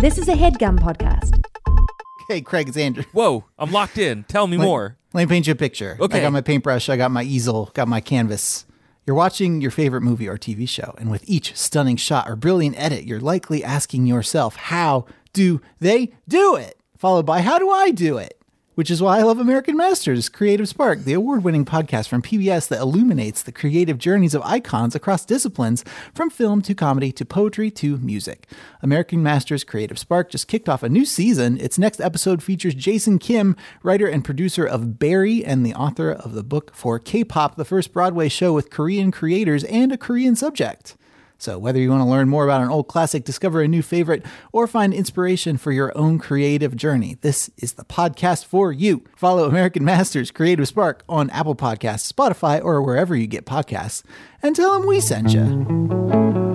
This 0.00 0.16
is 0.16 0.28
a 0.28 0.32
headgum 0.32 0.78
podcast. 0.78 1.44
Hey, 2.26 2.40
Craig, 2.40 2.68
it's 2.68 2.78
Andrew. 2.78 3.04
Whoa, 3.12 3.44
I'm 3.58 3.70
locked 3.70 3.98
in. 3.98 4.24
Tell 4.24 4.46
me 4.46 4.56
more. 4.56 4.96
Let 5.12 5.24
me 5.24 5.26
paint 5.26 5.46
you 5.46 5.52
a 5.52 5.56
picture. 5.56 5.98
Okay. 6.00 6.20
I 6.20 6.22
got 6.22 6.32
my 6.32 6.40
paintbrush, 6.40 6.88
I 6.88 6.96
got 6.96 7.10
my 7.10 7.22
easel, 7.22 7.70
got 7.74 7.86
my 7.86 8.00
canvas. 8.00 8.64
You're 9.04 9.14
watching 9.14 9.60
your 9.60 9.70
favorite 9.70 10.00
movie 10.00 10.26
or 10.26 10.38
TV 10.38 10.66
show, 10.66 10.94
and 10.96 11.10
with 11.10 11.28
each 11.28 11.54
stunning 11.54 11.96
shot 11.96 12.30
or 12.30 12.34
brilliant 12.34 12.80
edit, 12.80 13.04
you're 13.04 13.20
likely 13.20 13.62
asking 13.62 14.06
yourself, 14.06 14.56
how 14.56 15.04
do 15.34 15.60
they 15.80 16.14
do 16.26 16.56
it? 16.56 16.78
Followed 16.96 17.26
by, 17.26 17.42
how 17.42 17.58
do 17.58 17.68
I 17.68 17.90
do 17.90 18.16
it? 18.16 18.39
Which 18.80 18.90
is 18.90 19.02
why 19.02 19.18
I 19.18 19.24
love 19.24 19.38
American 19.38 19.76
Masters, 19.76 20.30
Creative 20.30 20.66
Spark, 20.66 21.00
the 21.00 21.12
award 21.12 21.44
winning 21.44 21.66
podcast 21.66 22.08
from 22.08 22.22
PBS 22.22 22.66
that 22.68 22.80
illuminates 22.80 23.42
the 23.42 23.52
creative 23.52 23.98
journeys 23.98 24.34
of 24.34 24.40
icons 24.40 24.94
across 24.94 25.26
disciplines, 25.26 25.84
from 26.14 26.30
film 26.30 26.62
to 26.62 26.74
comedy 26.74 27.12
to 27.12 27.26
poetry 27.26 27.70
to 27.72 27.98
music. 27.98 28.46
American 28.80 29.22
Masters 29.22 29.64
Creative 29.64 29.98
Spark 29.98 30.30
just 30.30 30.48
kicked 30.48 30.66
off 30.66 30.82
a 30.82 30.88
new 30.88 31.04
season. 31.04 31.60
Its 31.60 31.78
next 31.78 32.00
episode 32.00 32.42
features 32.42 32.74
Jason 32.74 33.18
Kim, 33.18 33.54
writer 33.82 34.06
and 34.06 34.24
producer 34.24 34.64
of 34.64 34.98
Barry 34.98 35.44
and 35.44 35.66
the 35.66 35.74
author 35.74 36.10
of 36.10 36.32
the 36.32 36.42
book 36.42 36.74
for 36.74 36.98
K 36.98 37.22
pop, 37.22 37.56
the 37.56 37.66
first 37.66 37.92
Broadway 37.92 38.30
show 38.30 38.54
with 38.54 38.70
Korean 38.70 39.10
creators 39.10 39.62
and 39.64 39.92
a 39.92 39.98
Korean 39.98 40.34
subject. 40.34 40.96
So, 41.40 41.58
whether 41.58 41.80
you 41.80 41.88
want 41.88 42.02
to 42.02 42.08
learn 42.08 42.28
more 42.28 42.44
about 42.44 42.60
an 42.60 42.68
old 42.68 42.86
classic, 42.86 43.24
discover 43.24 43.62
a 43.62 43.68
new 43.68 43.80
favorite, 43.80 44.26
or 44.52 44.66
find 44.66 44.92
inspiration 44.92 45.56
for 45.56 45.72
your 45.72 45.96
own 45.96 46.18
creative 46.18 46.76
journey, 46.76 47.16
this 47.22 47.50
is 47.56 47.72
the 47.72 47.84
podcast 47.84 48.44
for 48.44 48.72
you. 48.72 49.04
Follow 49.16 49.48
American 49.48 49.82
Masters 49.84 50.30
Creative 50.30 50.68
Spark 50.68 51.02
on 51.08 51.30
Apple 51.30 51.56
Podcasts, 51.56 52.12
Spotify, 52.12 52.62
or 52.62 52.82
wherever 52.82 53.16
you 53.16 53.26
get 53.26 53.46
podcasts, 53.46 54.02
and 54.42 54.54
tell 54.54 54.78
them 54.78 54.86
we 54.86 55.00
sent 55.00 55.32
you. 55.32 56.49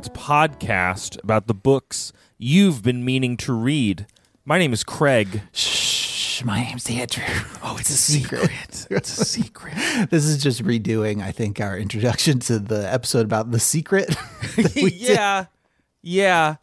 Welcome 0.00 0.14
to 0.14 0.32
Overdue. 0.32 0.60
It's 0.60 0.68
a 0.68 0.72
podcast 0.72 1.22
about 1.22 1.46
the 1.46 1.54
books 1.54 2.12
you've 2.38 2.82
been 2.82 3.04
meaning 3.04 3.36
to 3.38 3.52
read. 3.52 4.06
My 4.44 4.58
name 4.58 4.72
is 4.72 4.82
Craig. 4.84 5.42
Shh, 5.52 6.42
my 6.44 6.62
name's 6.62 6.88
Andrew. 6.90 7.24
Oh, 7.62 7.76
it's 7.78 7.90
a 7.90 7.96
secret. 7.96 8.86
It's 8.90 9.18
a 9.18 9.24
secret. 9.24 9.74
this 10.10 10.24
is 10.24 10.42
just 10.42 10.64
redoing, 10.64 11.22
I 11.22 11.30
think, 11.30 11.60
our 11.60 11.76
introduction 11.78 12.40
to 12.40 12.58
the 12.58 12.90
episode 12.90 13.26
about 13.26 13.50
the 13.50 13.60
secret. 13.60 14.16
we 14.56 14.64
did. 14.64 14.92
yeah. 14.94 15.44
Yeah. 16.02 16.56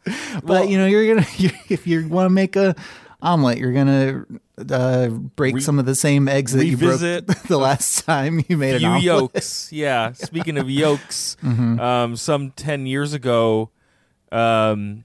But 0.43 0.69
you 0.69 0.77
know, 0.79 0.87
you're 0.87 1.13
gonna 1.13 1.27
you, 1.37 1.51
if 1.69 1.85
you 1.85 2.07
want 2.07 2.25
to 2.25 2.31
make 2.31 2.55
a 2.55 2.75
omelet, 3.21 3.57
you're 3.57 3.73
gonna 3.73 4.25
uh, 4.69 5.07
break 5.09 5.55
Re- 5.55 5.61
some 5.61 5.79
of 5.79 5.85
the 5.85 5.95
same 5.95 6.27
eggs 6.27 6.53
that 6.53 6.65
you 6.65 6.77
broke 6.77 6.99
the 7.47 7.57
last 7.57 8.05
time 8.05 8.43
you 8.47 8.57
made 8.57 8.75
an 8.75 8.79
few 8.79 8.87
omelet. 8.87 9.03
yolks. 9.03 9.69
Yeah. 9.73 10.11
Speaking 10.13 10.57
of 10.57 10.69
yolks, 10.69 11.35
Mm-hmm. 11.43 11.79
um, 11.79 12.15
some 12.15 12.51
10 12.51 12.85
years 12.85 13.13
ago, 13.13 13.69
um, 14.31 15.03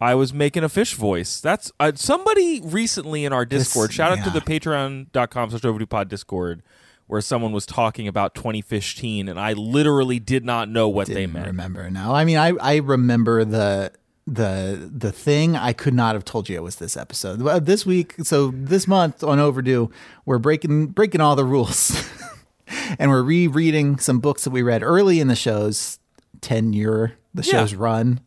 I 0.00 0.14
was 0.14 0.32
making 0.34 0.62
a 0.64 0.68
fish 0.68 0.94
voice. 0.94 1.40
That's 1.40 1.72
uh, 1.80 1.92
somebody 1.94 2.60
recently 2.62 3.24
in 3.24 3.32
our 3.32 3.44
Discord. 3.46 3.92
shout 3.92 4.16
out 4.18 4.24
to 4.24 4.30
the 4.30 4.40
patreon.com 4.40 5.50
slash 5.50 5.64
overdue 5.64 5.86
pod 5.86 6.08
Discord 6.08 6.62
where 7.06 7.20
someone 7.20 7.52
was 7.52 7.64
talking 7.64 8.08
about 8.08 8.34
2015 8.34 9.28
and 9.28 9.38
I 9.38 9.52
literally 9.52 10.18
did 10.18 10.44
not 10.44 10.68
know 10.68 10.88
what 10.88 11.06
they 11.06 11.14
Didn't 11.14 11.34
meant. 11.34 11.46
remember 11.46 11.88
now. 11.88 12.12
I 12.14 12.24
mean, 12.24 12.36
I 12.36 12.48
I 12.60 12.76
remember 12.76 13.44
the 13.44 13.92
the 14.26 14.90
the 14.92 15.12
thing. 15.12 15.56
I 15.56 15.72
could 15.72 15.94
not 15.94 16.14
have 16.14 16.24
told 16.24 16.48
you 16.48 16.56
it 16.56 16.62
was 16.62 16.76
this 16.76 16.96
episode. 16.96 17.40
Well, 17.42 17.60
This 17.60 17.86
week, 17.86 18.14
so 18.22 18.50
this 18.54 18.86
month 18.88 19.22
on 19.22 19.38
Overdue, 19.38 19.90
we're 20.24 20.38
breaking 20.38 20.88
breaking 20.88 21.20
all 21.20 21.36
the 21.36 21.44
rules, 21.44 21.92
and 22.98 23.10
we're 23.10 23.22
rereading 23.22 23.98
some 23.98 24.18
books 24.20 24.44
that 24.44 24.50
we 24.50 24.62
read 24.62 24.82
early 24.82 25.20
in 25.20 25.28
the 25.28 25.36
show's 25.36 25.98
tenure, 26.40 27.12
the 27.34 27.42
Yeah. 27.42 27.52
show's 27.52 27.74
run. 27.74 28.20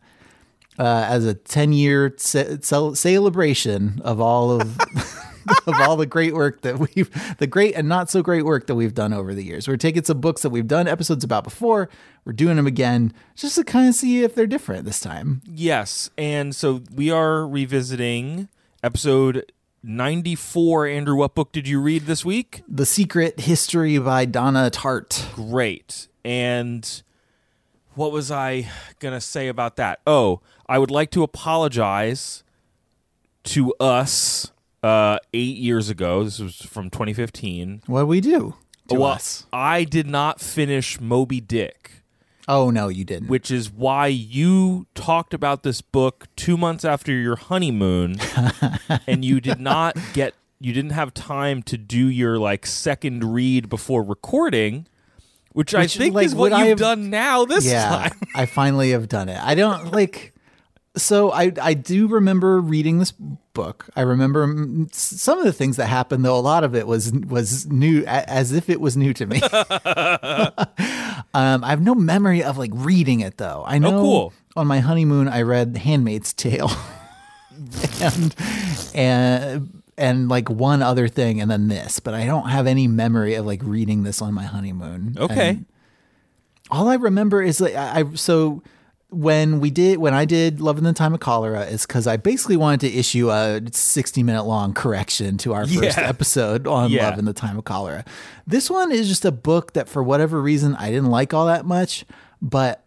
Uh, 0.78 1.06
as 1.10 1.26
a 1.26 1.34
10 1.34 1.74
year 1.74 2.16
ce- 2.18 2.64
cel- 2.66 2.96
celebration 2.96 4.00
of 4.06 4.22
all 4.22 4.50
of 4.62 4.78
of 5.68 5.80
all 5.82 5.96
the 5.98 6.06
great 6.06 6.34
work 6.34 6.62
that 6.62 6.80
we've 6.80 7.10
the 7.38 7.48
great 7.48 7.76
and 7.76 7.88
not 7.88 8.10
so 8.10 8.22
great 8.22 8.46
work 8.46 8.68
that 8.68 8.76
we've 8.76 8.94
done 8.94 9.14
over 9.14 9.34
the 9.34 9.44
years. 9.44 9.68
We're 9.68 9.78
taking 9.78 10.04
some 10.04 10.20
books 10.20 10.42
that 10.42 10.50
we've 10.50 10.68
done 10.68 10.88
episodes 10.88 11.24
about 11.24 11.44
before, 11.44 11.90
we're 12.26 12.34
doing 12.34 12.56
them 12.56 12.68
again 12.68 13.14
just 13.36 13.56
to 13.56 13.64
kind 13.64 13.90
of 13.90 13.96
see 13.96 14.24
if 14.24 14.36
they're 14.36 14.48
different 14.48 14.86
this 14.86 15.00
time. 15.00 15.42
Yes, 15.46 16.10
and 16.18 16.56
so 16.56 16.82
we 16.94 17.10
are 17.12 17.48
revisiting 17.48 18.50
episode 18.84 19.52
94. 19.84 20.88
Andrew, 20.88 21.16
what 21.16 21.36
book 21.36 21.52
did 21.52 21.68
you 21.68 21.80
read 21.80 22.04
this 22.04 22.26
week? 22.26 22.64
The 22.68 22.86
Secret 22.86 23.42
History 23.42 23.98
by 23.98 24.26
Donna 24.26 24.70
Tartt. 24.72 25.34
Great. 25.34 26.08
And 26.26 27.02
what 27.96 28.12
was 28.12 28.30
I 28.30 28.70
going 29.00 29.14
to 29.14 29.22
say 29.22 29.48
about 29.48 29.78
that? 29.78 30.00
Oh, 30.06 30.42
I 30.68 30.80
would 30.80 30.92
like 30.92 31.12
to 31.12 31.24
apologize 31.24 32.44
to 33.46 33.74
us 33.80 34.52
uh, 34.84 35.20
eight 35.34 35.58
years 35.58 35.90
ago. 35.90 36.24
This 36.24 36.40
was 36.40 36.56
from 36.58 36.90
2015. 36.90 37.84
What 37.88 38.02
do 38.02 38.06
we 38.08 38.22
do 38.22 38.56
to 38.90 38.96
Well, 38.96 39.12
us? 39.12 39.46
I 39.54 39.84
did 39.84 40.08
not 40.08 40.40
finish 40.40 41.00
Moby 41.00 41.42
Dick. 41.42 41.92
Oh 42.48 42.72
no, 42.72 42.88
you 42.88 43.04
didn't. 43.06 43.28
which 43.30 43.52
is 43.52 43.70
why 43.70 44.08
you 44.08 44.88
talked 44.96 45.36
about 45.36 45.62
this 45.62 45.82
book 45.82 46.28
two 46.36 46.58
months 46.58 46.84
after 46.84 47.12
your 47.12 47.36
honeymoon 47.36 48.16
and 49.08 49.24
you 49.24 49.40
did 49.40 49.60
not 49.60 49.96
get 50.14 50.34
you 50.60 50.74
didn't 50.74 50.92
have 50.94 51.14
time 51.14 51.62
to 51.64 51.78
do 51.78 52.08
your 52.08 52.40
like 52.40 52.66
second 52.66 53.24
read 53.36 53.70
before 53.70 54.02
recording 54.02 54.88
which, 55.54 55.76
i 55.76 55.86
think 55.86 56.16
like, 56.16 56.26
is 56.26 56.34
what 56.34 56.52
you've 56.52 56.70
have- 56.70 56.78
done 56.80 57.12
now 57.12 57.46
this 57.46 57.66
yeah, 57.68 57.88
time 58.10 58.20
I 58.36 58.48
finally 58.48 58.92
have 58.92 59.08
done 59.08 59.30
it. 59.30 59.38
I 59.44 59.54
don't 59.54 59.92
like. 59.92 60.34
So 60.98 61.32
I 61.32 61.52
I 61.62 61.76
do 61.76 62.08
remember 62.08 62.60
reading 62.60 62.98
this 62.98 63.14
book. 63.60 63.90
I 63.96 64.02
remember 64.02 64.42
some 64.94 65.38
of 65.38 65.44
the 65.44 65.52
things 65.52 65.76
that 65.78 65.88
happened, 65.88 66.24
though. 66.24 66.38
A 66.38 66.40
lot 66.40 66.64
of 66.64 66.76
it 66.76 66.88
was 66.88 67.12
was 67.12 67.66
new, 67.68 68.04
as 68.06 68.54
if 68.54 68.70
it 68.70 68.80
was 68.80 68.96
new 68.96 69.14
to 69.14 69.26
me. 69.26 69.42
um, 71.34 71.64
I 71.64 71.70
have 71.70 71.82
no 71.82 71.94
memory 71.96 72.44
of 72.44 72.58
like 72.58 72.72
reading 72.74 73.20
it 73.20 73.38
though. 73.38 73.64
I 73.68 73.78
know 73.80 74.02
cool. 74.02 74.34
on 74.56 74.68
my 74.68 74.80
honeymoon 74.80 75.28
I 75.28 75.42
read 75.42 75.76
*Handmaid's 75.78 76.34
Tale*, 76.34 76.72
and 78.02 78.36
and 78.96 79.84
and 79.98 80.30
like 80.30 80.50
one 80.50 80.82
other 80.82 81.08
thing, 81.10 81.42
and 81.42 81.52
then 81.52 81.68
this. 81.68 82.00
But 82.00 82.14
I 82.14 82.26
don't 82.26 82.50
have 82.50 82.66
any 82.68 82.88
memory 82.88 83.36
of 83.36 83.46
like 83.46 83.62
reading 83.64 84.04
this 84.04 84.22
on 84.22 84.34
my 84.34 84.46
honeymoon. 84.46 85.18
okay 85.20 85.50
And- 85.50 85.66
all 86.72 86.88
I 86.88 86.96
remember 86.96 87.42
is 87.42 87.60
like 87.60 87.76
I, 87.76 88.02
I 88.02 88.04
so 88.14 88.62
when 89.12 89.60
we 89.60 89.72
did 89.72 89.98
when 89.98 90.14
I 90.14 90.26
did 90.26 90.62
Love 90.62 90.78
in 90.78 90.84
the 90.84 90.94
Time 90.94 91.14
of 91.16 91.20
Cholera 91.20 91.62
is 91.66 91.86
because 91.88 92.06
I 92.06 92.18
basically 92.18 92.58
wanted 92.58 92.82
to 92.82 92.94
issue 92.96 93.32
a 93.32 93.60
60 93.72 94.22
minute 94.22 94.44
long 94.44 94.74
correction 94.74 95.38
to 95.40 95.54
our 95.54 95.66
first 95.66 95.98
Yeah. 95.98 96.08
episode 96.08 96.68
on 96.68 96.92
Yeah. 96.92 97.10
Love 97.10 97.18
in 97.20 97.26
the 97.26 97.34
Time 97.34 97.58
of 97.58 97.64
Cholera. 97.66 98.06
This 98.46 98.70
one 98.70 98.92
is 98.92 99.08
just 99.08 99.26
a 99.26 99.32
book 99.32 99.74
that 99.74 99.90
for 99.90 100.04
whatever 100.04 100.40
reason 100.42 100.76
I 100.76 100.90
didn't 100.90 101.10
like 101.10 101.34
all 101.34 101.48
that 101.48 101.66
much, 101.66 102.06
but 102.40 102.84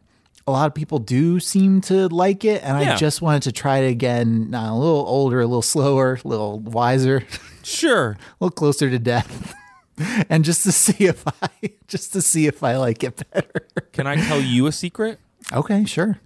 a 0.46 0.52
lot 0.52 0.66
of 0.68 0.74
people 0.74 0.98
do 0.98 1.38
seem 1.40 1.80
to 1.82 2.08
like 2.08 2.44
it, 2.44 2.62
and 2.64 2.80
Yeah. 2.80 2.94
I 2.94 2.96
just 2.96 3.20
wanted 3.22 3.42
to 3.42 3.52
try 3.52 3.78
it 3.78 3.90
again. 3.90 4.52
uh, 4.54 4.72
a 4.72 4.76
little 4.76 5.04
older, 5.08 5.40
a 5.40 5.46
little 5.46 5.62
slower, 5.62 6.18
a 6.24 6.28
little 6.28 6.58
wiser, 6.60 7.24
sure 7.64 8.10
a 8.12 8.44
little 8.44 8.50
closer 8.54 8.90
to 8.90 8.98
death, 8.98 9.54
and 10.28 10.44
just 10.44 10.62
to 10.64 10.72
see 10.72 11.04
if 11.06 11.24
I 11.42 11.48
just 11.88 12.12
to 12.12 12.22
see 12.22 12.46
if 12.46 12.62
I 12.62 12.76
like 12.76 13.02
it 13.04 13.22
better. 13.30 13.66
can 13.92 14.06
i 14.06 14.16
tell 14.16 14.40
you 14.40 14.66
a 14.66 14.72
secret 14.72 15.18
Okay, 15.52 15.84
sure. 15.84 16.20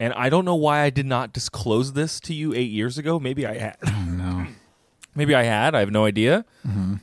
and 0.00 0.12
i 0.14 0.28
don't 0.28 0.44
know 0.44 0.54
why 0.54 0.80
i 0.80 0.90
did 0.90 1.06
not 1.06 1.32
disclose 1.32 1.92
this 1.92 2.18
to 2.20 2.34
you 2.34 2.52
eight 2.54 2.70
years 2.70 2.98
ago 2.98 3.18
maybe 3.20 3.46
i 3.46 3.56
had 3.58 3.76
No. 4.08 4.46
maybe 5.14 5.34
i 5.34 5.42
had 5.44 5.74
i 5.74 5.80
have 5.80 5.90
no 5.90 6.04
idea 6.04 6.44
Mm-hmm. 6.66 6.94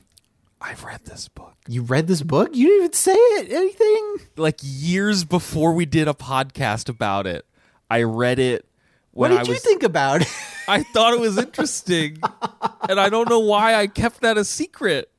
i've 0.61 0.83
read 0.83 1.05
this 1.05 1.27
book 1.29 1.55
You 1.67 1.83
read 1.83 2.07
this 2.07 2.23
book? 2.23 2.49
You 2.55 2.67
didn't 2.67 2.77
even 2.83 2.93
say 2.93 3.11
it. 3.13 3.51
Anything? 3.51 4.27
like 4.35 4.59
years 4.61 5.23
before 5.23 5.73
we 5.73 5.85
did 5.85 6.07
a 6.07 6.13
podcast 6.13 6.89
about 6.89 7.27
it. 7.27 7.45
I 7.89 8.01
read 8.03 8.39
it 8.39 8.65
What 9.11 9.29
did 9.29 9.39
I 9.39 9.43
you 9.43 9.53
was 9.53 9.61
think 9.61 9.83
about 9.83 10.21
it? 10.23 10.27
I 10.67 10.81
thought 10.83 11.13
it 11.13 11.19
was 11.19 11.37
interesting. 11.37 12.17
and 12.89 12.99
I 12.99 13.09
don't 13.09 13.29
know 13.29 13.39
why 13.39 13.75
I 13.75 13.85
kept 13.87 14.21
that 14.21 14.37
a 14.37 14.43
secret. 14.45 15.11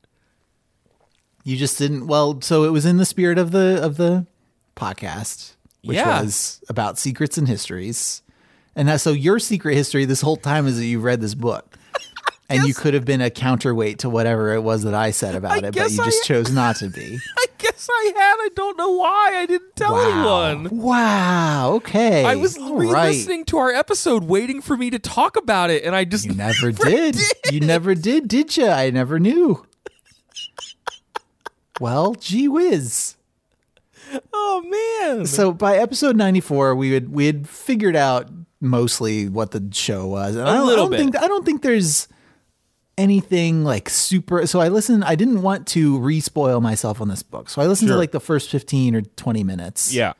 You 1.43 1.57
just 1.57 1.77
didn't. 1.77 2.07
Well, 2.07 2.41
so 2.41 2.63
it 2.65 2.71
was 2.71 2.85
in 2.85 2.97
the 2.97 3.05
spirit 3.05 3.37
of 3.37 3.51
the 3.51 3.79
of 3.83 3.97
the 3.97 4.25
podcast, 4.75 5.53
which 5.83 5.97
Yeah. 5.97 6.21
was 6.21 6.61
about 6.69 6.97
secrets 6.97 7.37
and 7.37 7.47
histories. 7.47 8.21
And 8.75 8.87
that, 8.87 9.01
so 9.01 9.11
your 9.11 9.39
secret 9.39 9.75
history 9.75 10.05
this 10.05 10.21
whole 10.21 10.37
time 10.37 10.65
is 10.67 10.77
that 10.77 10.85
you 10.85 10.99
read 10.99 11.21
this 11.21 11.35
book. 11.35 11.77
and 12.49 12.63
you 12.63 12.73
could 12.73 12.93
have 12.93 13.05
been 13.05 13.21
a 13.21 13.29
counterweight 13.29 13.99
to 13.99 14.09
whatever 14.09 14.53
it 14.53 14.61
was 14.61 14.83
that 14.83 14.93
I 14.93 15.11
said 15.11 15.35
about 15.35 15.51
I 15.51 15.57
it, 15.57 15.75
but 15.75 15.91
you 15.91 16.01
I- 16.01 16.05
just 16.05 16.23
chose 16.25 16.51
not 16.51 16.77
to 16.77 16.89
be. 16.89 17.19
I 17.37 17.45
guess 17.57 17.87
I 17.89 18.11
had. 18.15 18.35
I 18.39 18.49
don't 18.55 18.77
know 18.77 18.91
why. 18.91 19.31
I 19.35 19.45
didn't 19.45 19.75
tell 19.75 19.93
wow. 19.93 20.43
anyone. 20.49 20.77
Wow. 20.81 21.73
Okay. 21.75 22.25
I 22.25 22.35
was 22.35 22.57
All 22.57 22.75
right. 22.75 22.89
re-listening 23.11 23.45
to 23.45 23.57
our 23.57 23.71
episode, 23.71 24.23
waiting 24.25 24.61
for 24.61 24.75
me 24.75 24.89
to 24.89 24.99
talk 24.99 25.37
about 25.37 25.69
it, 25.69 25.83
and 25.83 25.95
I 25.95 26.03
just 26.03 26.25
You 26.25 26.33
never 26.35 26.71
did. 26.71 27.17
You 27.51 27.59
never 27.61 27.95
did, 27.95 28.27
did 28.27 28.57
you? 28.57 28.67
I 28.67 28.89
never 28.89 29.19
knew. 29.19 29.65
well, 31.79 32.15
gee 32.15 32.47
whiz. 32.47 33.15
Oh 34.33 35.01
man. 35.15 35.25
So 35.25 35.51
by 35.51 35.77
episode 35.77 36.15
94, 36.15 36.75
we 36.75 36.91
had 36.91 37.09
we 37.09 37.25
had 37.25 37.47
figured 37.47 37.95
out 37.95 38.29
mostly 38.61 39.27
what 39.29 39.51
the 39.51 39.67
show 39.71 40.07
was. 40.07 40.35
And 40.35 40.47
I 40.47 40.53
don't, 40.55 40.67
little 40.67 40.85
I 40.85 40.89
don't 40.89 40.91
bit. 40.91 40.99
think 40.99 41.17
I 41.23 41.27
don't 41.27 41.45
think 41.45 41.61
there's 41.61 42.07
anything 42.97 43.63
like 43.63 43.89
super 43.89 44.45
so 44.45 44.59
I 44.59 44.67
listened 44.67 45.03
I 45.03 45.15
didn't 45.15 45.41
want 45.41 45.65
to 45.69 45.97
re-spoil 45.97 46.61
myself 46.61 47.01
on 47.01 47.07
this 47.07 47.23
book. 47.23 47.49
So 47.49 47.61
I 47.61 47.65
listened 47.67 47.87
Sure. 47.89 47.95
to 47.95 47.99
like 47.99 48.11
the 48.11 48.19
first 48.19 48.49
15 48.51 48.95
or 48.95 49.01
20 49.01 49.43
minutes 49.43 49.93
yeah. 49.93 50.13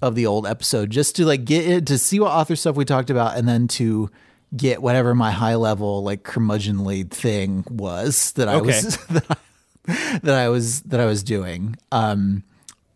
of 0.00 0.14
the 0.14 0.24
old 0.26 0.46
episode 0.46 0.88
just 0.90 1.16
to 1.16 1.26
like 1.26 1.44
get 1.44 1.66
it 1.66 1.86
to 1.88 1.98
see 1.98 2.18
what 2.18 2.30
author 2.30 2.56
stuff 2.56 2.76
we 2.76 2.86
talked 2.86 3.10
about 3.10 3.36
and 3.36 3.46
then 3.46 3.68
to 3.68 4.10
get 4.56 4.80
whatever 4.82 5.14
my 5.14 5.30
high 5.32 5.54
level 5.54 6.02
like 6.02 6.22
curmudgeonly 6.22 7.10
thing 7.10 7.62
was 7.68 8.32
that 8.32 8.48
I 8.48 8.54
Okay. 8.54 8.66
was 8.66 8.96
that 9.08 9.24
I, 9.30 10.18
that 10.22 10.34
I 10.34 10.48
was 10.48 10.80
that 10.82 10.98
I 11.00 11.04
was 11.06 11.22
doing. 11.22 11.76
Um 11.92 12.42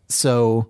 so 0.09 0.67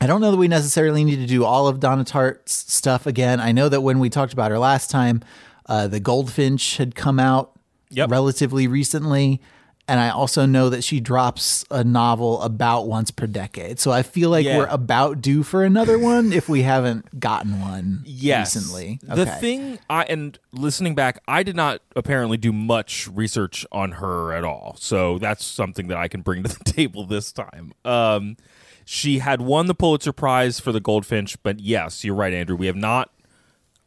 I 0.00 0.06
don't 0.06 0.20
know 0.20 0.30
that 0.30 0.36
we 0.36 0.48
necessarily 0.48 1.04
need 1.04 1.16
to 1.16 1.26
do 1.26 1.44
all 1.44 1.66
of 1.68 1.80
Donna 1.80 2.04
Tartt's 2.04 2.52
stuff 2.72 3.06
again. 3.06 3.40
I 3.40 3.52
know 3.52 3.68
that 3.68 3.80
when 3.80 3.98
we 3.98 4.10
talked 4.10 4.32
about 4.32 4.50
her 4.50 4.58
last 4.58 4.90
time, 4.90 5.22
uh, 5.66 5.86
the 5.88 6.00
Goldfinch 6.00 6.76
had 6.76 6.94
come 6.94 7.18
out 7.18 7.52
Yep. 7.90 8.10
relatively 8.10 8.66
recently. 8.66 9.40
And 9.88 9.98
I 9.98 10.10
also 10.10 10.44
know 10.44 10.68
that 10.68 10.84
she 10.84 11.00
drops 11.00 11.64
a 11.70 11.82
novel 11.82 12.42
about 12.42 12.86
once 12.86 13.10
per 13.10 13.26
decade. 13.26 13.80
So 13.80 13.90
I 13.90 14.02
feel 14.02 14.28
like 14.28 14.44
Yeah. 14.44 14.58
we're 14.58 14.66
about 14.66 15.22
due 15.22 15.42
for 15.42 15.64
another 15.64 15.98
one 15.98 16.30
if 16.32 16.46
we 16.46 16.60
haven't 16.62 17.18
gotten 17.18 17.58
one 17.58 18.02
Yes. 18.04 18.54
recently. 18.54 19.00
The 19.02 19.22
Okay. 19.22 19.40
thing 19.40 19.78
I 19.88 20.02
and 20.04 20.38
listening 20.52 20.94
back, 20.94 21.22
I 21.26 21.42
did 21.42 21.56
not 21.56 21.80
apparently 21.96 22.36
do 22.36 22.52
much 22.52 23.08
research 23.10 23.64
on 23.72 23.92
her 23.92 24.34
at 24.34 24.44
all. 24.44 24.76
So 24.78 25.18
that's 25.18 25.42
something 25.44 25.88
that 25.88 25.96
I 25.96 26.06
can 26.06 26.20
bring 26.20 26.42
to 26.42 26.50
the 26.50 26.64
table 26.70 27.06
this 27.06 27.32
time. 27.32 27.72
Um 27.84 28.36
she 28.84 29.18
had 29.18 29.40
won 29.42 29.66
the 29.66 29.74
Pulitzer 29.74 30.12
Prize 30.12 30.60
for 30.60 30.70
the 30.72 30.80
Goldfinch, 30.80 31.42
but 31.42 31.60
yes, 31.60 32.04
you're 32.04 32.14
right, 32.14 32.32
Andrew. 32.32 32.56
We 32.56 32.66
have 32.66 32.76
not 32.76 33.10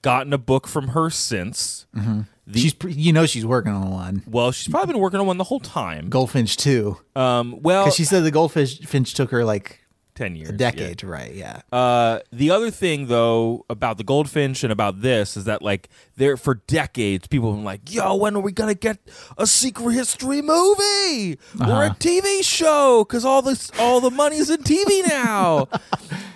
gotten 0.03 0.33
a 0.33 0.37
book 0.39 0.67
from 0.67 0.89
her 0.89 1.09
since. 1.11 1.85
The, 2.51 2.59
she's 2.59 2.75
you 2.85 3.13
know 3.13 3.25
she's 3.25 3.45
working 3.45 3.71
on 3.73 3.89
one. 3.91 4.23
well, 4.27 4.51
she's 4.51 4.67
probably 4.67 4.93
been 4.93 5.01
working 5.01 5.19
on 5.19 5.25
one 5.27 5.37
the 5.37 5.43
whole 5.45 5.59
time. 5.59 6.09
Goldfinch 6.09 6.57
too. 6.57 6.97
Um, 7.15 7.61
well, 7.61 7.85
Because 7.85 7.95
she 7.95 8.03
said 8.05 8.23
the 8.23 8.31
Goldfinch 8.31 8.85
Finch 8.85 9.13
took 9.13 9.31
her 9.31 9.43
like 9.45 9.79
ten 10.13 10.35
years, 10.35 10.49
a 10.49 10.53
decade 10.53 10.97
to 10.99 11.07
write. 11.07 11.33
Yeah. 11.33 11.61
Uh, 11.71 12.19
the 12.31 12.51
other 12.51 12.69
thing 12.69 13.07
though 13.07 13.65
about 13.69 13.97
the 13.97 14.03
goldfinch 14.03 14.63
and 14.63 14.71
about 14.71 15.01
this 15.01 15.37
is 15.37 15.45
that 15.45 15.61
like 15.61 15.87
there 16.17 16.35
for 16.35 16.55
decades 16.67 17.27
people 17.27 17.49
have 17.51 17.57
been 17.59 17.63
like, 17.65 17.91
"Yo, 17.91 18.15
when 18.15 18.35
are 18.35 18.41
we 18.41 18.51
gonna 18.51 18.73
get 18.75 18.99
a 19.37 19.47
secret 19.47 19.93
history 19.93 20.41
movie 20.41 21.39
or 21.59 21.85
a 21.85 21.95
TV 21.97 22.43
show? 22.43 23.05
Because 23.07 23.23
all 23.23 23.41
this 23.41 23.71
all 23.79 24.01
the 24.01 24.11
money's 24.11 24.49
in 24.49 24.61
TV 24.63 25.07
now." 25.07 25.67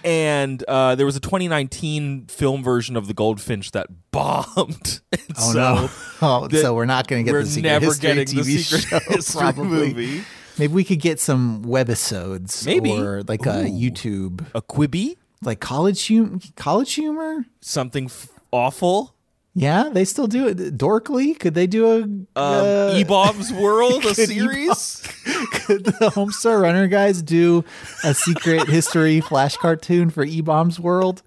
and 0.06 0.64
uh, 0.68 0.96
there 0.96 1.06
was 1.06 1.16
a 1.16 1.20
2019 1.20 2.28
film 2.28 2.64
version 2.64 2.96
of 2.96 3.08
the 3.08 3.14
goldfinch 3.14 3.72
that 3.72 3.88
bombed. 4.12 5.02
And 5.12 5.22
Oh 5.38 5.52
so 5.52 5.60
no! 5.60 5.90
Oh, 6.22 6.48
the- 6.48 6.62
so 6.62 6.74
we're 6.74 6.86
not 6.86 7.08
going 7.08 7.26
to 7.26 7.32
get 7.32 7.38
the 7.38 7.46
secret 7.46 7.70
never 7.70 7.86
history 7.88 8.02
getting 8.16 8.26
TV 8.28 8.44
the 8.46 8.58
secret 8.60 8.82
show. 8.84 9.00
history 9.14 9.42
probably. 9.42 9.94
movie. 9.94 10.24
Maybe 10.58 10.74
we 10.74 10.84
could 10.86 11.02
get 11.02 11.20
some 11.20 11.66
webisodes, 11.66 12.66
Maybe. 12.66 12.92
or 12.92 13.24
like 13.24 13.46
a 13.46 13.66
YouTube, 13.66 14.46
A 14.56 14.62
Quibi, 14.62 15.18
like 15.42 15.60
college 15.60 16.08
hum- 16.08 16.40
college 16.56 16.94
humor. 16.94 17.46
something 17.62 18.06
f- 18.06 18.30
awful. 18.52 19.15
Yeah, 19.58 19.90
they 19.90 20.04
still 20.04 20.28
do 20.28 20.48
it. 20.50 20.78
Dorkly, 20.78 21.40
could 21.40 21.54
they 21.54 21.66
do 21.66 21.88
a 21.88 22.02
Um, 22.02 22.28
uh, 22.36 22.92
eBaum's 22.94 23.54
World, 23.54 24.04
a 24.04 24.14
series. 24.16 25.02
could 25.54 25.86
the 25.86 26.12
Homestar 26.14 26.62
Runner 26.62 26.88
guys 26.88 27.22
do 27.22 27.64
a 28.04 28.14
secret 28.14 28.68
history 28.68 29.22
flash 29.22 29.56
cartoon 29.56 30.10
for 30.10 30.26
E 30.26 30.42
Bombs 30.42 30.78
World? 30.78 31.24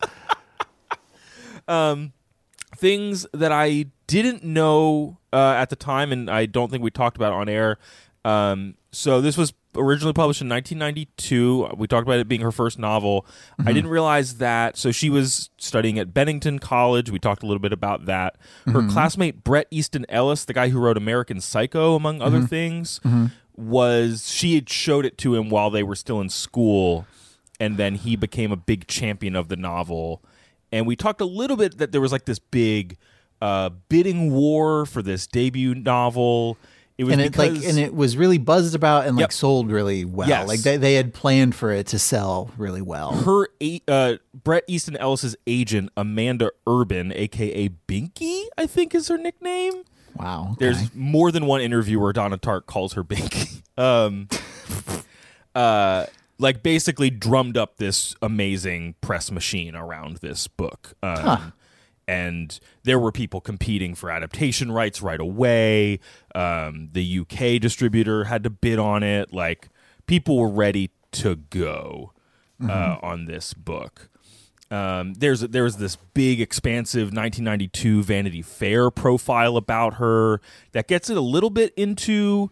things 2.76 3.26
that 3.32 3.50
I 3.52 3.86
didn't 4.06 4.44
know 4.44 5.18
uh, 5.32 5.54
at 5.56 5.70
the 5.70 5.76
time, 5.76 6.12
and 6.12 6.30
I 6.30 6.46
don't 6.46 6.70
think 6.70 6.82
we 6.82 6.90
talked 6.90 7.16
about 7.16 7.32
on 7.32 7.48
air. 7.48 7.78
Um, 8.24 8.74
so 8.92 9.20
this 9.20 9.36
was 9.36 9.52
originally 9.74 10.12
published 10.12 10.40
in 10.40 10.48
1992. 10.48 11.74
We 11.76 11.86
talked 11.86 12.06
about 12.06 12.18
it 12.18 12.28
being 12.28 12.40
her 12.40 12.52
first 12.52 12.78
novel. 12.78 13.26
I 13.58 13.62
mm-hmm. 13.62 13.74
didn't 13.74 13.90
realize 13.90 14.36
that. 14.36 14.76
So 14.76 14.92
she 14.92 15.10
was 15.10 15.50
studying 15.58 15.98
at 15.98 16.12
Bennington 16.12 16.58
College. 16.58 17.10
We 17.10 17.18
talked 17.18 17.42
a 17.42 17.46
little 17.46 17.60
bit 17.60 17.72
about 17.72 18.06
that. 18.06 18.36
Her 18.66 18.72
mm-hmm. 18.72 18.90
classmate 18.90 19.44
Bret 19.44 19.66
Easton 19.70 20.06
Ellis, 20.08 20.44
the 20.44 20.54
guy 20.54 20.68
who 20.68 20.78
wrote 20.78 20.96
American 20.96 21.40
Psycho, 21.40 21.94
among 21.94 22.20
other 22.22 22.38
mm-hmm. 22.38 22.46
things, 22.46 23.00
was 23.56 24.30
she 24.30 24.54
had 24.54 24.68
showed 24.68 25.04
it 25.04 25.18
to 25.18 25.34
him 25.34 25.48
while 25.48 25.70
they 25.70 25.82
were 25.82 25.96
still 25.96 26.20
in 26.20 26.28
school, 26.28 27.06
and 27.58 27.76
then 27.76 27.96
he 27.96 28.16
became 28.16 28.52
a 28.52 28.56
big 28.56 28.86
champion 28.86 29.36
of 29.36 29.48
the 29.48 29.56
novel 29.56 30.22
and 30.72 30.86
we 30.86 30.96
talked 30.96 31.20
a 31.20 31.26
little 31.26 31.56
bit 31.56 31.78
that 31.78 31.92
there 31.92 32.00
was 32.00 32.12
like 32.12 32.24
this 32.24 32.38
big 32.38 32.96
uh, 33.40 33.70
bidding 33.88 34.32
war 34.32 34.86
for 34.86 35.02
this 35.02 35.26
debut 35.26 35.74
novel. 35.74 36.58
It 36.98 37.04
was 37.04 37.12
And 37.12 37.22
it 37.22 37.30
because 37.32 37.58
like 37.60 37.64
and 37.68 37.78
it 37.78 37.94
was 37.94 38.16
really 38.16 38.38
buzzed 38.38 38.74
about 38.74 39.06
and 39.06 39.16
like 39.16 39.22
Yep. 39.22 39.32
sold 39.32 39.70
really 39.70 40.04
well. 40.04 40.28
Yes. 40.28 40.48
Like 40.48 40.60
they, 40.60 40.76
they 40.76 40.94
had 40.94 41.14
planned 41.14 41.54
for 41.54 41.70
it 41.70 41.86
to 41.88 41.98
sell 41.98 42.50
really 42.58 42.82
well. 42.82 43.12
her 43.12 43.48
uh, 43.86 44.14
Bret 44.34 44.64
Easton 44.66 44.96
Ellis's 44.96 45.36
agent 45.46 45.90
Amanda 45.96 46.50
Urban, 46.66 47.12
aka 47.14 47.68
Binky, 47.86 48.46
I 48.58 48.66
think 48.66 48.94
is 48.96 49.06
her 49.08 49.16
nickname. 49.16 49.84
Wow. 50.16 50.48
okay. 50.52 50.64
There's 50.64 50.92
more 50.94 51.30
than 51.30 51.46
one 51.46 51.60
interview 51.60 52.00
where 52.00 52.12
Donna 52.12 52.36
Tartt 52.36 52.66
calls 52.66 52.94
her 52.94 53.04
Binky. 53.04 53.62
Um, 53.78 54.26
uh, 55.54 56.06
like 56.38 56.64
basically 56.64 57.10
drummed 57.10 57.56
up 57.56 57.76
this 57.76 58.14
amazing 58.20 58.96
press 59.00 59.30
machine 59.30 59.74
around 59.76 60.16
this 60.16 60.48
book. 60.48 60.94
Um, 61.02 61.52
And 62.08 62.58
there 62.84 62.98
were 62.98 63.12
people 63.12 63.40
competing 63.40 63.94
for 63.94 64.10
adaptation 64.10 64.72
rights 64.72 65.02
right 65.02 65.20
away. 65.20 66.00
Um, 66.34 66.88
the 66.92 67.20
UK 67.20 67.60
distributor 67.60 68.24
had 68.24 68.42
to 68.44 68.50
bid 68.50 68.78
on 68.78 69.02
it. 69.02 69.32
Like 69.32 69.68
people 70.06 70.38
were 70.38 70.48
ready 70.48 70.90
to 71.12 71.36
go 71.36 72.12
uh, 72.66 72.96
on 73.02 73.26
this 73.26 73.54
book. 73.54 74.08
Um, 74.70 75.14
there's 75.14 75.40
there's 75.40 75.76
this 75.76 75.96
big, 75.96 76.40
expansive 76.40 77.06
1992 77.06 78.02
Vanity 78.02 78.42
Fair 78.42 78.90
profile 78.90 79.56
about 79.56 79.94
her 79.94 80.40
that 80.72 80.88
gets 80.88 81.08
it 81.08 81.16
a 81.16 81.22
little 81.22 81.50
bit 81.50 81.72
into 81.76 82.50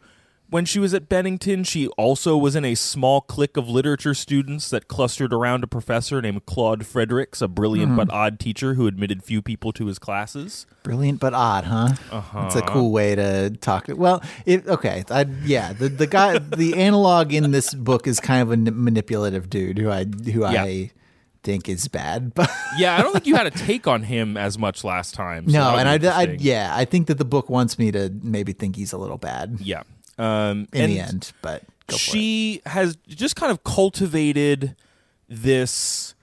when 0.49 0.65
she 0.65 0.79
was 0.79 0.95
at 0.95 1.09
Bennington. 1.09 1.65
She 1.65 1.89
also 1.89 2.37
was 2.37 2.57
in 2.57 2.65
a 2.65 2.75
small 2.75 3.21
clique 3.21 3.57
of 3.57 3.69
literature 3.69 4.15
students 4.15 4.71
that 4.71 4.89
clustered 4.89 5.33
around 5.33 5.65
a 5.65 5.67
professor 5.67 6.23
named 6.23 6.47
Claude 6.47 6.87
Fredericks, 6.87 7.41
a 7.41 7.49
brilliant 7.49 7.97
but 7.97 8.11
odd 8.11 8.39
teacher 8.39 8.75
who 8.75 8.87
admitted 8.87 9.23
few 9.23 9.43
people 9.43 9.73
to 9.73 9.87
his 9.87 9.99
classes. 9.99 10.67
Brilliant 10.83 11.21
but 11.21 11.35
odd, 11.35 11.65
huh? 11.65 11.95
Uh-huh. 12.11 12.43
That's 12.43 12.57
a 12.57 12.63
cool 12.63 12.93
way 12.93 13.15
to 13.15 13.51
talk. 13.51 13.87
Well, 13.89 14.23
it, 14.45 14.67
okay, 14.67 15.05
I, 15.11 15.27
yeah. 15.45 15.73
The 15.73 15.89
the 15.89 16.07
guy, 16.07 16.39
the 16.39 16.75
analog 16.77 17.33
in 17.33 17.51
this 17.51 17.75
book 17.75 18.07
is 18.07 18.21
kind 18.21 18.43
of 18.43 18.53
a 18.53 18.57
manipulative 18.57 19.51
dude 19.51 19.79
who 19.79 19.91
I 19.91 20.05
who 20.05 20.41
Yeah. 20.43 20.63
I 20.63 20.91
think 21.47 21.69
is 21.69 21.89
bad. 21.89 22.35
But 22.35 22.51
Yeah, 22.77 22.97
I 22.97 23.03
don't 23.03 23.13
think 23.13 23.27
you 23.27 23.37
had 23.37 23.47
a 23.47 23.51
take 23.51 23.87
on 23.87 24.03
him 24.03 24.37
as 24.37 24.59
much 24.59 24.85
last 24.85 25.15
time. 25.15 25.49
so 25.49 25.59
no, 25.59 25.77
and 25.77 25.89
I, 25.89 26.23
I, 26.23 26.37
yeah, 26.39 26.73
I 26.75 26.85
think 26.85 27.07
that 27.07 27.19
the 27.19 27.25
book 27.25 27.49
wants 27.49 27.79
me 27.79 27.91
to 27.93 28.13
maybe 28.21 28.53
think 28.53 28.77
he's 28.77 28.93
a 28.93 28.99
little 28.99 29.17
bad 29.17 29.59
yeah. 29.61 29.83
Um, 30.19 30.69
in 30.73 30.91
the 30.91 31.01
end. 31.01 31.33
But 31.43 31.63
go 31.87 31.93
for 31.93 31.95
it. 31.95 31.99
she 31.99 32.63
has 32.67 32.97
just 33.07 33.37
kind 33.37 33.53
of 33.53 33.65
cultivated 33.65 34.75
this 35.29 36.15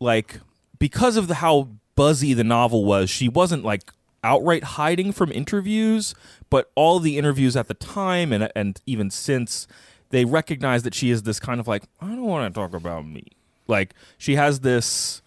like 0.00 0.40
because 0.78 1.16
of 1.16 1.28
the 1.28 1.36
how 1.36 1.68
buzzy 1.94 2.34
the 2.34 2.44
novel 2.44 2.84
was 2.84 3.10
she 3.10 3.28
wasn't 3.28 3.64
like 3.64 3.92
outright 4.22 4.62
hiding 4.64 5.12
from 5.12 5.30
interviews 5.32 6.14
but 6.50 6.70
all 6.74 6.98
the 7.00 7.18
interviews 7.18 7.56
at 7.56 7.68
the 7.68 7.74
time 7.74 8.32
and 8.32 8.50
and 8.54 8.80
even 8.86 9.10
since 9.10 9.66
they 10.10 10.24
recognize 10.24 10.82
that 10.82 10.94
she 10.94 11.10
is 11.10 11.22
this 11.22 11.38
kind 11.40 11.60
of 11.60 11.68
like 11.68 11.84
I 12.00 12.06
don't 12.08 12.22
want 12.22 12.52
to 12.52 12.60
talk 12.60 12.74
about 12.74 13.06
me 13.06 13.24
like 13.66 13.94
she 14.16 14.36
has 14.36 14.60
this 14.60 15.22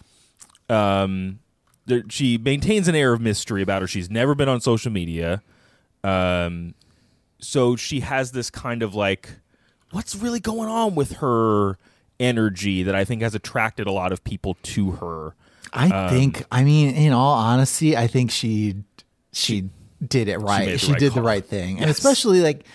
um 0.69 1.39
she 2.09 2.37
maintains 2.37 2.87
an 2.87 2.95
air 2.95 3.13
of 3.13 3.21
mystery 3.21 3.61
about 3.61 3.81
her 3.81 3.87
she's 3.87 4.09
never 4.09 4.35
been 4.35 4.49
on 4.49 4.61
social 4.61 4.91
media 4.91 5.41
um 6.03 6.73
so 7.41 7.75
she 7.75 8.00
has 8.01 8.31
this 8.31 8.50
kind 8.50 8.83
of 8.83 8.95
like 8.95 9.29
what's 9.91 10.15
really 10.15 10.39
going 10.39 10.69
on 10.69 10.95
with 10.95 11.13
her 11.13 11.77
energy 12.19 12.83
that 12.83 12.95
I 12.95 13.03
think 13.03 13.21
has 13.24 13.36
attracted 13.36 13.88
a 13.88 13.91
lot 13.91 14.12
of 14.12 14.24
people 14.24 14.55
to 14.63 14.91
her. 14.91 15.36
I 15.74 15.89
Um, 15.89 16.10
think. 16.10 16.45
I 16.51 16.63
mean, 16.63 16.95
in 16.95 17.13
all 17.13 17.33
honesty, 17.33 17.98
I 17.98 18.07
think 18.07 18.31
she 18.31 18.75
she 19.31 19.69
did 20.05 20.27
it 20.27 20.38
right. 20.38 20.65
the 20.69 20.77
She, 20.77 20.91
right 20.91 21.00
did 21.00 21.13
the 21.13 21.21
right 21.21 21.45
thing. 21.45 21.79
And 21.79 21.89
especially 21.89 22.41
like, 22.41 22.65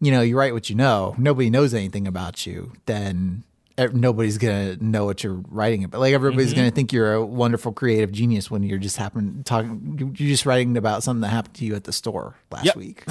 you 0.00 0.10
know, 0.10 0.20
you 0.22 0.36
write 0.38 0.52
what 0.54 0.68
you 0.70 0.76
know. 0.76 1.14
Nobody 1.18 1.50
knows 1.50 1.74
anything 1.74 2.06
about 2.06 2.46
you. 2.46 2.72
Then 2.86 3.44
nobody's 3.92 4.38
gonna 4.38 4.76
know 4.76 5.04
what 5.04 5.22
you're 5.22 5.42
writing 5.48 5.84
about. 5.84 6.00
Like 6.00 6.14
everybody's 6.14 6.48
Mm-hmm. 6.50 6.56
gonna 6.56 6.70
think 6.70 6.92
you're 6.92 7.12
a 7.14 7.24
wonderful 7.24 7.72
creative 7.72 8.10
genius 8.12 8.50
when 8.50 8.62
you're 8.62 8.78
just 8.78 8.96
happen 8.96 9.42
talking. 9.44 9.96
You're 10.16 10.28
just 10.28 10.46
writing 10.46 10.76
about 10.76 11.02
something 11.02 11.20
that 11.22 11.28
happened 11.28 11.54
to 11.56 11.64
you 11.64 11.74
at 11.74 11.84
the 11.84 11.92
store 11.92 12.36
last 12.50 12.64
Yep. 12.66 12.76
week. 12.76 13.04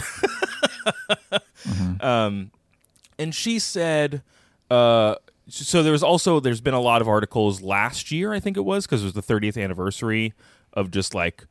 and 2.01 3.33
she 3.33 3.59
said 3.59 4.21
uh 4.71 5.15
so 5.47 5.83
there 5.83 5.91
was 5.91 6.03
also 6.03 6.39
there's 6.39 6.61
been 6.61 6.73
a 6.73 6.81
lot 6.81 7.01
of 7.01 7.07
articles 7.07 7.61
last 7.61 8.11
year 8.11 8.33
i 8.33 8.39
think 8.39 8.57
it 8.57 8.65
was 8.65 8.85
because 8.85 9.01
it 9.01 9.05
was 9.05 9.13
the 9.13 9.21
30th 9.21 9.61
anniversary 9.61 10.33
of 10.73 10.91
just 10.91 11.13
like 11.13 11.45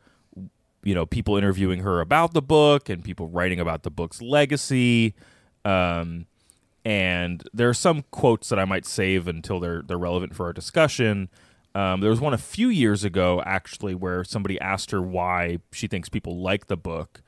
you 0.83 0.95
know 0.95 1.07
people 1.07 1.37
interviewing 1.37 1.81
her 1.81 2.01
about 2.01 2.33
the 2.35 2.43
book 2.43 2.89
and 2.89 3.05
people 3.05 3.29
writing 3.29 3.61
about 3.61 3.83
the 3.85 3.91
book's 3.91 4.21
legacy 4.21 5.15
um 5.65 6.27
and 6.85 7.43
there 7.53 7.69
are 7.69 7.75
some 7.75 8.05
quotes 8.11 8.49
that 8.49 8.59
i 8.59 8.65
might 8.65 8.85
save 8.87 9.27
until 9.29 9.59
they're 9.61 9.83
they're 9.83 9.99
relevant 9.99 10.35
for 10.35 10.47
our 10.47 10.53
discussion 10.53 11.29
um, 11.77 12.01
there 12.01 12.11
was 12.11 12.21
one 12.21 12.33
a 12.35 12.39
few 12.39 12.69
years 12.69 13.03
ago 13.03 13.43
actually 13.45 13.95
where 13.97 14.23
somebody 14.23 14.61
asked 14.61 14.93
her 14.93 15.03
why 15.03 15.59
she 15.73 15.89
thinks 15.89 16.09
people 16.09 16.41
like 16.41 16.67
the 16.69 16.77
book 16.77 17.21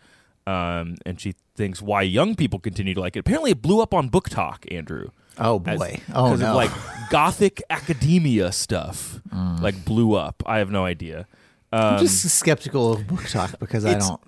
um, 0.47 0.95
and 1.05 1.21
she 1.21 1.35
thinks 1.57 1.83
why 1.83 2.03
young 2.03 2.37
people 2.37 2.61
continue 2.61 2.95
to 2.95 3.01
like 3.01 3.17
it. 3.17 3.19
Apparently, 3.19 3.51
it 3.51 3.61
blew 3.61 3.81
up 3.81 3.93
on 3.93 4.09
BookTok, 4.09 4.73
Andrew. 4.73 5.09
Oh 5.39 5.61
as- 5.67 5.77
boy. 5.81 6.01
Oh 6.15 6.27
because 6.31 6.39
no. 6.41 6.51
of 6.51 6.55
like 6.55 6.71
gothic 7.11 7.61
academia 7.69 8.53
stuff, 8.53 9.21
Mm. 9.35 9.61
like 9.61 9.85
blew 9.85 10.15
up. 10.15 10.45
I 10.47 10.59
have 10.59 10.71
no 10.71 10.85
idea. 10.85 11.27
I'm 11.73 11.95
Um, 11.95 11.99
just 11.99 12.23
skeptical 12.31 12.93
of 12.93 13.01
BookTok 13.09 13.59
because 13.59 13.85
I 13.85 13.95
don't. 13.99 14.21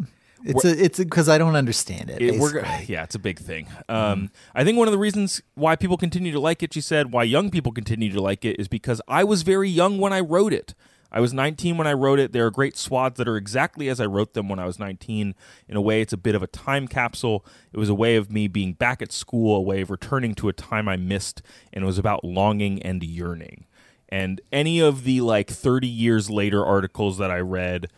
It's 0.45 0.64
a, 0.64 0.85
it's 0.85 0.99
because 0.99 1.28
I 1.28 1.37
don't 1.38 1.57
understand 1.57 2.11
it. 2.11 2.23
it- 2.35 2.40
yeah, 2.88 3.02
it's 3.02 3.14
a 3.14 3.18
big 3.18 3.38
thing. 3.38 3.66
Um, 3.88 4.30
I 4.54 4.64
think 4.64 4.78
one 4.78 4.88
of 4.88 4.92
the 4.92 4.99
reasons 4.99 5.42
why 5.54 5.76
people 5.76 5.97
continue 5.97 6.33
to 6.33 6.40
like 6.40 6.62
it, 6.62 6.73
she 6.75 6.80
said, 6.80 7.12
why 7.12 7.25
young 7.25 7.50
people 7.50 7.73
continue 7.73 8.12
to 8.12 8.21
like 8.21 8.45
it, 8.45 8.59
is 8.61 8.68
because 8.68 9.00
I 9.09 9.25
was 9.25 9.42
very 9.42 9.68
young 9.68 9.99
when 9.99 10.12
I 10.12 10.21
wrote 10.21 10.52
it. 10.52 10.75
I 11.11 11.21
was 11.21 11.33
19 11.33 11.78
when 11.78 11.87
I 11.87 11.95
wrote 11.95 12.18
it. 12.18 12.33
There 12.33 12.45
are 12.45 12.50
great 12.50 12.76
swaths 12.76 13.16
that 13.16 13.26
are 13.26 13.37
exactly 13.38 13.88
as 13.88 13.99
I 13.99 14.04
wrote 14.04 14.35
them 14.35 14.47
when 14.49 14.59
I 14.59 14.66
was 14.66 14.78
19. 14.78 15.35
In 15.66 15.76
a 15.76 15.80
way, 15.80 16.02
it's 16.02 16.12
a 16.12 16.18
bit 16.18 16.35
of 16.35 16.42
a 16.42 16.47
time 16.47 16.87
capsule. 16.87 17.47
It 17.73 17.78
was 17.78 17.88
a 17.88 17.95
way 17.95 18.16
of 18.16 18.30
me 18.30 18.47
being 18.47 18.75
back 18.75 19.00
at 19.00 19.11
school, 19.11 19.57
a 19.57 19.61
way 19.62 19.80
of 19.80 19.90
returning 19.90 20.35
to 20.35 20.50
a 20.50 20.52
time 20.52 20.87
I 20.87 20.97
missed, 20.99 21.40
and 21.73 21.83
it 21.83 21.87
was 21.87 21.99
about 21.99 22.25
longing 22.25 22.83
and 22.83 23.02
yearning. 23.02 23.64
And 24.11 24.40
any 24.52 24.80
of 24.80 25.04
the 25.04 25.23
like 25.23 25.49
30 25.50 25.87
years 25.88 26.28
later 26.30 26.64
articles 26.64 27.16
that 27.18 27.30
I 27.30 27.38
read 27.40 27.88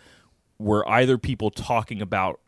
were 0.60 0.86
either 0.88 1.16
people 1.18 1.50
talking 1.50 2.02
about 2.02 2.40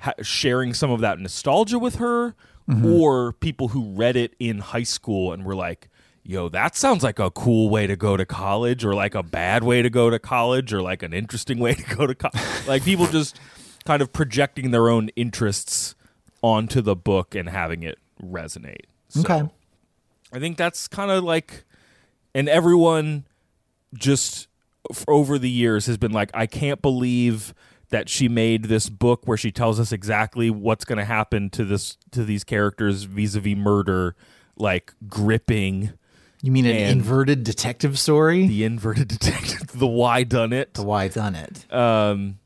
ha- 0.00 0.12
sharing 0.20 0.74
some 0.74 0.90
of 0.90 1.00
that 1.00 1.18
nostalgia 1.18 1.78
with 1.78 1.96
her 1.96 2.34
mm-hmm. 2.68 2.84
or 2.86 3.32
people 3.34 3.68
who 3.68 3.84
read 3.92 4.16
it 4.16 4.34
in 4.38 4.58
high 4.58 4.82
school 4.82 5.32
and 5.32 5.44
were 5.44 5.54
like 5.54 5.88
yo 6.24 6.48
that 6.48 6.76
sounds 6.76 7.02
like 7.02 7.18
a 7.18 7.30
cool 7.30 7.68
way 7.70 7.86
to 7.86 7.96
go 7.96 8.16
to 8.16 8.24
college 8.26 8.84
or 8.84 8.94
like 8.94 9.14
a 9.14 9.22
bad 9.22 9.64
way 9.64 9.80
to 9.82 9.90
go 9.90 10.10
to 10.10 10.18
college 10.18 10.72
or 10.72 10.82
like 10.82 11.02
an 11.02 11.12
interesting 11.12 11.58
way 11.58 11.74
to 11.74 11.96
go 11.96 12.06
to 12.06 12.14
college 12.14 12.40
like 12.66 12.84
people 12.84 13.06
just 13.06 13.38
kind 13.84 14.02
of 14.02 14.12
projecting 14.12 14.70
their 14.70 14.88
own 14.88 15.08
interests 15.16 15.94
onto 16.42 16.80
the 16.80 16.94
book 16.96 17.34
and 17.34 17.48
having 17.48 17.82
it 17.82 17.98
resonate 18.22 18.86
So 19.08 19.20
Okay. 19.20 19.48
i 20.32 20.38
think 20.38 20.56
that's 20.56 20.88
kind 20.88 21.10
of 21.10 21.24
like 21.24 21.64
and 22.34 22.48
everyone 22.48 23.24
just 23.94 24.48
over 25.08 25.38
the 25.38 25.50
years 25.50 25.86
has 25.86 25.96
been 25.96 26.12
like 26.12 26.30
i 26.34 26.46
can't 26.46 26.82
believe 26.82 27.54
that 27.90 28.08
she 28.08 28.28
made 28.28 28.64
this 28.64 28.88
book 28.88 29.22
where 29.26 29.36
she 29.36 29.52
tells 29.52 29.78
us 29.78 29.92
exactly 29.92 30.50
what's 30.50 30.84
going 30.84 30.98
to 30.98 31.04
happen 31.04 31.48
to 31.50 31.64
this 31.64 31.96
to 32.10 32.24
these 32.24 32.42
characters 32.44 33.04
vis-a-vis 33.04 33.56
murder 33.56 34.16
like 34.56 34.92
gripping 35.08 35.92
You 36.42 36.50
mean 36.52 36.66
an 36.66 36.76
inverted 36.76 37.44
detective 37.44 37.98
story? 37.98 38.46
the 38.46 38.64
inverted 38.64 39.08
detective 39.18 39.78
the 39.78 39.86
why 39.86 40.24
done 40.24 40.52
it 40.52 40.74
the 40.74 40.82
why 40.82 41.08
done 41.08 41.34
it? 41.36 41.72
um 41.72 42.38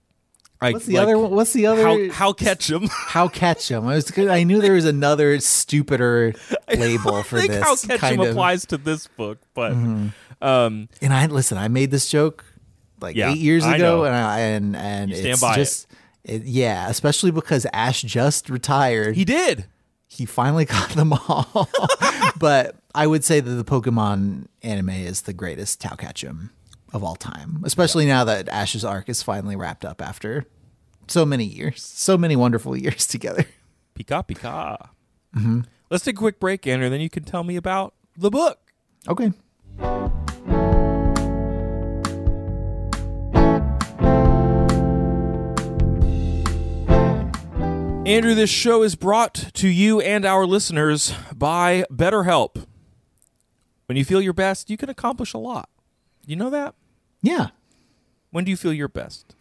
I, 0.59 0.71
What's 0.73 0.87
the 0.87 0.95
like, 0.95 1.03
other? 1.03 1.19
one? 1.19 1.31
What's 1.33 1.53
the 1.53 1.67
other? 1.67 1.83
how 1.83 2.11
how 2.13 2.33
catch 2.33 2.71
him 2.71 2.89
How 2.91 3.29
catch 3.29 3.71
'em? 3.71 3.87
I 3.87 3.95
was. 3.97 4.11
I 4.17 4.43
knew 4.43 4.63
there 4.63 4.73
was 4.73 4.87
another 4.87 5.39
stupider 5.39 6.33
label 6.75 7.23
for 7.25 7.39
this 7.47 7.63
how 7.63 7.77
catch 7.77 8.01
him. 8.01 8.21
Mm-hmm. 8.21 8.31
applies 8.31 8.65
to 8.67 8.79
this 8.79 9.07
book 9.07 9.39
but 9.53 9.75
um 10.43 10.89
And 11.03 11.13
I 11.13 11.27
listen. 11.27 11.59
I 11.59 11.69
made 11.69 11.91
this 11.91 12.09
joke 12.09 12.45
like 13.01 13.17
Yeah, 13.17 13.33
eight 13.33 13.39
years 13.39 13.65
I 13.65 13.77
ago, 13.77 13.99
know. 13.99 14.05
and 14.05 14.15
I, 14.15 14.39
and 14.41 14.77
and 14.77 15.11
You 15.11 15.17
stand 15.17 15.29
it's 15.33 15.41
by 15.41 15.53
it. 15.53 15.57
just 15.57 15.87
it. 16.25 16.43
yeah, 16.45 16.89
especially 16.89 17.31
because 17.31 17.67
Ash 17.73 18.03
just 18.03 18.49
retired. 18.51 19.17
he 19.17 19.25
did 19.25 19.67
he 20.09 20.25
finally 20.25 20.65
got 20.77 20.91
them 20.91 21.13
all. 21.13 21.69
but 22.39 22.77
I 22.95 23.07
would 23.07 23.25
say 23.25 23.41
that 23.41 23.51
the 23.51 23.65
Pokemon 23.65 24.47
anime 24.63 24.91
is 24.91 25.23
the 25.23 25.33
greatest 25.33 25.81
Tao 25.81 25.95
Ketchum 25.97 26.51
of 26.93 27.03
all 27.03 27.17
time, 27.17 27.61
especially 27.65 28.07
now 28.07 28.23
that 28.25 28.49
Ash's 28.49 28.85
arc 28.85 29.09
is 29.09 29.23
finally 29.23 29.57
wrapped 29.57 29.85
up 29.85 30.01
after 30.01 30.47
so 31.09 31.27
many 31.27 31.45
years, 31.45 31.83
so 31.83 32.17
many 32.17 32.37
wonderful 32.37 32.77
years 32.85 33.07
together. 33.07 33.45
Pika 33.99 34.27
Pika. 34.27 34.89
Let's 35.91 36.05
take 36.05 36.15
a 36.15 36.19
quick 36.19 36.41
break, 36.41 36.67
Andrew, 36.67 36.89
then 36.89 37.01
you 37.01 37.11
can 37.11 37.25
tell 37.25 37.45
me 37.45 37.57
about 37.57 37.95
the 38.17 38.31
book. 38.31 38.59
Okay. 39.09 39.33
Andrew, 48.07 48.37
this 48.37 48.51
show 48.51 48.85
is 48.85 48.95
brought 48.95 49.35
to 49.55 49.67
you 49.67 50.01
and 50.01 50.25
our 50.25 50.47
listeners 50.47 51.13
by 51.35 51.85
BetterHelp. 51.91 52.65
When 53.87 53.99
you 53.99 54.05
feel 54.05 54.21
your 54.21 54.33
best, 54.33 54.71
you 54.71 54.77
can 54.77 54.89
accomplish 54.89 55.35
a 55.35 55.39
lot. 55.39 55.69
You 56.25 56.37
know 56.37 56.49
that? 56.51 56.77
Yeah. 57.21 57.49
When 58.31 58.45
do 58.45 58.53
you 58.53 58.57
feel 58.57 58.73
your 58.73 58.87
best? 58.87 59.35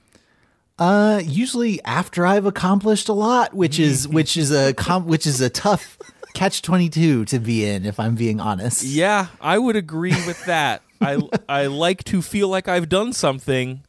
Uh, 0.80 1.22
usually 1.24 1.80
after 1.84 2.26
I've 2.26 2.48
accomplished 2.48 3.08
a 3.08 3.14
lot, 3.14 3.54
which 3.54 3.78
is 3.78 4.08
which 4.18 4.36
is 4.36 4.52
a 4.52 4.74
com- 4.74 5.06
which 5.06 5.28
is 5.28 5.42
a 5.42 5.50
tough 5.52 6.00
catch 6.34 6.64
twenty 6.64 6.90
two 6.90 7.24
to 7.26 7.38
be 7.38 7.66
in, 7.68 7.86
if 7.86 8.00
I'm 8.00 8.16
being 8.16 8.40
honest. 8.40 8.84
Yeah, 8.84 9.28
I 9.40 9.60
would 9.60 9.76
agree 9.76 10.16
with 10.26 10.44
that. 10.46 10.82
I 11.00 11.22
I 11.48 11.68
like 11.68 12.04
to 12.06 12.24
feel 12.24 12.50
like 12.50 12.68
I've 12.68 12.90
done 12.90 13.14
something, 13.14 13.84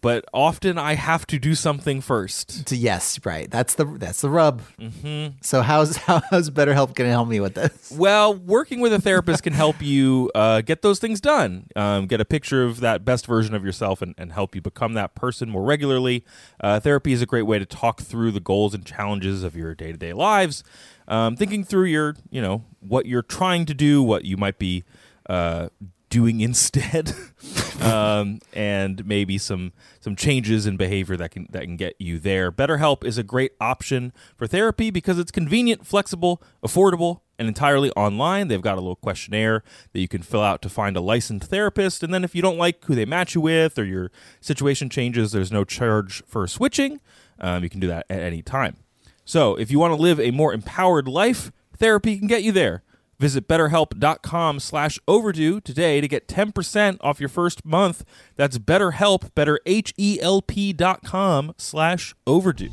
but 0.00 0.24
often 0.32 0.78
I 0.78 0.94
have 0.94 1.26
to 1.28 1.38
do 1.38 1.54
something 1.54 2.00
first. 2.00 2.70
Yes, 2.72 3.18
right. 3.24 3.50
That's 3.50 3.74
the 3.74 3.84
that's 3.84 4.20
the 4.20 4.30
rub. 4.30 4.62
Mm-hmm. 4.78 5.38
So 5.40 5.62
how's 5.62 5.96
how's 5.96 6.50
BetterHelp 6.50 6.94
going 6.94 7.08
to 7.08 7.12
help 7.12 7.28
me 7.28 7.40
with 7.40 7.54
this? 7.54 7.92
Well, 7.96 8.34
working 8.34 8.80
with 8.80 8.92
a 8.92 9.00
therapist 9.00 9.42
can 9.42 9.52
help 9.52 9.82
you 9.82 10.30
uh, 10.34 10.60
get 10.60 10.82
those 10.82 10.98
things 10.98 11.20
done. 11.20 11.68
Um, 11.74 12.06
get 12.06 12.20
a 12.20 12.24
picture 12.24 12.64
of 12.64 12.80
that 12.80 13.04
best 13.04 13.26
version 13.26 13.54
of 13.54 13.64
yourself 13.64 14.02
and, 14.02 14.14
and 14.16 14.32
help 14.32 14.54
you 14.54 14.60
become 14.60 14.94
that 14.94 15.14
person 15.14 15.50
more 15.50 15.64
regularly. 15.64 16.24
Uh, 16.60 16.80
therapy 16.80 17.12
is 17.12 17.22
a 17.22 17.26
great 17.26 17.42
way 17.42 17.58
to 17.58 17.66
talk 17.66 18.00
through 18.00 18.30
the 18.30 18.40
goals 18.40 18.74
and 18.74 18.84
challenges 18.84 19.42
of 19.42 19.56
your 19.56 19.74
day 19.74 19.92
to 19.92 19.98
day 19.98 20.12
lives. 20.12 20.62
Um, 21.08 21.36
thinking 21.36 21.64
through 21.64 21.86
your, 21.86 22.16
you 22.30 22.42
know, 22.42 22.64
what 22.80 23.06
you're 23.06 23.22
trying 23.22 23.64
to 23.66 23.74
do, 23.74 24.02
what 24.02 24.26
you 24.26 24.36
might 24.36 24.58
be 24.58 24.84
uh, 25.28 25.68
doing 26.08 26.40
instead, 26.40 27.12
um, 27.80 28.40
and 28.52 29.06
maybe 29.06 29.38
some 29.38 29.72
some 30.00 30.16
changes 30.16 30.66
in 30.66 30.76
behavior 30.76 31.16
that 31.16 31.30
can 31.30 31.48
that 31.50 31.62
can 31.62 31.76
get 31.76 31.94
you 31.98 32.18
there. 32.18 32.50
BetterHelp 32.50 33.04
is 33.04 33.18
a 33.18 33.22
great 33.22 33.52
option 33.60 34.12
for 34.36 34.46
therapy 34.46 34.90
because 34.90 35.18
it's 35.18 35.30
convenient, 35.30 35.86
flexible, 35.86 36.42
affordable, 36.64 37.20
and 37.38 37.48
entirely 37.48 37.90
online. 37.92 38.48
They've 38.48 38.62
got 38.62 38.74
a 38.74 38.80
little 38.80 38.96
questionnaire 38.96 39.62
that 39.92 40.00
you 40.00 40.08
can 40.08 40.22
fill 40.22 40.42
out 40.42 40.62
to 40.62 40.68
find 40.68 40.96
a 40.96 41.00
licensed 41.00 41.48
therapist, 41.48 42.02
and 42.02 42.12
then 42.12 42.24
if 42.24 42.34
you 42.34 42.42
don't 42.42 42.58
like 42.58 42.84
who 42.84 42.94
they 42.94 43.04
match 43.04 43.34
you 43.34 43.40
with 43.40 43.78
or 43.78 43.84
your 43.84 44.10
situation 44.40 44.88
changes, 44.88 45.32
there's 45.32 45.52
no 45.52 45.64
charge 45.64 46.22
for 46.26 46.46
switching. 46.46 47.00
Um, 47.40 47.62
you 47.62 47.70
can 47.70 47.80
do 47.80 47.88
that 47.88 48.06
at 48.10 48.20
any 48.20 48.42
time. 48.42 48.76
So, 49.24 49.56
if 49.56 49.70
you 49.70 49.78
want 49.78 49.94
to 49.94 50.00
live 50.00 50.18
a 50.18 50.30
more 50.30 50.54
empowered 50.54 51.06
life, 51.06 51.52
therapy 51.76 52.18
can 52.18 52.28
get 52.28 52.42
you 52.42 52.50
there. 52.50 52.82
Visit 53.18 53.48
betterhelp.com 53.48 54.60
slash 54.60 54.98
overdue 55.08 55.60
today 55.60 56.00
to 56.00 56.06
get 56.06 56.28
10% 56.28 56.98
off 57.00 57.18
your 57.18 57.28
first 57.28 57.64
month. 57.64 58.04
That's 58.36 58.58
betterhelp, 58.58 59.34
better 59.34 59.58
H-E-L-P 59.66 60.72
dot 60.74 61.02
com 61.02 61.52
slash 61.58 62.14
overdue. 62.26 62.70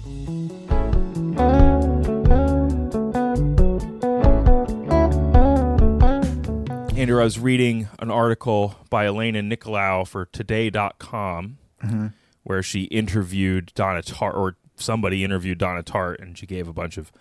Andrew, 6.96 7.20
I 7.20 7.24
was 7.24 7.40
reading 7.40 7.90
an 8.00 8.10
article 8.10 8.76
by 8.90 9.06
Elena 9.08 9.42
Nicolaou 9.42 10.08
for 10.08 10.26
today.com 10.26 11.58
mm-hmm. 11.84 12.08
where 12.44 12.64
she 12.64 12.84
interviewed 12.84 13.72
Donna 13.76 14.02
Tartt, 14.02 14.36
or 14.36 14.58
somebody 14.78 15.24
interviewed 15.24 15.58
Donna 15.58 15.84
Tartt, 15.84 16.22
and 16.22 16.38
she 16.38 16.46
gave 16.46 16.68
a 16.68 16.74
bunch 16.74 16.98
of 16.98 17.12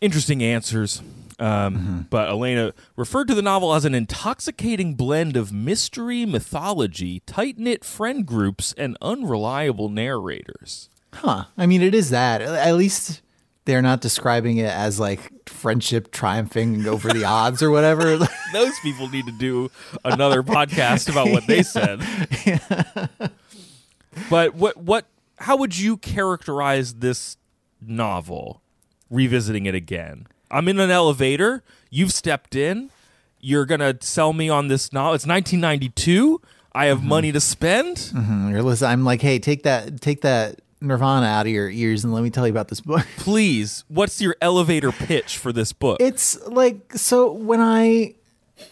interesting 0.00 0.42
answers. 0.42 1.02
Um, 1.40 2.06
But 2.10 2.28
Elena 2.30 2.74
referred 2.96 3.28
to 3.28 3.34
the 3.34 3.42
novel 3.42 3.72
as 3.74 3.84
an 3.84 3.94
intoxicating 3.94 4.94
blend 4.94 5.36
of 5.36 5.52
mystery, 5.52 6.26
mythology, 6.26 7.20
tight 7.26 7.58
knit 7.58 7.84
friend 7.84 8.26
groups, 8.26 8.74
and 8.76 8.96
unreliable 9.00 9.88
narrators. 9.88 10.88
Huh. 11.14 11.44
I 11.56 11.66
mean, 11.66 11.80
it 11.82 11.94
is 11.94 12.10
that. 12.10 12.42
At 12.42 12.74
least 12.74 13.22
they're 13.66 13.82
not 13.82 14.00
describing 14.00 14.56
it 14.56 14.70
as 14.70 14.98
like 14.98 15.30
friendship 15.48 16.10
triumphing 16.10 16.86
over 16.86 17.10
the 17.12 17.24
odds 17.24 17.62
or 17.62 17.70
whatever. 17.70 18.16
Those 18.52 18.78
people 18.82 19.08
need 19.08 19.26
to 19.26 19.32
do 19.38 19.70
another 20.04 20.42
podcast 20.42 21.08
about 21.08 21.28
what 21.30 21.46
they 21.46 21.62
said. 21.76 22.00
but 24.30 24.54
what 24.54 24.76
what 24.76 25.06
how 25.38 25.56
would 25.56 25.78
you 25.78 25.96
characterize 25.98 26.94
this 26.94 27.36
novel 27.80 28.60
revisiting 29.10 29.66
it 29.66 29.74
again? 29.74 30.26
I'm 30.50 30.68
in 30.68 30.80
an 30.80 30.90
elevator, 30.90 31.62
you've 31.90 32.12
stepped 32.12 32.54
in, 32.54 32.90
you're 33.40 33.66
going 33.66 33.80
to 33.80 33.96
sell 34.00 34.32
me 34.32 34.48
on 34.48 34.68
this 34.68 34.92
novel. 34.92 35.14
It's 35.14 35.26
1992. 35.26 36.40
I 36.72 36.86
have 36.86 36.98
mm-hmm. 36.98 37.08
money 37.08 37.32
to 37.32 37.40
spend. 37.40 37.96
Mm-hmm. 37.96 38.50
You're 38.50 38.62
listen- 38.62 38.88
I'm 38.88 39.04
like, 39.04 39.22
hey, 39.22 39.38
take 39.38 39.64
that, 39.64 40.00
take 40.00 40.22
that 40.22 40.60
Nirvana 40.80 41.26
out 41.26 41.46
of 41.46 41.52
your 41.52 41.68
ears 41.68 42.04
and 42.04 42.12
let 42.12 42.22
me 42.22 42.30
tell 42.30 42.46
you 42.46 42.52
about 42.52 42.68
this 42.68 42.80
book. 42.80 43.06
Please, 43.16 43.84
what's 43.88 44.20
your 44.20 44.36
elevator 44.40 44.92
pitch 44.92 45.36
for 45.36 45.52
this 45.52 45.72
book? 45.72 45.98
It's 46.00 46.40
like 46.46 46.92
so 46.94 47.32
when 47.32 47.60
I 47.60 48.14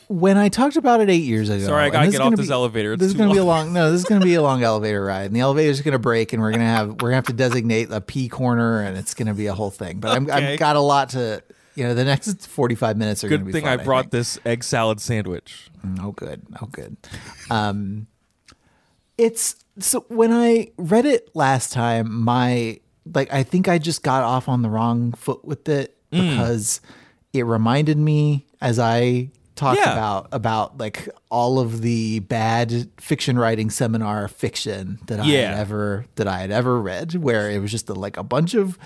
when 0.09 0.37
I 0.37 0.49
talked 0.49 0.77
about 0.77 1.01
it 1.01 1.11
eight 1.11 1.25
years 1.25 1.49
ago. 1.51 1.65
Sorry, 1.67 1.85
I 1.85 1.91
gotta 1.91 2.11
get 2.11 2.21
off 2.21 2.27
gonna 2.27 2.37
this 2.37 2.47
be- 2.47 2.53
elevator. 2.53 2.93
It's 2.95 3.01
This 3.01 3.09
is 3.13 3.15
going 3.17 3.29
to 3.29 3.35
be 3.35 3.39
a 3.39 3.45
long. 3.45 3.67
long. 3.67 3.73
No, 3.75 3.91
this 3.93 4.03
is 4.03 4.09
to 4.09 4.21
be 4.21 4.35
a 4.35 4.43
long 4.43 4.63
elevator 4.63 5.05
ride, 5.05 5.27
and 5.27 5.35
the 5.37 5.41
elevator's 5.41 5.81
going 5.81 5.93
to 5.93 5.99
break, 5.99 6.33
and 6.33 6.43
we're 6.43 6.51
going 6.51 6.61
to 6.61 6.67
have 6.67 7.03
we're 7.03 7.11
to 7.11 7.15
have 7.17 7.27
to 7.27 7.33
designate 7.33 7.91
a 7.91 8.01
P 8.01 8.29
corner, 8.29 8.81
and 8.83 8.97
it's 8.97 9.15
going 9.15 9.29
to 9.29 9.35
be 9.35 9.47
a 9.47 9.55
whole 9.55 9.71
thing. 9.71 9.99
But 10.01 10.17
I'm, 10.17 10.25
Okay. 10.31 10.53
I've 10.55 10.59
got 10.59 10.77
a 10.77 10.81
lot 10.81 11.11
to. 11.11 11.43
You 11.75 11.85
know, 11.85 11.93
the 11.93 12.05
next 12.07 12.47
45 12.47 12.97
minutes 12.97 13.23
are 13.23 13.29
going 13.29 13.41
to 13.41 13.45
Good 13.45 13.47
be. 13.49 13.53
thing 13.53 13.65
fun, 13.65 13.79
I 13.81 13.85
brought 13.85 14.05
think. 14.05 14.13
this 14.13 14.39
egg 14.47 14.65
salad 14.65 14.99
sandwich. 14.99 15.69
Oh, 16.01 16.13
good. 16.13 16.41
Oh, 16.63 16.67
good. 16.73 16.97
Um, 17.51 18.07
it's 19.19 19.57
so 19.79 20.05
when 20.09 20.33
I 20.33 20.71
read 20.79 21.05
it 21.07 21.29
last 21.35 21.73
time, 21.73 22.11
my 22.25 22.81
like 23.15 23.33
I 23.33 23.43
think 23.43 23.69
I 23.69 23.79
just 23.79 24.03
got 24.03 24.23
off 24.23 24.49
on 24.49 24.63
the 24.63 24.71
wrong 24.71 25.13
foot 25.13 25.45
with 25.45 25.69
it 25.69 25.93
Mm. 26.13 26.31
because 26.31 26.81
it 27.33 27.43
reminded 27.43 27.99
me 27.99 28.47
as 28.61 28.79
I 28.79 29.31
talked 29.57 29.81
Yeah. 29.81 29.93
about 29.93 30.29
about 30.33 30.79
like 30.79 31.09
all 31.31 31.59
of 31.59 31.83
the 31.83 32.21
bad 32.21 32.89
fiction 32.99 33.39
writing 33.39 33.71
seminar 33.71 34.29
fiction 34.29 34.99
that 35.07 35.19
I 35.19 35.25
had 35.27 35.59
ever 35.59 36.05
that 36.15 36.29
I 36.29 36.39
had 36.39 36.51
ever 36.51 36.81
read, 36.81 37.15
where 37.15 37.51
it 37.51 37.59
was 37.61 37.71
just 37.71 37.89
like 37.89 38.17
a 38.17 38.23
bunch 38.23 38.55
of 38.55 38.79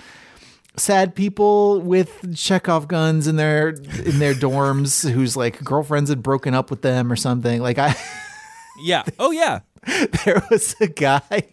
sad 0.77 1.15
people 1.15 1.81
with 1.81 2.35
Chekhov 2.37 2.87
guns 2.89 3.27
in 3.27 3.37
their 3.37 3.71
in 3.71 4.19
their 4.21 4.33
dorms 4.35 5.09
whose 5.13 5.37
like 5.37 5.63
girlfriends 5.63 6.09
had 6.09 6.23
broken 6.23 6.55
up 6.55 6.71
with 6.71 6.83
them 6.83 7.11
or 7.13 7.17
something. 7.17 7.61
Like 7.61 7.79
I 7.79 7.95
Yeah. 8.83 9.03
Oh 9.19 9.31
yeah. 9.31 9.61
there 10.25 10.43
was 10.51 10.77
a 10.81 10.87
guy 10.87 11.45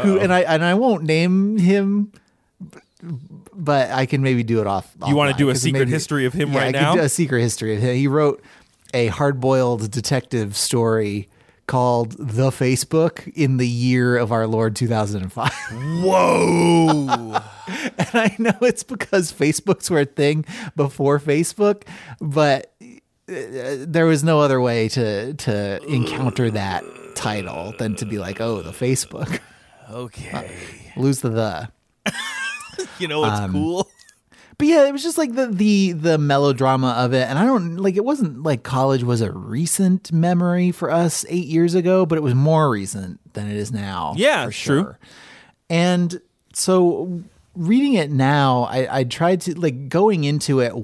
who 0.00 0.18
and 0.18 0.32
I 0.32 0.40
and 0.42 0.64
I 0.64 0.74
won't 0.74 1.02
name 1.04 1.58
him 1.58 2.12
but 3.52 3.90
I 3.90 4.06
can 4.06 4.22
maybe 4.22 4.42
do 4.42 4.60
it 4.60 4.66
off. 4.66 4.94
You 5.06 5.14
wanna 5.16 5.32
do 5.34 5.48
a 5.50 5.54
secret 5.54 5.80
maybe- 5.80 5.90
history 5.90 6.24
of 6.26 6.32
him 6.32 6.52
yeah, 6.52 6.58
right 6.58 6.76
I 6.76 6.80
now? 6.80 6.92
Could 6.92 7.00
do 7.00 7.04
a 7.04 7.08
secret 7.08 7.40
history 7.40 7.74
of 7.74 7.82
him. 7.82 7.96
He 7.96 8.06
wrote 8.06 8.42
a 8.94 9.06
hard-boiled 9.08 9.90
detective 9.90 10.56
story 10.56 11.28
called 11.66 12.12
The 12.18 12.50
Facebook 12.50 13.32
in 13.36 13.56
the 13.58 13.68
year 13.68 14.16
of 14.16 14.32
our 14.32 14.46
Lord 14.46 14.74
2005. 14.76 15.50
Whoa. 16.02 17.40
And 17.98 18.08
I 18.14 18.34
know 18.38 18.56
it's 18.62 18.82
because 18.82 19.32
Facebooks 19.32 19.90
were 19.90 20.00
a 20.00 20.04
thing 20.04 20.44
before 20.74 21.20
Facebook, 21.20 21.82
but 22.20 22.74
uh, 22.80 23.76
there 23.86 24.06
was 24.06 24.24
no 24.24 24.40
other 24.40 24.60
way 24.60 24.88
to 24.88 25.34
to 25.34 25.80
encounter 25.84 26.50
that 26.50 26.82
title 27.14 27.72
than 27.78 27.94
to 27.96 28.06
be 28.06 28.18
like, 28.18 28.40
oh, 28.40 28.60
the 28.62 28.72
Facebook. 28.72 29.38
okay. 29.88 30.50
Lose 30.96 31.20
the 31.20 31.28
the. 31.30 31.68
You 32.98 33.06
know 33.08 33.20
what's 33.20 33.38
Um, 33.40 33.52
cool? 33.52 33.88
But 34.60 34.68
yeah, 34.68 34.86
it 34.86 34.92
was 34.92 35.02
just 35.02 35.16
like 35.16 35.34
the 35.34 35.46
the 35.46 35.92
the 35.92 36.18
melodrama 36.18 36.90
of 36.90 37.14
it, 37.14 37.26
and 37.28 37.38
I 37.38 37.46
don't 37.46 37.78
like 37.78 37.96
it 37.96 38.04
wasn't 38.04 38.42
like 38.42 38.62
college 38.62 39.02
was 39.02 39.22
a 39.22 39.32
recent 39.32 40.12
memory 40.12 40.70
for 40.70 40.90
us 40.90 41.24
eight 41.30 41.46
years 41.46 41.74
ago, 41.74 42.04
but 42.04 42.18
it 42.18 42.20
was 42.20 42.34
more 42.34 42.70
recent 42.70 43.20
than 43.32 43.48
it 43.50 43.56
is 43.56 43.72
now. 43.72 44.12
Yeah, 44.16 44.44
for 44.44 44.50
it's 44.50 44.58
true. 44.60 44.82
sure. 44.82 44.98
And 45.70 46.20
so 46.52 47.22
reading 47.54 47.94
it 47.94 48.10
now, 48.10 48.64
I 48.64 48.98
I 49.00 49.04
tried 49.04 49.40
to 49.42 49.58
like 49.58 49.88
going 49.88 50.24
into 50.24 50.60
it 50.60 50.74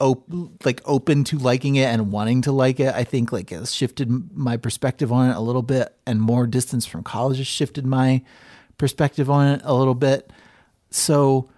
op- 0.00 0.26
like 0.64 0.80
open 0.84 1.22
to 1.24 1.38
liking 1.38 1.76
it 1.76 1.84
and 1.84 2.10
wanting 2.10 2.42
to 2.42 2.52
like 2.52 2.80
it. 2.80 2.92
I 2.94 3.04
think 3.04 3.30
like 3.30 3.50
has 3.50 3.72
shifted 3.72 4.36
my 4.36 4.56
perspective 4.56 5.12
on 5.12 5.30
it 5.30 5.36
a 5.36 5.40
little 5.40 5.62
bit, 5.62 5.94
and 6.06 6.20
more 6.20 6.46
distance 6.46 6.86
from 6.86 7.04
college 7.04 7.38
has 7.38 7.46
shifted 7.46 7.86
my 7.86 8.22
perspective 8.78 9.30
on 9.30 9.46
it 9.46 9.60
a 9.62 9.74
little 9.74 9.94
bit. 9.94 10.32
So 10.90 11.48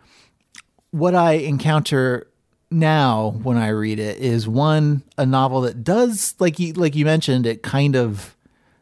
what 0.93 1.15
I 1.15 1.33
encounter 1.33 2.29
now 2.71 3.31
when 3.43 3.57
I 3.57 3.69
read 3.69 3.99
it 3.99 4.19
is 4.19 4.47
one 4.49 5.03
a 5.19 5.27
novel 5.27 5.63
that 5.63 5.83
does 5.85 6.35
like 6.39 6.59
you 6.59 6.73
like 6.75 6.95
you 6.95 7.05
mentioned 7.05 7.45
it 7.45 7.63
kind 7.63 7.97
of 7.97 8.37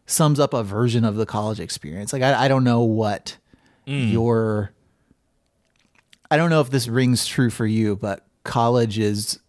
sums 0.07 0.38
up 0.38 0.53
a 0.53 0.62
version 0.62 1.05
of 1.05 1.16
the 1.16 1.27
college 1.27 1.61
experience. 1.61 2.12
Like 2.12 2.23
I, 2.23 2.44
I 2.44 2.49
don't 2.49 2.64
know 2.64 2.83
what 2.83 3.37
mm. 3.87 4.12
your 4.12 4.73
I 6.31 6.37
don't 6.37 6.51
know 6.51 6.61
if 6.61 6.70
this 6.70 6.88
rings 6.88 7.27
true 7.27 7.51
for 7.51 7.66
you, 7.66 7.96
but 7.96 8.27
college 8.44 8.99
is 8.99 9.40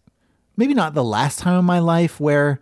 maybe 0.56 0.74
not 0.74 0.94
the 0.94 1.04
last 1.04 1.38
time 1.38 1.58
in 1.58 1.64
my 1.64 1.78
life 1.78 2.18
where 2.18 2.60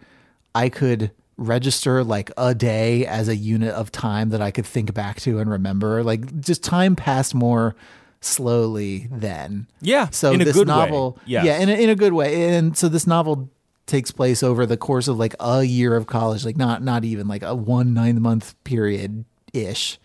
I 0.55 0.69
could 0.69 1.11
register 1.37 2.05
like 2.05 2.31
a 2.37 2.55
day 2.55 3.07
as 3.07 3.29
a 3.29 3.37
unit 3.37 3.73
of 3.73 3.91
time 3.91 4.29
that 4.31 4.43
I 4.43 4.51
could 4.51 4.67
think 4.67 4.93
back 4.93 5.21
to 5.21 5.39
and 5.39 5.51
remember. 5.51 6.03
Like 6.03 6.41
just 6.41 6.63
time 6.63 6.97
passed 6.97 7.35
more 7.35 7.75
slowly 8.21 9.09
then. 9.11 9.67
Yeah, 9.81 10.09
So 10.11 10.33
in 10.33 10.41
a 10.41 10.45
this 10.45 10.55
good 10.57 10.69
way. 10.69 10.75
novel, 10.75 11.19
Yes. 11.27 11.45
yeah, 11.45 11.59
in 11.59 11.69
a, 11.69 11.73
in 11.73 11.89
a 11.91 11.95
good 11.97 12.13
way. 12.13 12.55
And 12.57 12.77
so 12.77 12.89
this 12.89 13.07
novel 13.07 13.51
takes 13.87 14.11
place 14.11 14.43
over 14.43 14.67
the 14.67 14.77
course 14.77 15.09
of 15.09 15.19
like 15.19 15.35
a 15.41 15.63
year 15.65 15.97
of 15.97 16.07
college, 16.07 16.45
like 16.45 16.57
not 16.57 16.83
not 16.83 17.05
even 17.05 17.27
like 17.29 17.43
a 17.43 17.55
one 17.55 17.93
nine 17.95 18.21
month 18.23 18.55
period 18.65 19.25
ish. 19.53 19.99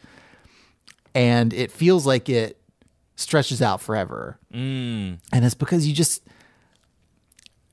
And 1.14 1.54
it 1.54 1.72
feels 1.72 2.06
like 2.06 2.28
it 2.30 2.60
stretches 3.16 3.62
out 3.62 3.82
forever. 3.82 4.40
Mm. 4.54 5.20
And 5.32 5.46
it's 5.46 5.56
because 5.56 5.88
you 5.88 5.94
just 5.94 6.24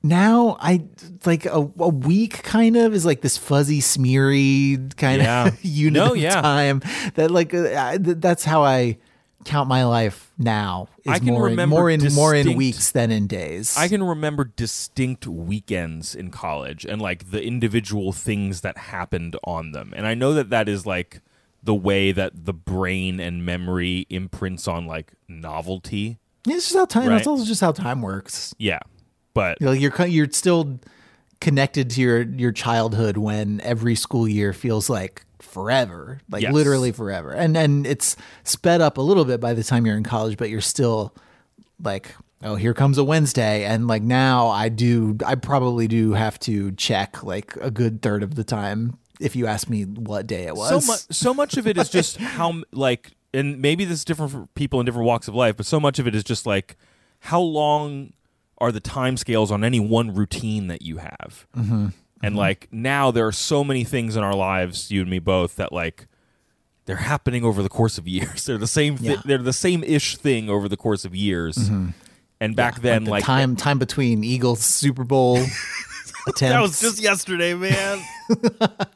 now 0.01 0.57
I 0.59 0.83
like 1.25 1.45
a, 1.45 1.59
a 1.79 1.89
week 1.89 2.43
kind 2.43 2.75
of 2.75 2.93
is 2.93 3.05
like 3.05 3.21
this 3.21 3.37
fuzzy, 3.37 3.79
smeary 3.79 4.77
kind 4.97 5.21
Yeah. 5.21 5.47
of 5.47 5.63
unit 5.65 5.93
No, 5.93 6.11
of 6.11 6.17
yeah. 6.17 6.41
time 6.41 6.81
that 7.15 7.31
like 7.31 7.53
uh, 7.53 7.73
I- 7.77 7.97
th- 7.97 8.17
that's 8.19 8.43
how 8.43 8.63
I 8.63 8.97
count 9.45 9.69
my 9.69 9.83
life 9.85 10.31
now. 10.37 10.87
Is 11.03 11.13
I 11.13 11.19
can 11.19 11.27
more 11.29 11.43
remember 11.45 11.89
in, 11.89 11.99
more 12.01 12.07
in 12.07 12.13
more 12.13 12.35
in 12.35 12.55
weeks 12.55 12.91
than 12.91 13.11
in 13.11 13.27
days. 13.27 13.75
I 13.77 13.87
can 13.87 14.03
remember 14.03 14.45
distinct 14.45 15.27
weekends 15.27 16.15
in 16.15 16.31
college 16.31 16.85
and 16.85 17.01
like 17.01 17.31
the 17.31 17.43
individual 17.43 18.11
things 18.11 18.61
that 18.61 18.77
happened 18.77 19.35
on 19.43 19.71
them. 19.71 19.93
And 19.95 20.07
I 20.07 20.13
know 20.13 20.33
that 20.33 20.49
that 20.49 20.67
is 20.67 20.85
like 20.85 21.21
the 21.63 21.75
way 21.75 22.11
that 22.11 22.45
the 22.45 22.53
brain 22.53 23.19
and 23.19 23.45
memory 23.45 24.05
imprints 24.09 24.67
on 24.67 24.85
like 24.85 25.13
novelty. 25.27 26.19
Yeah, 26.45 26.55
it's 26.55 26.65
just 26.65 26.75
how 26.75 26.85
time. 26.85 27.07
Right. 27.07 27.15
That's 27.15 27.27
also 27.27 27.45
just 27.45 27.61
how 27.61 27.71
time 27.71 28.01
works. 28.01 28.53
Yeah. 28.57 28.79
But 29.33 29.57
You 29.61 29.67
know, 29.67 29.71
you're 29.71 30.05
you're 30.05 30.29
still 30.31 30.79
connected 31.39 31.89
to 31.91 32.01
your 32.01 32.21
your 32.21 32.51
childhood 32.51 33.17
when 33.17 33.61
every 33.61 33.95
school 33.95 34.27
year 34.27 34.53
feels 34.53 34.89
like 34.89 35.25
forever, 35.43 36.19
like 36.29 36.41
Yes. 36.41 36.53
literally 36.53 36.91
forever, 36.91 37.31
and 37.31 37.55
and 37.55 37.85
it's 37.85 38.15
sped 38.43 38.81
up 38.81 38.97
a 38.97 39.01
little 39.01 39.25
bit 39.25 39.39
by 39.39 39.53
the 39.53 39.63
time 39.63 39.85
you're 39.85 39.97
in 39.97 40.03
college, 40.03 40.37
but 40.37 40.49
you're 40.49 40.61
still 40.61 41.13
like. 41.81 42.15
Oh, 42.45 42.55
here 42.55 42.73
comes 42.73 42.97
a 42.97 43.05
Wednesday, 43.05 43.63
and 43.63 43.87
like 43.87 44.03
now, 44.03 44.47
I 44.49 44.67
do. 44.67 45.17
I 45.25 45.35
probably 45.35 45.87
do 45.87 46.11
have 46.11 46.37
to 46.39 46.73
check 46.73 47.23
like 47.23 47.55
a 47.61 47.71
good 47.71 48.01
third 48.01 48.21
of 48.21 48.35
the 48.35 48.43
time 48.43 48.97
if 49.21 49.33
you 49.33 49.47
ask 49.47 49.69
me 49.69 49.83
what 49.83 50.27
day 50.27 50.43
it 50.47 50.55
was. 50.57 50.83
so 50.85 50.91
much 50.91 50.99
so 51.09 51.33
much 51.33 51.55
of 51.55 51.67
it 51.67 51.77
is 51.77 51.89
just 51.89 52.17
how 52.37 52.61
like 52.73 53.11
and 53.33 53.61
maybe 53.61 53.85
this 53.85 53.99
is 53.99 54.03
different 54.05 54.33
for 54.33 54.47
people 54.55 54.81
in 54.81 54.85
different 54.85 55.05
walks 55.07 55.29
of 55.29 55.35
life, 55.35 55.55
but 55.55 55.65
so 55.65 55.79
much 55.79 55.99
of 55.99 56.05
it 56.07 56.15
is 56.15 56.23
just 56.25 56.45
like 56.45 56.75
how 57.19 57.39
long 57.39 58.11
are 58.57 58.73
the 58.73 58.81
time 58.81 59.15
scales 59.15 59.49
on 59.49 59.63
any 59.63 59.79
one 59.79 60.13
routine 60.13 60.67
that 60.67 60.81
you 60.81 60.97
have? 60.97 61.47
Mm-hmm. 61.55 61.87
And 62.23 62.31
mm-hmm. 62.31 62.39
like 62.39 62.67
now 62.71 63.11
there 63.11 63.27
are 63.27 63.33
so 63.33 63.63
many 63.63 63.83
things 63.83 64.15
in 64.15 64.23
our 64.23 64.33
lives, 64.33 64.89
you 64.89 65.01
and 65.01 65.09
me 65.09 65.19
both, 65.19 65.57
that 65.57 65.73
like 65.73 66.07
they're 66.85 66.95
happening 66.95 67.43
over 67.43 67.61
the 67.61 67.69
course 67.69 67.97
of 67.97 68.07
years. 68.07 68.45
They're 68.45 68.57
the 68.57 68.65
same. 68.65 68.97
Thi- 68.97 69.09
Yeah. 69.09 69.21
They're 69.25 69.37
the 69.37 69.53
same 69.53 69.83
ish 69.83 70.17
thing 70.17 70.49
over 70.49 70.69
the 70.69 70.77
course 70.77 71.03
of 71.05 71.13
years. 71.13 71.57
Mm-hmm. 71.57 71.89
And 72.39 72.55
back 72.55 72.81
then, 72.81 73.03
the 73.03 73.11
like, 73.11 73.23
time 73.23 73.55
time 73.55 73.77
between 73.77 74.23
Eagles 74.23 74.61
Super 74.61 75.03
Bowl 75.03 75.37
attempts. 75.37 76.39
that 76.39 76.61
was 76.61 76.79
just 76.79 77.01
yesterday, 77.01 77.53
man. 77.53 78.01
but 78.59 78.87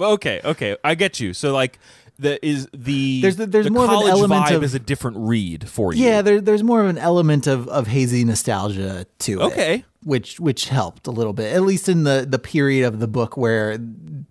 okay, 0.00 0.40
okay, 0.44 0.76
I 0.82 0.94
get 0.94 1.20
you. 1.20 1.34
So 1.34 1.52
like, 1.52 1.78
the 2.20 2.44
is 2.46 2.68
the 2.74 3.20
There's 3.22 3.36
the- 3.36 3.46
there's 3.46 3.66
the 3.66 3.70
more 3.72 3.84
of 3.84 3.90
an 3.90 4.08
element 4.08 4.44
vibe 4.46 4.56
of- 4.56 4.62
is 4.64 4.74
a 4.74 4.78
different 4.78 5.16
read 5.18 5.68
for 5.68 5.92
you. 5.94 6.04
Yeah, 6.04 6.22
there, 6.22 6.40
there's 6.40 6.62
more 6.62 6.80
of 6.82 6.88
an 6.88 6.98
element 6.98 7.46
of, 7.46 7.66
of 7.68 7.86
hazy 7.86 8.24
nostalgia 8.24 9.06
to 9.20 9.40
it. 9.40 9.44
Okay. 9.44 9.84
Which 10.02 10.38
which 10.40 10.68
helped 10.68 11.06
a 11.06 11.10
little 11.10 11.32
bit, 11.32 11.52
at 11.54 11.62
least 11.62 11.88
in 11.88 12.04
the, 12.04 12.26
the 12.28 12.38
period 12.38 12.86
of 12.86 13.00
the 13.00 13.08
book 13.08 13.36
where 13.36 13.76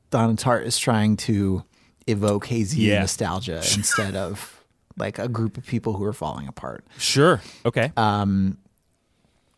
Donna 0.10 0.34
Tartt 0.36 0.66
is 0.66 0.78
trying 0.80 1.18
to 1.18 1.64
evoke 2.08 2.48
hazy 2.48 2.82
Yeah. 2.84 3.02
nostalgia 3.02 3.58
instead 3.76 4.16
of 4.16 4.64
like 4.98 5.20
a 5.20 5.28
group 5.28 5.58
of 5.58 5.66
people 5.66 5.94
who 5.94 6.04
are 6.04 6.14
falling 6.14 6.48
apart. 6.48 6.86
Sure. 6.98 7.42
Okay. 7.66 7.92
Um, 7.98 8.58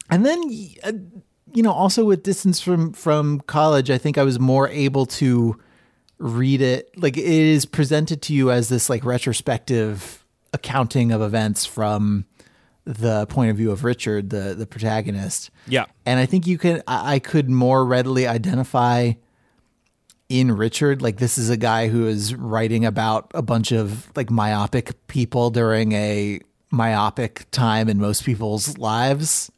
And 0.10 0.26
then, 0.26 0.42
uh, 0.84 0.92
you 1.54 1.64
know, 1.64 1.72
also 1.72 2.04
with 2.06 2.24
distance 2.24 2.60
from 2.62 2.92
from 2.94 3.40
college, 3.48 3.90
I 3.90 3.98
think 3.98 4.18
I 4.18 4.24
was 4.24 4.40
more 4.40 4.68
able 4.70 5.06
to 5.06 5.58
read 6.22 6.62
it. 6.62 6.90
Like 6.96 7.18
it 7.18 7.26
is 7.26 7.66
presented 7.66 8.22
to 8.24 8.34
you 8.34 8.52
as 8.52 8.70
this 8.70 8.90
like 8.90 9.04
retrospective 9.04 10.26
accounting 10.54 11.12
of 11.12 11.22
events 11.22 11.66
from 11.66 12.26
the 12.84 13.26
point 13.28 13.52
of 13.52 13.58
view 13.58 13.72
of 13.72 13.84
Richard, 13.84 14.30
the 14.30 14.56
the 14.56 14.66
protagonist. 14.66 15.50
Yeah. 15.68 15.86
and 16.06 16.20
I 16.20 16.26
think 16.26 16.48
you 16.48 16.58
can. 16.58 16.82
I, 16.88 17.16
I 17.16 17.20
could 17.20 17.50
more 17.50 17.86
readily 17.86 18.28
identify 18.28 19.14
in 20.30 20.52
Richard. 20.52 21.02
Like 21.02 21.18
this 21.18 21.38
is 21.38 21.50
a 21.50 21.58
guy 21.58 21.88
who 21.88 22.08
is 22.08 22.36
writing 22.36 22.86
about 22.86 23.32
a 23.34 23.42
bunch 23.42 23.72
of 23.72 24.12
like 24.16 24.30
myopic 24.30 25.08
people 25.08 25.50
during 25.50 25.92
a 25.94 26.40
myopic 26.72 27.46
time 27.52 27.90
in 27.90 28.00
most 28.00 28.24
people's 28.24 28.78
lives 28.78 29.52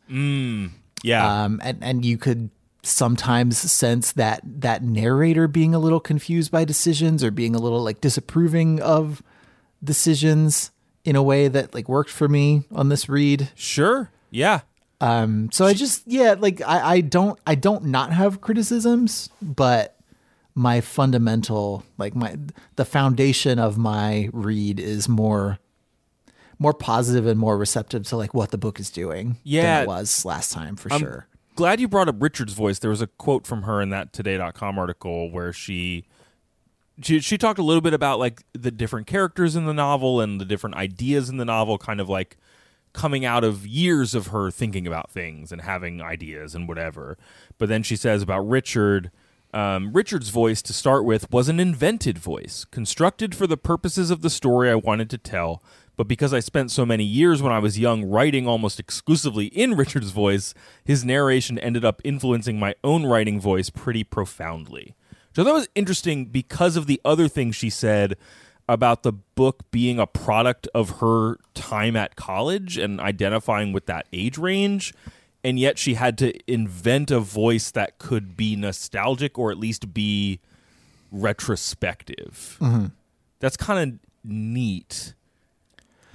yeah. 1.03 1.43
um, 1.43 1.61
and 1.63 1.77
and 1.83 2.03
you 2.03 2.17
could 2.17 2.49
sometimes 2.83 3.57
sense 3.57 4.11
that 4.11 4.41
that 4.43 4.83
narrator 4.83 5.47
being 5.47 5.73
a 5.73 5.79
little 5.79 5.99
confused 6.01 6.51
by 6.51 6.65
decisions 6.65 7.23
or 7.23 7.31
being 7.31 7.55
a 7.55 7.59
little 7.59 7.81
like 7.81 8.01
disapproving 8.01 8.81
of 8.81 9.23
decisions 9.83 10.71
in 11.05 11.15
a 11.15 11.23
way 11.23 11.47
that 11.47 11.73
like 11.73 11.87
worked 11.89 12.09
for 12.09 12.27
me 12.27 12.63
on 12.71 12.89
this 12.89 13.09
read. 13.09 13.49
sure. 13.55 14.11
Yeah. 14.31 14.61
Um, 15.01 15.49
so 15.51 15.65
I 15.65 15.73
just 15.73 16.03
yeah, 16.07 16.35
like 16.37 16.61
I, 16.61 16.95
I 16.95 17.01
don't 17.01 17.37
I 17.45 17.55
don't 17.55 17.85
not 17.85 18.13
have 18.13 18.39
criticisms, 18.41 19.29
but 19.41 19.97
my 20.55 20.81
fundamental 20.81 21.83
like 21.97 22.15
my 22.15 22.37
the 22.75 22.85
foundation 22.85 23.59
of 23.59 23.77
my 23.77 24.29
read 24.31 24.79
is 24.79 25.09
more 25.09 25.59
more 26.59 26.73
positive 26.73 27.25
and 27.27 27.37
more 27.39 27.57
receptive 27.57 28.03
to 28.07 28.15
like 28.15 28.33
what 28.33 28.51
the 28.51 28.57
book 28.57 28.79
is 28.79 28.89
doing 28.89 29.37
Yeah. 29.43 29.79
than 29.79 29.83
it 29.83 29.87
was 29.87 30.23
last 30.25 30.51
time 30.53 30.75
for 30.77 30.89
sure. 30.91 31.27
Glad 31.55 31.79
you 31.79 31.87
brought 31.87 32.09
up 32.09 32.21
Richard's 32.21 32.53
voice. 32.53 32.79
There 32.79 32.89
was 32.89 33.01
a 33.01 33.07
quote 33.07 33.45
from 33.47 33.63
her 33.63 33.81
in 33.81 33.89
that 33.89 34.13
today.com 34.13 34.77
article 34.79 35.31
where 35.31 35.53
she 35.53 36.05
she 37.01 37.19
she 37.19 37.37
talked 37.37 37.59
a 37.59 37.63
little 37.63 37.81
bit 37.81 37.93
about 37.93 38.19
like 38.19 38.43
the 38.53 38.71
different 38.71 39.07
characters 39.07 39.55
in 39.55 39.65
the 39.65 39.73
novel 39.73 40.21
and 40.21 40.39
the 40.39 40.45
different 40.45 40.75
ideas 40.75 41.29
in 41.29 41.37
the 41.37 41.45
novel 41.45 41.77
kind 41.77 41.99
of 41.99 42.09
like 42.09 42.37
coming 42.93 43.25
out 43.25 43.43
of 43.43 43.65
years 43.65 44.13
of 44.13 44.27
her 44.27 44.51
thinking 44.51 44.85
about 44.85 45.09
things 45.09 45.51
and 45.51 45.61
having 45.61 46.01
ideas 46.01 46.53
and 46.53 46.67
whatever. 46.67 47.17
But 47.57 47.69
then 47.69 47.81
she 47.81 47.95
says 47.95 48.21
about 48.21 48.47
Richard 48.47 49.11
um, 49.53 49.93
Richard's 49.93 50.29
voice, 50.29 50.63
to 50.63 50.73
start 50.73 51.05
with, 51.05 51.31
was 51.31 51.47
an 51.47 51.59
invented 51.59 52.17
voice, 52.17 52.65
constructed 52.65 53.35
for 53.35 53.45
the 53.45 53.57
purposes 53.57 54.09
of 54.09 54.21
the 54.21 54.29
story 54.31 54.69
I 54.69 54.75
wanted 54.75 55.11
to 55.11 55.17
tell. 55.19 55.61
But 55.95 56.07
because 56.07 56.33
I 56.33 56.39
spent 56.39 56.71
so 56.71 56.85
many 56.85 57.03
years 57.03 57.41
when 57.41 57.53
I 57.53 57.59
was 57.59 57.77
young 57.77 58.03
writing 58.03 58.47
almost 58.47 58.79
exclusively 58.79 59.45
in 59.47 59.75
Richard's 59.75 60.09
voice, 60.09 60.53
his 60.83 61.05
narration 61.05 61.59
ended 61.59 61.85
up 61.85 62.01
influencing 62.03 62.59
my 62.59 62.73
own 62.83 63.05
writing 63.05 63.39
voice 63.39 63.69
pretty 63.69 64.03
profoundly. 64.03 64.95
So 65.35 65.43
that 65.43 65.53
was 65.53 65.67
interesting 65.75 66.25
because 66.25 66.75
of 66.75 66.87
the 66.87 66.99
other 67.05 67.27
things 67.27 67.55
she 67.55 67.69
said 67.69 68.15
about 68.67 69.03
the 69.03 69.11
book 69.11 69.69
being 69.71 69.99
a 69.99 70.07
product 70.07 70.67
of 70.73 70.99
her 70.99 71.37
time 71.53 71.95
at 71.95 72.15
college 72.15 72.77
and 72.77 72.99
identifying 72.99 73.73
with 73.73 73.85
that 73.87 74.07
age 74.13 74.37
range. 74.37 74.93
And 75.43 75.59
yet 75.59 75.77
she 75.77 75.95
had 75.95 76.17
to 76.19 76.33
invent 76.51 77.11
a 77.11 77.19
voice 77.19 77.69
that 77.71 77.99
could 77.99 78.37
be 78.37 78.55
nostalgic 78.55 79.37
or 79.37 79.51
at 79.51 79.57
least 79.57 79.93
be 79.93 80.39
retrospective. 81.11 82.57
Mm-hmm. 82.61 82.85
That's 83.39 83.57
kind 83.57 83.93
of 83.93 83.99
neat. 84.23 85.13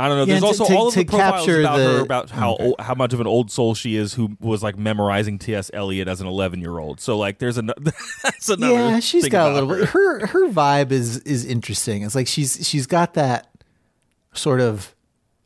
I 0.01 0.07
don't 0.09 0.17
know. 0.19 0.25
Yeah, 0.25 0.35
There's 0.35 0.45
also 0.45 0.65
to- 0.67 0.77
all 0.77 0.89
of 0.89 0.95
the 0.95 1.05
profiles 1.05 1.49
about 1.49 1.77
the- 1.77 1.85
her 1.85 2.01
about 2.01 2.31
how 2.31 2.57
ol 2.61 2.77
how 2.79 2.95
much 2.95 3.13
of 3.13 3.21
an 3.21 3.27
old 3.27 3.51
soul 3.51 3.75
she 3.75 3.97
is, 3.97 4.15
who 4.15 4.37
was 4.41 4.63
like 4.63 4.79
memorizing 4.79 5.39
T.S. 5.39 5.71
Eliot 5.75 6.07
as 6.07 6.21
an 6.21 6.27
11 6.29 6.61
year 6.61 6.79
old. 6.79 7.01
So 7.01 7.19
like, 7.19 7.39
there's 7.41 7.59
another. 7.59 7.93
that's 8.23 8.49
another. 8.49 8.75
yeah, 8.75 9.01
she's 9.01 9.29
got 9.29 9.51
a 9.51 9.55
little 9.55 9.69
bit. 9.69 9.89
Her 9.89 10.27
her 10.29 10.49
vibe 10.49 10.93
is 10.93 11.19
is 11.19 11.45
interesting. 11.45 12.03
It's 12.03 12.15
like 12.15 12.29
she's 12.29 12.67
she's 12.67 12.87
got 12.87 13.15
that 13.15 13.51
sort 14.35 14.61
of 14.61 14.95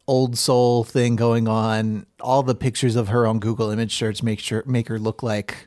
old 0.07 0.37
soul 0.37 0.85
thing 0.85 1.17
going 1.17 1.49
on. 1.49 2.05
All 2.21 2.43
the 2.43 2.55
pictures 2.55 2.95
of 2.97 3.09
her 3.09 3.27
on 3.27 3.39
Google 3.39 3.71
image 3.71 3.95
search 3.97 4.23
make 4.23 4.41
sure 4.41 4.63
make 4.67 4.89
her 4.89 4.99
look 4.99 5.23
like 5.23 5.67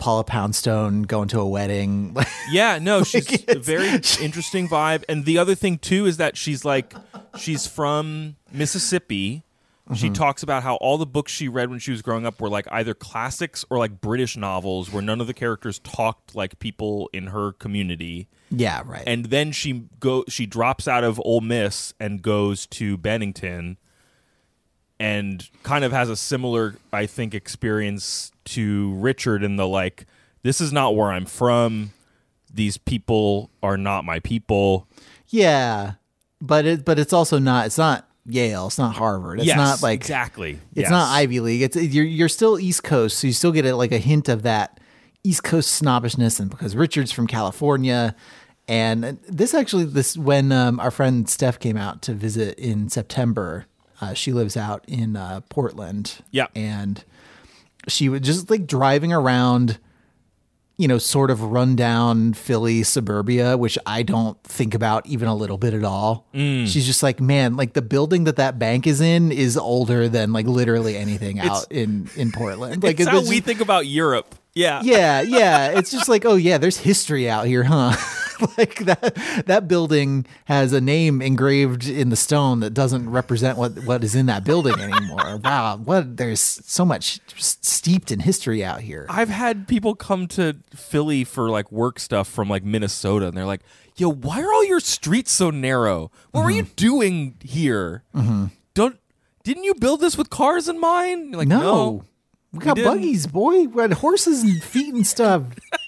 Paula 0.00 0.24
Poundstone 0.24 1.02
going 1.02 1.28
to 1.28 1.38
a 1.40 1.46
wedding. 1.46 2.16
Yeah, 2.50 2.80
no, 2.80 3.04
she's 3.04 3.44
a 3.48 3.60
very 3.60 3.88
interesting 4.20 4.68
vibe. 4.68 5.04
And 5.08 5.24
the 5.24 5.38
other 5.38 5.54
thing 5.54 5.78
too 5.78 6.06
is 6.06 6.16
that 6.16 6.36
she's 6.36 6.64
like 6.64 6.92
she's 7.38 7.68
from 7.68 8.34
Mississippi. 8.52 9.44
She 9.94 10.06
Mm-hmm. 10.06 10.12
talks 10.14 10.42
about 10.44 10.62
how 10.64 10.76
all 10.76 10.98
the 10.98 11.06
books 11.06 11.30
she 11.32 11.48
read 11.48 11.68
when 11.70 11.78
she 11.80 11.90
was 11.90 12.00
growing 12.02 12.24
up 12.26 12.40
were 12.40 12.48
like 12.48 12.66
either 12.72 12.94
classics 12.94 13.64
or 13.70 13.78
like 13.78 14.00
British 14.00 14.36
novels 14.36 14.92
where 14.92 15.02
none 15.02 15.20
of 15.20 15.26
the 15.28 15.34
characters 15.34 15.78
talked 15.80 16.34
like 16.36 16.58
people 16.60 17.08
in 17.12 17.28
her 17.28 17.52
community. 17.52 18.28
yeah, 18.50 18.82
right. 18.84 19.02
And 19.06 19.26
then 19.26 19.50
she 19.52 19.84
go 20.00 20.24
she 20.28 20.46
drops 20.46 20.86
out 20.88 21.02
of 21.04 21.20
Ole 21.24 21.40
Miss 21.40 21.92
and 22.00 22.20
goes 22.22 22.66
to 22.66 22.96
Bennington 22.96 23.78
and 24.98 25.48
kind 25.62 25.84
of 25.84 25.92
has 25.92 26.08
a 26.10 26.16
similar 26.16 26.76
I 26.92 27.06
think 27.06 27.34
experience 27.34 28.32
to 28.54 28.92
Richard 28.94 29.42
in 29.42 29.56
the 29.56 29.66
like 29.66 30.06
this 30.42 30.60
is 30.60 30.72
not 30.72 30.96
where 30.96 31.10
I'm 31.10 31.26
from. 31.26 31.92
These 32.52 32.78
people 32.78 33.50
are 33.62 33.76
not 33.76 34.04
my 34.04 34.18
people. 34.20 34.88
yeah, 35.28 35.92
but 36.40 36.64
it 36.64 36.84
but 36.84 36.98
it's 36.98 37.12
also 37.12 37.38
not. 37.38 37.66
It's 37.66 37.78
not 37.78 38.08
Yale. 38.26 38.66
It's 38.68 38.78
not 38.78 38.94
Harvard. 38.96 39.38
It's 39.40 39.46
yes, 39.46 39.56
not 39.56 39.82
like 39.82 40.00
exactly. 40.00 40.52
It's 40.72 40.82
Yes. 40.82 40.90
not 40.90 41.10
Ivy 41.12 41.40
League. 41.40 41.62
It's 41.62 41.76
you're 41.76 42.04
you're 42.04 42.28
still 42.28 42.58
East 42.58 42.82
Coast, 42.84 43.18
so 43.18 43.26
you 43.26 43.32
still 43.32 43.52
get 43.52 43.64
a, 43.66 43.76
like 43.76 43.92
a 43.92 43.98
hint 43.98 44.28
of 44.28 44.42
that 44.42 44.80
East 45.22 45.42
Coast 45.44 45.70
snobbishness, 45.72 46.40
and 46.40 46.50
because 46.50 46.74
Richard's 46.74 47.12
from 47.12 47.26
California, 47.26 48.14
and 48.66 49.18
this 49.28 49.52
actually 49.54 49.84
this 49.84 50.16
when 50.16 50.50
um, 50.52 50.80
our 50.80 50.90
friend 50.90 51.28
Steph 51.28 51.58
came 51.58 51.76
out 51.76 52.02
to 52.02 52.14
visit 52.14 52.58
in 52.58 52.88
September, 52.88 53.66
uh, 54.00 54.14
she 54.14 54.32
lives 54.32 54.56
out 54.56 54.84
in 54.88 55.14
uh, 55.16 55.40
Portland. 55.50 56.16
Yeah. 56.30 56.46
and 56.56 57.04
she 57.88 58.08
was 58.08 58.20
just 58.20 58.50
like 58.50 58.66
driving 58.66 59.12
around. 59.12 59.78
You 60.76 60.88
know, 60.88 60.96
sort 60.96 61.30
of 61.30 61.42
rundown 61.42 62.32
Philly 62.32 62.84
suburbia, 62.84 63.58
which 63.58 63.76
I 63.84 64.02
don't 64.02 64.42
think 64.44 64.74
about 64.74 65.04
even 65.04 65.28
a 65.28 65.34
little 65.34 65.58
bit 65.58 65.74
at 65.74 65.84
all. 65.84 66.26
Mm. 66.32 66.66
She's 66.66 66.86
just 66.86 67.02
like, 67.02 67.20
man, 67.20 67.54
like 67.54 67.74
the 67.74 67.82
building 67.82 68.24
that 68.24 68.36
that 68.36 68.58
bank 68.58 68.86
is 68.86 69.02
in 69.02 69.30
is 69.30 69.58
older 69.58 70.08
than 70.08 70.32
like 70.32 70.46
literally 70.46 70.96
anything 70.96 71.38
out 71.38 71.70
in 71.70 72.08
in 72.16 72.32
Portland. 72.32 72.82
Like 72.82 72.98
It's 72.98 73.10
how 73.10 73.20
we 73.28 73.40
think 73.40 73.60
about 73.60 73.88
Europe. 73.88 74.34
Yeah. 74.54 74.80
yeah, 74.82 75.20
yeah. 75.20 75.78
It's 75.78 75.90
just 75.90 76.08
like, 76.08 76.24
oh 76.24 76.36
yeah, 76.36 76.56
there's 76.56 76.78
history 76.78 77.28
out 77.28 77.46
here, 77.46 77.62
huh? 77.62 77.94
like 78.58 78.84
that 78.84 79.44
that 79.46 79.68
building 79.68 80.26
has 80.46 80.72
a 80.72 80.80
name 80.80 81.20
engraved 81.22 81.88
in 81.88 82.08
the 82.10 82.16
stone 82.16 82.60
that 82.60 82.74
doesn't 82.74 83.10
represent 83.10 83.58
what 83.58 83.84
what 83.84 84.02
is 84.04 84.14
in 84.14 84.26
that 84.26 84.44
building 84.44 84.78
anymore. 84.80 85.36
wow, 85.44 85.76
what 85.76 86.16
there's 86.16 86.40
so 86.40 86.84
much 86.84 87.20
steeped 87.36 88.10
in 88.10 88.20
history 88.20 88.64
out 88.64 88.80
here. 88.80 89.06
I've 89.08 89.28
had 89.28 89.68
people 89.68 89.94
come 89.94 90.26
to 90.28 90.56
Philly 90.74 91.24
for 91.24 91.48
like 91.50 91.70
work 91.72 91.98
stuff 91.98 92.28
from 92.28 92.48
like 92.48 92.64
Minnesota, 92.64 93.28
and 93.28 93.36
they're 93.36 93.44
like, 93.46 93.62
"Yo, 93.96 94.10
why 94.10 94.40
are 94.40 94.52
all 94.52 94.64
your 94.64 94.80
streets 94.80 95.32
so 95.32 95.50
narrow? 95.50 96.10
What 96.32 96.44
were 96.44 96.50
you 96.50 96.64
Mm-hmm. 96.64 96.74
doing 96.76 97.34
here? 97.42 98.04
Don't 98.74 98.96
didn't 99.42 99.64
you 99.64 99.74
build 99.74 100.00
this 100.00 100.16
with 100.18 100.30
cars 100.30 100.68
in 100.68 100.78
mind?" 100.80 101.30
You're 101.30 101.38
like, 101.38 101.48
no. 101.48 101.60
no. 101.60 102.04
We 102.52 102.58
got 102.58 102.74
didn't. 102.74 102.92
buggies, 102.94 103.28
boy. 103.28 103.66
We 103.68 103.80
had 103.80 103.92
horses 103.92 104.42
and 104.42 104.60
feet 104.60 104.92
and 104.92 105.06
stuff. 105.06 105.44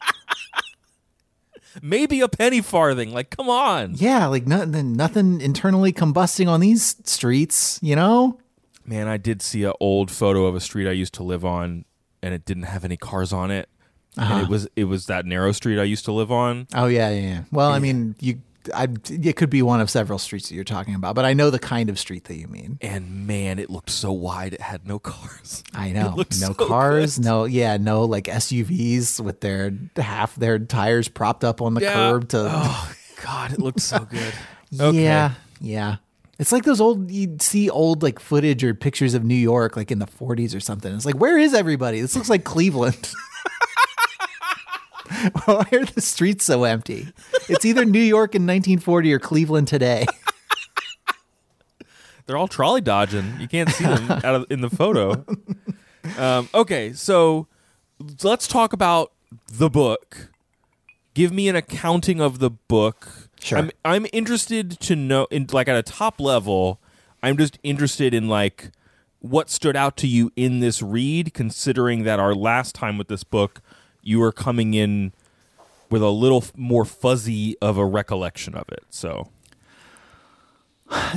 maybe 1.81 2.21
a 2.21 2.29
penny 2.29 2.61
farthing. 2.61 3.13
Like, 3.13 3.31
come 3.31 3.49
on, 3.49 3.95
Yeah, 3.97 4.27
like 4.27 4.47
nothing, 4.47 4.93
nothing 4.95 5.41
internally 5.41 5.93
combusting 5.93 6.49
on 6.49 6.61
these 6.61 6.97
streets, 7.05 7.79
you 7.83 7.97
know? 7.97 8.39
man. 8.85 9.07
I 9.09 9.17
did 9.17 9.41
see 9.43 9.63
an 9.65 9.73
old 9.81 10.11
photo 10.11 10.47
of 10.47 10.57
a 10.57 10.61
street 10.61 10.89
I 10.89 10.93
used 10.93 11.15
to 11.15 11.23
live 11.23 11.45
on, 11.45 11.85
and 12.23 12.35
it 12.35 12.45
didn't 12.45 12.65
have 12.65 12.85
any 12.85 12.97
cars 12.97 13.33
on 13.33 13.51
it, 13.53 13.69
Uh-huh. 14.19 14.35
and 14.35 14.43
it 14.43 14.49
was 14.51 14.69
it 14.77 14.85
was 14.85 15.07
that 15.07 15.25
narrow 15.25 15.53
street 15.53 15.79
I 15.81 15.85
used 15.85 16.05
to 16.07 16.13
live 16.13 16.31
on. 16.33 16.67
Oh 16.75 16.87
yeah, 16.87 17.09
yeah. 17.11 17.21
yeah. 17.21 17.41
Well, 17.53 17.71
I 17.71 17.79
mean, 17.79 18.17
you, 18.21 18.41
I, 18.75 18.89
it 19.11 19.37
could 19.37 19.51
be 19.51 19.63
one 19.63 19.81
of 19.81 19.91
several 19.91 20.19
streets 20.19 20.49
that 20.49 20.55
you're 20.55 20.65
talking 20.65 20.95
about, 20.95 21.15
but 21.15 21.25
I 21.25 21.33
know 21.35 21.51
the 21.51 21.59
kind 21.59 21.89
of 21.91 21.99
street 21.99 22.25
that 22.25 22.37
you 22.37 22.47
mean. 22.49 22.79
And 22.81 23.27
man, 23.27 23.59
it 23.59 23.71
looked 23.71 23.91
so 23.91 24.13
wide; 24.13 24.55
it 24.55 24.61
had 24.61 24.87
no 24.87 24.99
cars. 24.99 25.65
I 25.75 25.93
know, 25.93 26.15
no 26.17 26.25
so 26.31 26.55
cars, 26.55 27.17
good. 27.19 27.25
no, 27.25 27.45
yeah, 27.45 27.77
no 27.77 28.05
like 28.05 28.25
SUVs 28.25 29.21
with 29.21 29.41
their 29.41 29.73
half 29.97 30.35
their 30.37 30.59
tires 30.59 31.09
propped 31.09 31.45
up 31.45 31.61
on 31.61 31.75
the 31.75 31.81
Yeah. 31.83 31.93
curb 31.93 32.29
to. 32.31 32.49
Oh 32.51 32.93
God, 33.25 33.53
it 33.53 33.59
looked 33.59 33.81
so 33.81 34.01
good. 34.01 34.35
Okay. 34.81 35.03
Yeah, 35.05 35.33
yeah. 35.61 35.97
It's 36.39 36.51
like 36.51 36.65
those 36.65 36.81
old 36.81 37.11
you'd 37.11 37.43
see 37.43 37.69
old 37.69 38.03
like 38.03 38.19
footage 38.19 38.65
or 38.65 38.73
pictures 38.75 39.13
of 39.13 39.23
New 39.23 39.35
York 39.35 39.77
like 39.77 39.91
in 39.91 39.99
the 39.99 40.07
40s 40.07 40.57
or 40.57 40.61
something. 40.61 40.95
It's 40.95 41.05
like 41.05 41.17
where 41.17 41.37
is 41.37 41.53
everybody? 41.53 42.01
This 42.01 42.17
looks 42.17 42.31
like 42.31 42.43
Cleveland. 42.45 43.13
Why 45.45 45.67
are 45.73 45.85
the 45.85 46.01
streets 46.01 46.45
so 46.45 46.65
empty? 46.65 47.09
It's 47.49 47.65
either 47.65 47.85
New 47.85 48.01
York 48.01 48.35
in 48.35 48.43
1940 48.43 49.13
or 49.13 49.19
Cleveland 49.19 49.69
today. 49.69 50.07
They're 52.27 52.37
all 52.37 52.49
trolley 52.49 52.81
dodging. 52.81 53.41
You 53.41 53.49
can't 53.49 53.69
see 53.71 53.85
them 53.85 54.11
out 54.11 54.25
of, 54.25 54.47
in 54.49 54.61
the 54.61 54.71
photo. 54.71 55.25
Um, 56.17 56.49
okay, 56.55 56.93
so 56.93 57.49
let's 58.23 58.47
talk 58.47 58.73
about 58.73 59.13
the 59.53 59.69
book. 59.69 60.31
Give 61.15 61.33
me 61.33 61.49
an 61.49 61.57
accounting 61.57 62.21
of 62.21 62.39
the 62.39 62.51
book. 62.51 63.29
Sure. 63.41 63.59
I'm 63.59 63.71
I'm 63.85 64.07
interested 64.13 64.79
to 64.81 64.95
know 64.97 65.27
in 65.31 65.49
like 65.53 65.69
at 65.69 65.77
a 65.77 65.83
top 65.83 66.21
level, 66.21 66.81
I'm 67.23 67.37
just 67.37 67.59
interested 67.63 68.15
in 68.15 68.29
like 68.29 68.71
what 69.19 69.51
stood 69.51 69.77
out 69.77 69.97
to 69.97 70.07
you 70.07 70.31
in 70.37 70.61
this 70.61 70.81
read 70.81 71.35
considering 71.35 72.05
that 72.05 72.19
our 72.19 72.35
last 72.35 72.75
time 72.75 72.99
with 72.99 73.09
this 73.09 73.25
book 73.25 73.61
you 74.03 74.23
are 74.23 74.33
coming 74.33 74.75
in 74.75 75.13
with 75.91 76.03
a 76.03 76.11
little 76.11 76.39
f- 76.43 76.53
more 76.57 76.85
fuzzy 76.85 77.57
of 77.61 77.77
a 77.79 77.85
recollection 77.87 78.55
of 78.55 78.69
it. 78.71 78.85
So, 78.91 79.29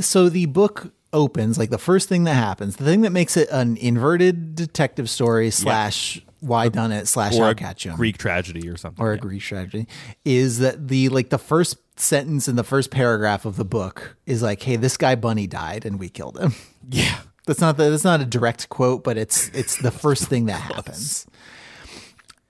So 0.02 0.30
the 0.30 0.46
book 0.46 0.94
opens 1.14 1.58
like 1.58 1.70
the 1.70 1.78
first 1.78 2.10
thing 2.10 2.24
that 2.26 2.34
happens, 2.34 2.76
the 2.78 2.86
thing 2.86 3.02
that 3.02 3.12
makes 3.12 3.36
it 3.38 3.50
an 3.52 3.78
inverted 3.78 4.56
detective 4.56 5.10
story 5.10 5.50
slash 5.52 6.22
why 6.42 6.70
done 6.70 6.92
it 6.92 7.08
slash 7.08 7.36
or 7.36 7.50
a 7.50 7.56
catch 7.56 7.86
'em. 7.86 7.96
Greek 7.96 8.18
tragedy 8.18 8.70
or 8.70 8.78
something. 8.78 9.04
or 9.04 9.14
a. 9.14 9.18
Greek 9.18 9.42
tragedy 9.42 9.88
is 10.24 10.60
that 10.60 10.88
the 10.88 11.10
like 11.10 11.30
the 11.30 11.38
first 11.38 11.78
sentence 11.98 12.48
in 12.48 12.56
the 12.56 12.64
first 12.64 12.92
paragraph 12.92 13.46
of 13.46 13.56
the 13.56 13.66
book 13.66 14.16
is 14.26 14.42
like, 14.44 14.62
"Hey, 14.62 14.76
this 14.76 14.98
guy 14.98 15.16
Bunny 15.16 15.48
died 15.48 15.86
and 15.86 16.00
we 16.00 16.10
killed 16.10 16.38
him." 16.38 16.54
Yeah. 16.90 17.18
That's 17.48 17.62
not 17.62 17.78
the, 17.78 17.90
that's 17.90 18.04
not 18.04 18.22
a 18.22 18.26
direct 18.26 18.70
quote, 18.70 19.04
but 19.04 19.18
it's 19.18 19.50
it's 19.50 19.78
the 19.82 19.90
first 19.92 20.26
thing 20.28 20.46
that 20.48 20.62
happens. 20.74 21.26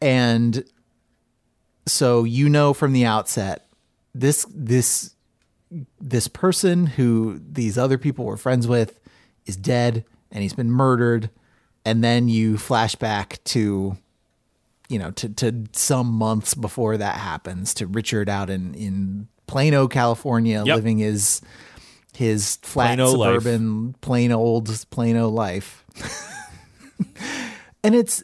And 0.02 0.64
so 1.88 2.24
you 2.24 2.50
know 2.50 2.74
from 2.74 2.94
the 2.94 3.06
outset 3.06 3.68
this 4.14 4.46
this 4.50 5.14
this 6.00 6.28
person 6.28 6.86
who 6.86 7.40
these 7.52 7.78
other 7.78 7.98
people 7.98 8.26
were 8.26 8.38
friends 8.38 8.68
with 8.68 9.00
is 9.46 9.56
dead 9.56 10.06
and 10.32 10.42
he's 10.42 10.54
been 10.54 10.72
murdered 10.72 11.30
and 11.84 12.04
then 12.04 12.28
you 12.30 12.58
flash 12.58 12.96
back 12.96 13.40
to 13.44 13.98
you 14.90 15.00
know 15.00 15.12
to 15.12 15.30
to 15.30 15.66
some 15.74 16.08
months 16.08 16.54
before 16.54 16.98
that 16.98 17.18
happens 17.18 17.74
to 17.76 17.88
Richard 17.88 18.30
out 18.30 18.50
in 18.50 18.74
in 18.74 19.28
Plano, 19.48 19.88
California 19.88 20.64
Yep. 20.66 20.76
living 20.76 20.98
his 21.00 21.42
his 22.16 22.56
flat 22.58 22.98
Plano 22.98 23.12
life. 23.12 23.42
suburban 23.44 23.96
plain 24.02 24.32
old 24.32 24.86
Plano 24.90 25.30
life. 25.30 25.84
and 27.84 27.94
it's 27.94 28.24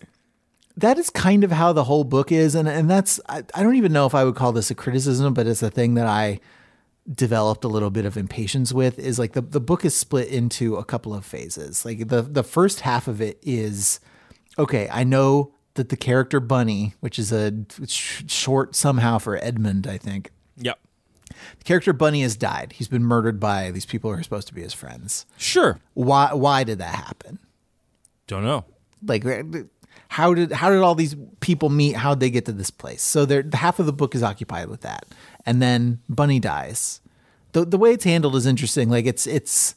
that 0.77 0.97
is 0.97 1.09
kind 1.09 1.43
of 1.43 1.51
how 1.51 1.73
the 1.73 1.83
whole 1.83 2.03
book 2.03 2.31
is 2.31 2.55
and 2.55 2.67
and 2.67 2.89
that's 2.89 3.19
I, 3.27 3.43
I 3.53 3.63
don't 3.63 3.75
even 3.75 3.93
know 3.93 4.05
if 4.05 4.15
I 4.15 4.23
would 4.23 4.35
call 4.35 4.51
this 4.51 4.71
a 4.71 4.75
criticism 4.75 5.33
but 5.33 5.47
it's 5.47 5.63
a 5.63 5.69
thing 5.69 5.95
that 5.95 6.07
I 6.07 6.39
developed 7.11 7.63
a 7.63 7.67
little 7.67 7.89
bit 7.89 8.05
of 8.05 8.15
impatience 8.17 8.71
with 8.73 8.99
is 8.99 9.17
like 9.17 9.33
the 9.33 9.41
the 9.41 9.59
book 9.59 9.83
is 9.83 9.95
split 9.95 10.27
into 10.27 10.75
a 10.77 10.83
couple 10.85 11.13
of 11.13 11.25
phases. 11.25 11.83
Like 11.85 12.07
the 12.07 12.21
the 12.21 12.43
first 12.43 12.81
half 12.81 13.07
of 13.07 13.21
it 13.21 13.39
is 13.41 13.99
okay, 14.57 14.87
I 14.91 15.03
know 15.03 15.53
that 15.75 15.89
the 15.89 15.97
character 15.97 16.39
Bunny, 16.39 16.93
which 16.99 17.17
is 17.17 17.31
a 17.31 17.53
sh- 17.87 18.23
short 18.27 18.75
somehow 18.75 19.17
for 19.17 19.37
Edmund, 19.37 19.87
I 19.87 19.97
think. 19.97 20.31
Yep. 20.57 20.79
The 21.59 21.63
character 21.63 21.93
Bunny 21.93 22.21
has 22.23 22.35
died. 22.35 22.73
He's 22.73 22.89
been 22.89 23.03
murdered 23.05 23.39
by 23.39 23.71
these 23.71 23.85
people 23.85 24.11
who 24.11 24.19
are 24.19 24.23
supposed 24.23 24.47
to 24.49 24.53
be 24.53 24.61
his 24.61 24.73
friends. 24.73 25.25
Sure. 25.37 25.79
Why 25.93 26.33
why 26.33 26.63
did 26.63 26.77
that 26.79 26.95
happen? 26.95 27.39
Don't 28.27 28.43
know. 28.43 28.65
like 29.05 29.25
how 30.11 30.33
did 30.33 30.51
how 30.51 30.69
did 30.69 30.79
all 30.79 30.93
these 30.93 31.15
people 31.39 31.69
meet? 31.69 31.95
How'd 31.95 32.19
they 32.19 32.29
get 32.29 32.43
to 32.47 32.51
this 32.51 32.69
place? 32.69 33.01
So 33.01 33.23
there 33.23 33.45
half 33.53 33.79
of 33.79 33.85
the 33.85 33.93
book 33.93 34.13
is 34.13 34.21
occupied 34.21 34.67
with 34.67 34.81
that. 34.81 35.05
And 35.45 35.61
then 35.61 36.01
bunny 36.09 36.37
dies. 36.37 36.99
The, 37.53 37.63
the 37.63 37.77
way 37.77 37.93
it's 37.93 38.03
handled 38.03 38.35
is 38.35 38.45
interesting. 38.45 38.89
Like 38.89 39.05
it's 39.05 39.25
it's 39.25 39.75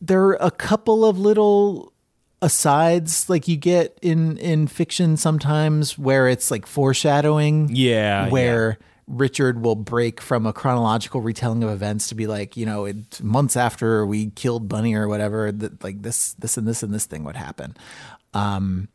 there 0.00 0.22
are 0.22 0.38
a 0.40 0.50
couple 0.50 1.04
of 1.04 1.18
little 1.18 1.92
asides 2.40 3.28
like 3.28 3.46
you 3.46 3.58
get 3.58 3.98
in 4.00 4.38
in 4.38 4.66
fiction 4.66 5.18
sometimes 5.18 5.98
where 5.98 6.26
it's 6.26 6.50
like 6.50 6.64
foreshadowing 6.64 7.68
Yeah, 7.70 8.30
where 8.30 8.78
Richard 9.06 9.60
will 9.60 9.76
break 9.76 10.22
from 10.22 10.46
a 10.46 10.54
chronological 10.54 11.20
retelling 11.20 11.62
of 11.62 11.68
events 11.68 12.08
to 12.08 12.14
be 12.14 12.26
like, 12.26 12.56
you 12.56 12.64
know, 12.64 12.86
it, 12.86 13.22
months 13.22 13.54
after 13.54 14.06
we 14.06 14.30
killed 14.30 14.66
Bunny 14.66 14.94
or 14.94 15.08
whatever, 15.08 15.52
that 15.52 15.84
like 15.84 16.00
this, 16.00 16.32
this, 16.34 16.56
and 16.56 16.66
this, 16.66 16.82
and 16.82 16.94
this 16.94 17.04
thing 17.04 17.24
would 17.24 17.36
happen. 17.36 17.76
Um, 18.32 18.88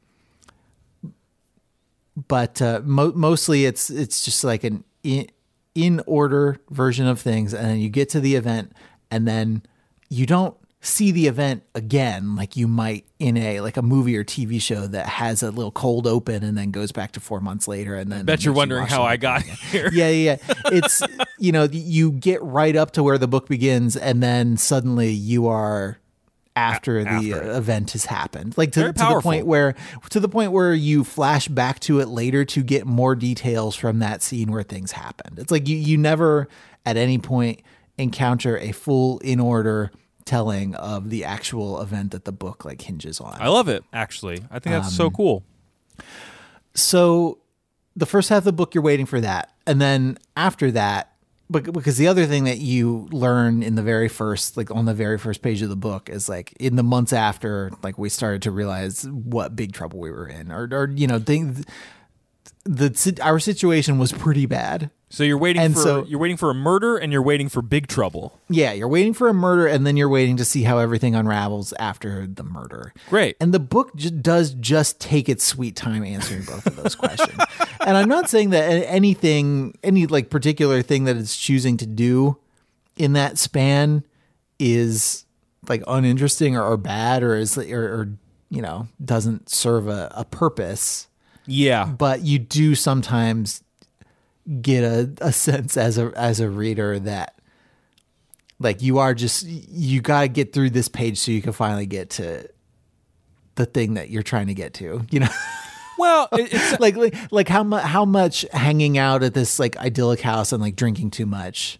but 2.15 2.61
uh, 2.61 2.81
mo- 2.83 3.13
mostly 3.15 3.65
it's 3.65 3.89
it's 3.89 4.23
just 4.23 4.43
like 4.43 4.63
an 4.63 4.83
in, 5.03 5.27
in 5.73 6.01
order 6.07 6.57
version 6.69 7.07
of 7.07 7.19
things, 7.19 7.53
and 7.53 7.65
then 7.65 7.79
you 7.79 7.89
get 7.89 8.09
to 8.09 8.19
the 8.19 8.35
event, 8.35 8.73
and 9.11 9.27
then 9.27 9.63
you 10.09 10.25
don't 10.25 10.55
see 10.81 11.11
the 11.11 11.25
event 11.25 11.63
again 11.73 12.35
like 12.35 12.55
you 12.55 12.67
might 12.67 13.05
in 13.17 13.35
a 13.37 13.59
like 13.61 13.75
a 13.75 13.81
movie 13.81 14.15
or 14.15 14.23
TV 14.23 14.61
show 14.61 14.85
that 14.85 15.07
has 15.07 15.41
a 15.41 15.49
little 15.49 15.71
cold 15.71 16.05
open 16.05 16.43
and 16.43 16.55
then 16.55 16.69
goes 16.69 16.91
back 16.91 17.11
to 17.13 17.19
four 17.19 17.41
months 17.41 17.67
later, 17.67 17.95
and 17.95 18.11
then 18.11 18.19
I 18.19 18.23
Bet 18.23 18.27
you're 18.27 18.35
makes 18.35 18.45
you 18.45 18.53
wondering 18.53 18.87
how 18.87 19.03
I 19.03 19.17
got 19.17 19.41
here. 19.43 19.89
yeah, 19.91 20.09
yeah, 20.09 20.37
yeah. 20.47 20.53
It's 20.71 21.03
you 21.37 21.51
know 21.51 21.63
you 21.71 22.11
get 22.11 22.41
right 22.41 22.75
up 22.75 22.91
to 22.91 23.03
where 23.03 23.17
the 23.17 23.27
book 23.27 23.47
begins, 23.49 23.97
and 23.97 24.23
then 24.23 24.57
suddenly 24.57 25.11
you 25.11 25.47
are 25.47 25.99
after 26.55 27.03
the 27.03 27.31
it. 27.31 27.33
uh, 27.33 27.57
event 27.57 27.91
has 27.91 28.05
happened, 28.05 28.57
like 28.57 28.71
to, 28.73 28.93
to 28.93 28.93
the 28.93 29.19
point 29.21 29.45
where 29.45 29.75
to 30.09 30.19
the 30.19 30.29
point 30.29 30.51
where 30.51 30.73
you 30.73 31.03
flash 31.03 31.47
back 31.47 31.79
to 31.81 31.99
it 31.99 32.07
later 32.07 32.45
to 32.45 32.63
get 32.63 32.85
more 32.85 33.15
details 33.15 33.75
from 33.75 33.99
that 33.99 34.21
scene 34.21 34.51
where 34.51 34.63
things 34.63 34.93
happened. 34.93 35.39
It's 35.39 35.51
like 35.51 35.67
you 35.67 35.77
you 35.77 35.97
never 35.97 36.47
at 36.85 36.97
any 36.97 37.17
point 37.17 37.61
encounter 37.97 38.57
a 38.57 38.71
full 38.71 39.19
in 39.19 39.39
order 39.39 39.91
telling 40.25 40.73
of 40.75 41.09
the 41.09 41.23
actual 41.23 41.81
event 41.81 42.11
that 42.11 42.25
the 42.25 42.31
book 42.31 42.65
like 42.65 42.81
hinges 42.81 43.19
on. 43.19 43.37
I 43.39 43.47
love 43.47 43.69
it, 43.69 43.83
actually. 43.93 44.43
I 44.49 44.59
think 44.59 44.75
that's 44.75 44.95
so 44.95 45.09
cool. 45.09 45.43
so 46.73 47.39
the 47.95 48.05
first 48.05 48.29
half 48.29 48.39
of 48.39 48.43
the 48.43 48.53
book 48.53 48.75
you're 48.75 48.83
waiting 48.83 49.05
for 49.05 49.21
that 49.21 49.53
and 49.65 49.79
then 49.79 50.17
after 50.35 50.71
that 50.71 51.14
bec- 51.49 51.71
because 51.71 51.97
the 51.97 52.07
other 52.07 52.25
thing 52.25 52.45
that 52.45 52.59
you 52.59 53.07
learn 53.11 53.63
in 53.63 53.75
the 53.75 53.81
very 53.83 54.07
first 54.07 54.57
like 54.57 54.71
on 54.71 54.85
the 54.85 54.93
very 54.93 55.17
first 55.17 55.41
page 55.41 55.61
of 55.61 55.69
the 55.69 55.75
book 55.75 56.09
is 56.09 56.27
like 56.29 56.53
in 56.59 56.75
the 56.75 56.83
months 56.83 57.13
after 57.13 57.71
like 57.83 57.97
we 57.97 58.09
started 58.09 58.41
to 58.43 58.51
realize 58.51 59.07
what 59.09 59.55
big 59.55 59.73
trouble 59.73 59.99
we 59.99 60.11
were 60.11 60.27
in 60.27 60.51
or 60.51 60.67
or 60.71 60.89
you 60.93 61.07
know 61.07 61.19
things 61.19 61.63
the 62.63 62.93
si- 62.95 63.19
our 63.21 63.39
situation 63.39 63.97
was 63.97 64.11
pretty 64.11 64.45
bad 64.45 64.89
So 65.15 65.23
you're 65.23 65.37
waiting 65.37 65.61
And 65.61 65.73
for 65.73 65.81
so- 65.81 66.05
you're 66.05 66.19
waiting 66.19 66.35
for 66.37 66.49
a 66.49 66.53
murder 66.53 66.97
and 66.97 67.11
you're 67.13 67.21
waiting 67.21 67.47
for 67.47 67.61
big 67.61 67.87
trouble. 67.87 68.39
yeah 68.49 68.73
you're 68.73 68.87
waiting 68.89 69.13
for 69.13 69.29
a 69.29 69.33
murder 69.33 69.65
and 69.65 69.87
then 69.87 69.95
you're 69.95 70.09
waiting 70.09 70.35
to 70.37 70.43
see 70.45 70.63
how 70.63 70.77
everything 70.77 71.15
unravels 71.15 71.73
after 71.79 72.27
the 72.27 72.43
murder 72.43 72.91
Great. 73.09 73.37
And 73.39 73.53
the 73.53 73.59
book 73.59 73.95
ju- 73.95 74.09
does 74.11 74.53
just 74.55 74.99
take 74.99 75.29
its 75.29 75.43
sweet 75.43 75.75
time 75.75 76.03
answering 76.03 76.43
both 76.43 76.65
of 76.67 76.75
those 76.75 76.95
questions. 76.95 77.37
and 77.79 77.95
I'm 77.95 78.09
not 78.09 78.29
saying 78.29 78.49
that 78.49 78.67
anything, 78.87 79.77
any 79.83 80.05
like 80.05 80.29
particular 80.29 80.81
thing 80.81 81.05
that 81.05 81.15
it's 81.15 81.37
choosing 81.37 81.77
to 81.77 81.85
do 81.85 82.37
in 82.97 83.13
that 83.13 83.37
span 83.37 84.03
is 84.59 85.25
like 85.67 85.83
uninteresting 85.87 86.55
or, 86.55 86.63
or 86.63 86.77
bad 86.77 87.23
or 87.23 87.35
is 87.35 87.57
or, 87.57 87.83
or 88.01 88.09
you 88.49 88.61
know 88.61 88.87
doesn't 89.03 89.49
serve 89.49 89.87
a, 89.87 90.11
a 90.15 90.25
purpose. 90.25 91.07
Yeah. 91.45 91.85
But 91.85 92.21
you 92.21 92.39
do 92.39 92.73
sometimes 92.75 93.61
get 94.61 94.83
a, 94.83 95.11
a 95.21 95.31
sense 95.31 95.75
as 95.77 95.97
a 95.97 96.11
as 96.15 96.39
a 96.39 96.49
reader 96.49 96.99
that 96.99 97.33
like 98.59 98.81
you 98.81 98.99
are 98.99 99.13
just 99.13 99.43
you 99.45 100.01
got 100.01 100.21
to 100.21 100.27
get 100.27 100.53
through 100.53 100.69
this 100.69 100.87
page 100.87 101.17
so 101.17 101.31
you 101.31 101.41
can 101.41 101.51
finally 101.51 101.85
get 101.85 102.09
to 102.11 102.47
the 103.55 103.65
thing 103.65 103.95
that 103.95 104.09
you're 104.09 104.23
trying 104.23 104.47
to 104.47 104.53
get 104.53 104.73
to 104.75 105.01
you 105.11 105.19
know? 105.21 105.29
Well, 105.97 106.27
it's 106.33 106.77
like 106.81 106.97
like, 106.97 107.15
like 107.31 107.47
how 107.47 107.63
much 107.63 107.83
how 107.85 108.03
much 108.03 108.45
hanging 108.51 108.97
out 108.97 109.23
at 109.23 109.33
this 109.33 109.59
like 109.59 109.77
idyllic 109.77 110.19
house 110.19 110.51
and 110.51 110.61
like 110.61 110.75
drinking 110.75 111.11
too 111.11 111.25
much 111.25 111.79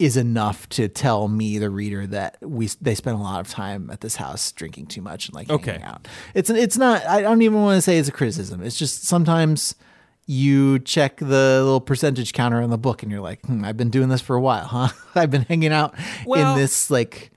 is 0.00 0.16
enough 0.16 0.68
to 0.70 0.88
tell 0.88 1.28
me 1.28 1.56
the 1.58 1.70
reader 1.70 2.08
that 2.08 2.38
we 2.42 2.66
they 2.80 2.96
spent 2.96 3.16
a 3.16 3.22
lot 3.22 3.38
of 3.38 3.48
time 3.48 3.88
at 3.88 4.00
this 4.00 4.16
house 4.16 4.50
drinking 4.50 4.86
too 4.86 5.00
much 5.00 5.26
and 5.28 5.34
like 5.36 5.48
Okay. 5.48 5.70
hanging 5.70 5.86
out. 5.86 6.08
It's 6.34 6.50
it's 6.50 6.76
not 6.76 7.06
i 7.06 7.22
don't 7.22 7.40
even 7.40 7.62
want 7.62 7.76
to 7.76 7.82
say 7.82 7.98
it's 7.98 8.08
a 8.08 8.12
criticism. 8.12 8.64
It's 8.64 8.76
just 8.76 9.04
sometimes 9.04 9.76
you 10.26 10.78
check 10.80 11.18
the 11.18 11.26
little 11.62 11.80
percentage 11.80 12.32
counter 12.32 12.60
on 12.60 12.70
the 12.70 12.78
book 12.78 13.02
and 13.02 13.12
you're 13.12 13.20
like 13.20 13.40
hmm, 13.46 13.64
i've 13.64 13.76
been 13.76 13.90
doing 13.90 14.08
this 14.08 14.20
for 14.20 14.34
a 14.34 14.40
while 14.40 14.64
huh 14.64 14.88
i've 15.14 15.30
been 15.30 15.42
hanging 15.42 15.72
out 15.72 15.94
Well, 16.26 16.54
in 16.54 16.58
this 16.60 16.90
like 16.90 17.30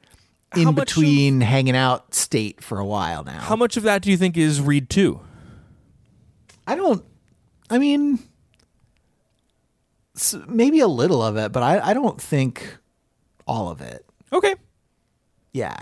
in 0.56 0.74
between 0.74 1.42
hanging 1.42 1.76
out 1.76 2.16
state 2.16 2.64
for 2.64 2.80
a 2.80 2.86
while 2.86 3.24
now 3.24 3.40
how 3.40 3.56
much 3.56 3.78
of 3.78 3.84
that 3.84 4.02
do 4.02 4.10
you 4.10 4.18
think 4.18 4.36
is 4.38 4.60
read 4.60 4.90
two? 4.90 5.22
I 6.70 6.76
don't. 6.76 7.04
I 7.72 7.80
mean, 7.80 8.20
maybe 10.48 10.80
a 10.82 10.88
little 10.88 11.24
of 11.24 11.36
it, 11.36 11.52
but 11.52 11.64
I, 11.64 11.80
I 11.80 11.94
don't 11.96 12.22
think 12.22 12.78
all 13.48 13.70
of 13.70 13.82
it. 13.82 14.06
Okay. 14.32 14.54
Yeah. 15.52 15.78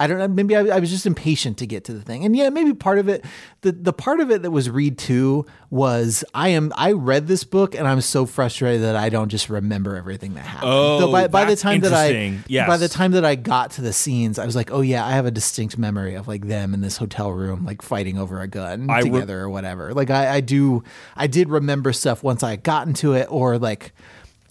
I 0.00 0.08
don't 0.08 0.18
know. 0.18 0.26
Maybe 0.26 0.56
I, 0.56 0.76
I 0.76 0.80
was 0.80 0.90
just 0.90 1.06
impatient 1.06 1.58
to 1.58 1.66
get 1.66 1.84
to 1.84 1.94
the 1.94 2.02
thing, 2.02 2.24
and 2.24 2.34
yeah, 2.34 2.50
maybe 2.50 2.74
part 2.74 2.98
of 2.98 3.08
it, 3.08 3.24
the 3.60 3.70
the 3.70 3.92
part 3.92 4.18
of 4.18 4.30
it 4.30 4.42
that 4.42 4.50
was 4.50 4.68
read 4.68 4.98
too 4.98 5.46
was 5.70 6.24
I 6.34 6.48
am 6.48 6.72
I 6.76 6.92
read 6.92 7.28
this 7.28 7.44
book 7.44 7.76
and 7.76 7.86
I'm 7.86 8.00
so 8.00 8.26
frustrated 8.26 8.82
that 8.82 8.96
I 8.96 9.08
don't 9.08 9.28
just 9.28 9.48
remember 9.48 9.94
everything 9.96 10.34
that 10.34 10.44
happened. 10.44 10.72
Oh, 10.72 10.98
so 11.00 11.12
by, 11.12 11.28
by 11.28 11.44
the 11.44 11.54
time 11.54 11.80
that 11.80 11.92
I. 11.92 12.38
Yes. 12.48 12.66
by 12.66 12.76
the 12.76 12.88
time 12.88 13.12
that 13.12 13.24
I 13.24 13.36
got 13.36 13.70
to 13.72 13.82
the 13.82 13.92
scenes, 13.92 14.38
I 14.38 14.46
was 14.46 14.56
like, 14.56 14.72
oh 14.72 14.80
yeah, 14.80 15.06
I 15.06 15.12
have 15.12 15.26
a 15.26 15.30
distinct 15.30 15.78
memory 15.78 16.14
of 16.14 16.26
like 16.26 16.48
them 16.48 16.74
in 16.74 16.80
this 16.80 16.96
hotel 16.96 17.30
room, 17.30 17.64
like 17.64 17.80
fighting 17.80 18.18
over 18.18 18.40
a 18.40 18.48
gun 18.48 18.90
I 18.90 18.98
re- 18.98 19.02
together 19.04 19.40
or 19.40 19.48
whatever. 19.48 19.94
Like 19.94 20.10
I, 20.10 20.34
I 20.36 20.40
do, 20.40 20.82
I 21.14 21.28
did 21.28 21.48
remember 21.48 21.92
stuff 21.92 22.24
once 22.24 22.42
I 22.42 22.56
got 22.56 22.88
into 22.88 23.12
it, 23.14 23.28
or 23.30 23.58
like. 23.58 23.92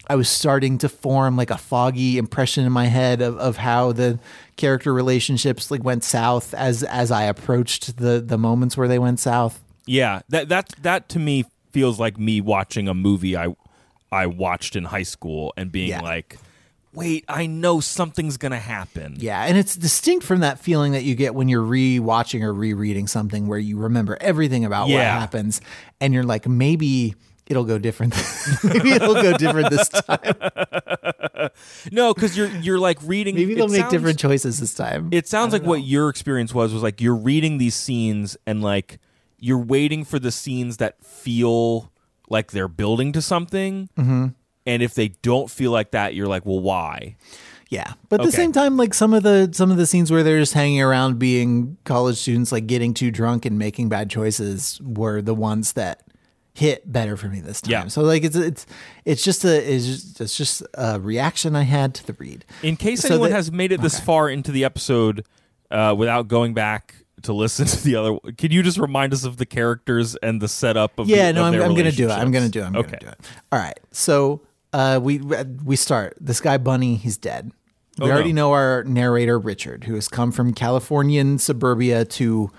I 0.08 0.16
was 0.16 0.28
starting 0.28 0.78
to 0.80 0.90
form 0.90 1.38
like 1.38 1.50
a 1.50 1.58
foggy 1.58 2.18
impression 2.18 2.66
in 2.66 2.72
my 2.72 2.86
head 2.88 3.22
of, 3.22 3.38
of 3.38 3.58
how 3.58 3.92
the 3.94 4.20
character 4.58 4.94
relationships 4.94 5.72
like 5.72 5.84
went 5.84 6.04
south 6.04 6.54
as 6.54 6.84
as 6.84 7.10
I 7.12 7.24
approached 7.24 7.98
the 7.98 8.20
the 8.26 8.38
moments 8.38 8.76
where 8.76 8.88
they 8.88 9.00
went 9.00 9.20
south. 9.20 9.62
Yeah, 9.86 10.22
that 10.30 10.50
that 10.50 10.70
that 10.82 11.10
to 11.10 11.20
me 11.20 11.46
feels 11.72 12.00
like 12.00 12.18
me 12.20 12.42
watching 12.42 12.88
a 12.88 12.94
movie 12.94 13.36
I 13.38 13.56
I 14.12 14.28
watched 14.28 14.76
in 14.76 14.84
high 14.86 15.04
school 15.04 15.54
and 15.58 15.72
being 15.72 15.90
Yeah. 15.90 16.02
like, 16.02 16.38
"Wait, 16.94 17.26
I 17.28 17.48
know 17.48 17.80
something's 17.80 18.38
going 18.38 18.52
to 18.52 18.60
happen." 18.60 19.16
Yeah, 19.18 19.44
and 19.44 19.58
it's 19.58 19.76
distinct 19.76 20.24
from 20.26 20.42
that 20.42 20.60
feeling 20.60 20.92
that 20.92 21.04
you 21.04 21.16
get 21.16 21.34
when 21.34 21.48
you're 21.50 21.64
re-watching 21.64 22.44
or 22.44 22.54
rereading 22.54 23.08
something 23.08 23.48
where 23.48 23.58
you 23.58 23.78
remember 23.78 24.18
everything 24.22 24.66
about 24.66 24.88
what 24.90 25.02
happens 25.04 25.62
and 26.00 26.14
you're 26.14 26.24
like 26.24 26.48
maybe 26.48 27.16
it'll 27.48 27.66
go 27.66 27.78
different. 27.78 28.14
maybe 28.64 28.92
it'll 28.98 29.14
go 29.16 29.38
different 29.38 29.70
this 29.70 29.90
time. 29.90 30.36
No, 31.92 32.14
cuz 32.14 32.38
you're 32.38 32.48
you're 32.48 32.80
like 32.80 32.98
reading 33.04 33.36
Maybe 33.36 33.54
they'll 33.56 33.68
make 33.68 33.82
sounds- 33.82 33.92
different 33.92 34.18
choices 34.20 34.60
this 34.60 34.74
time. 34.74 35.10
It 35.12 35.28
sounds 35.28 35.52
like 35.52 35.64
what 35.64 35.84
your 35.84 36.08
experience 36.10 36.54
was 36.54 36.74
was 36.74 36.82
like 36.82 37.02
you're 37.02 37.16
reading 37.16 37.58
these 37.58 37.76
scenes 37.76 38.38
and 38.48 38.62
like 38.62 39.00
you're 39.40 39.60
waiting 39.60 40.06
for 40.06 40.20
the 40.20 40.32
scenes 40.32 40.78
that 40.78 41.04
feel 41.04 41.92
like 42.30 42.52
they're 42.52 42.70
building 42.70 43.12
to 43.12 43.22
something. 43.22 43.90
Mm-hmm. 43.98 44.28
And 44.66 44.82
if 44.84 44.94
they 44.94 45.10
don't 45.10 45.50
feel 45.52 45.72
like 45.72 45.92
that, 45.92 46.16
you're 46.16 46.28
like, 46.28 46.46
well, 46.46 46.62
why? 46.62 47.18
Yeah, 47.70 47.94
but 48.08 48.22
at 48.22 48.26
the 48.26 48.32
same 48.32 48.54
time, 48.54 48.78
like 48.78 48.94
some 48.94 49.14
of 49.14 49.24
the 49.24 49.50
some 49.52 49.70
of 49.72 49.78
the 49.78 49.86
scenes 49.88 50.12
where 50.12 50.24
they're 50.24 50.40
just 50.40 50.54
hanging 50.54 50.82
around, 50.82 51.20
being 51.20 51.78
college 51.84 52.18
students, 52.18 52.52
like 52.54 52.68
getting 52.68 52.94
too 52.94 53.12
drunk 53.12 53.46
and 53.46 53.60
making 53.60 53.90
bad 53.90 54.10
choices, 54.10 54.80
were 54.82 55.22
the 55.22 55.36
ones 55.36 55.74
that 55.74 56.04
hit 56.54 56.92
better 56.92 57.18
for 57.18 57.28
me 57.28 57.40
this 57.42 57.62
time. 57.62 57.72
Yeah. 57.72 57.88
So 57.88 58.02
like 58.04 58.24
it's 58.24 58.36
it's 58.36 58.66
it's 59.06 59.24
just 59.24 59.44
a 59.44 59.74
it's 59.74 59.86
just, 59.86 60.22
it's 60.22 60.38
just 60.38 60.64
a 60.76 61.00
reaction 61.00 61.56
I 61.56 61.64
had 61.64 61.96
to 61.96 62.06
the 62.08 62.14
read. 62.14 62.46
In 62.62 62.76
case 62.76 63.02
So 63.02 63.10
anyone 63.10 63.30
the- 63.32 63.36
has 63.36 63.52
made 63.52 63.72
it 63.72 63.82
this 63.82 63.96
okay. 63.96 64.06
far 64.06 64.30
into 64.30 64.52
the 64.52 64.64
episode 64.64 65.26
uh, 65.72 65.96
without 65.98 66.28
going 66.28 66.54
back 66.54 66.96
to 67.24 67.34
listen 67.34 67.66
to 67.68 67.84
the 67.84 67.96
other, 67.96 68.18
can 68.38 68.52
you 68.52 68.62
just 68.64 68.78
remind 68.78 69.14
us 69.14 69.24
of 69.24 69.38
the 69.38 69.46
characters 69.46 70.16
and 70.18 70.42
the 70.42 70.48
setup 70.48 71.00
of? 71.00 71.08
Yeah, 71.10 71.28
the, 71.32 71.34
no, 71.34 71.48
of 71.48 71.54
I'm, 71.56 71.62
I'm 71.62 71.76
gonna 71.76 71.92
do 71.92 72.08
it. 72.10 72.12
I'm 72.12 72.32
gonna 72.32 72.50
do 72.50 72.62
it. 72.62 72.66
I'm 72.66 72.76
okay. 72.76 72.98
do 73.00 73.08
it. 73.08 73.20
All 73.52 73.60
right. 73.60 73.80
So 73.92 74.42
uh, 74.74 75.00
we 75.02 75.20
we 75.20 75.76
start. 75.76 76.16
This 76.22 76.40
guy 76.40 76.58
Bunny, 76.58 76.96
he's 76.96 77.18
dead. 77.18 77.52
We 78.00 78.06
Oh, 78.06 78.08
no. 78.08 78.14
already 78.14 78.34
know 78.34 78.52
our 78.54 78.84
narrator 78.86 79.38
Richard, 79.38 79.84
who 79.84 79.94
has 79.96 80.08
come 80.08 80.32
from 80.32 80.52
Californian 80.54 81.38
suburbia 81.38 82.06
to, 82.06 82.50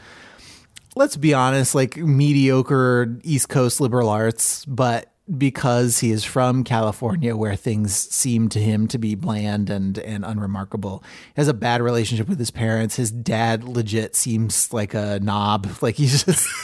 let's 0.95 1.17
be 1.17 1.35
honest, 1.35 1.75
like 1.75 1.97
mediocre 1.97 3.19
East 3.23 3.49
Coast 3.49 3.81
liberal 3.81 4.09
arts, 4.09 4.65
but 4.67 5.11
because 5.39 6.01
he 6.01 6.11
is 6.11 6.23
from 6.23 6.65
California, 6.65 7.35
where 7.35 7.57
things 7.57 7.97
seem 7.97 8.51
to 8.51 8.61
him 8.61 8.87
to 8.89 8.99
be 8.99 9.15
bland 9.15 9.71
and 9.71 9.97
and 9.99 10.25
unremarkable, 10.25 11.03
he 11.35 11.41
has 11.41 11.49
a 11.49 11.55
bad 11.55 11.81
relationship 11.81 12.29
with 12.29 12.39
his 12.39 12.51
parents. 12.51 12.97
His 12.97 13.11
dad 13.11 13.65
legit 13.65 14.15
seems 14.17 14.73
like 14.73 14.95
a 14.95 15.19
knob. 15.23 15.67
Like 15.83 15.97
he's 15.97 16.25
just 16.25 16.49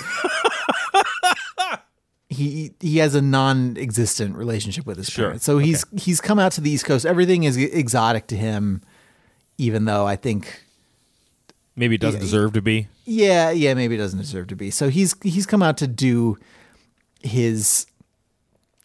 he 2.28 2.72
he 2.80 2.98
has 2.98 3.14
a 3.14 3.22
non-existent 3.22 4.36
relationship 4.36 4.86
with 4.86 4.98
his 4.98 5.08
Sure. 5.08 5.26
parents. 5.26 5.44
So 5.44 5.58
he's 5.58 5.84
he's 5.96 6.20
come 6.20 6.38
out 6.38 6.52
to 6.52 6.60
the 6.60 6.70
East 6.70 6.84
Coast. 6.84 7.06
Everything 7.06 7.44
is 7.44 7.56
exotic 7.56 8.26
to 8.28 8.36
him, 8.36 8.82
even 9.58 9.84
though 9.84 10.06
I 10.06 10.16
think 10.16 10.64
Maybe 11.76 11.94
it 11.94 12.00
doesn't 12.00 12.20
deserve 12.20 12.52
to 12.54 12.62
be. 12.62 12.88
Yeah, 13.12 13.50
yeah, 13.50 13.74
maybe 13.74 13.96
it 13.96 13.98
doesn't 13.98 14.18
deserve 14.20 14.46
to 14.48 14.56
be. 14.56 14.70
So 14.70 14.88
he's 14.88 15.14
he's 15.22 15.46
come 15.46 15.62
out 15.62 15.76
to 15.78 15.86
do 15.86 16.38
his 17.22 17.86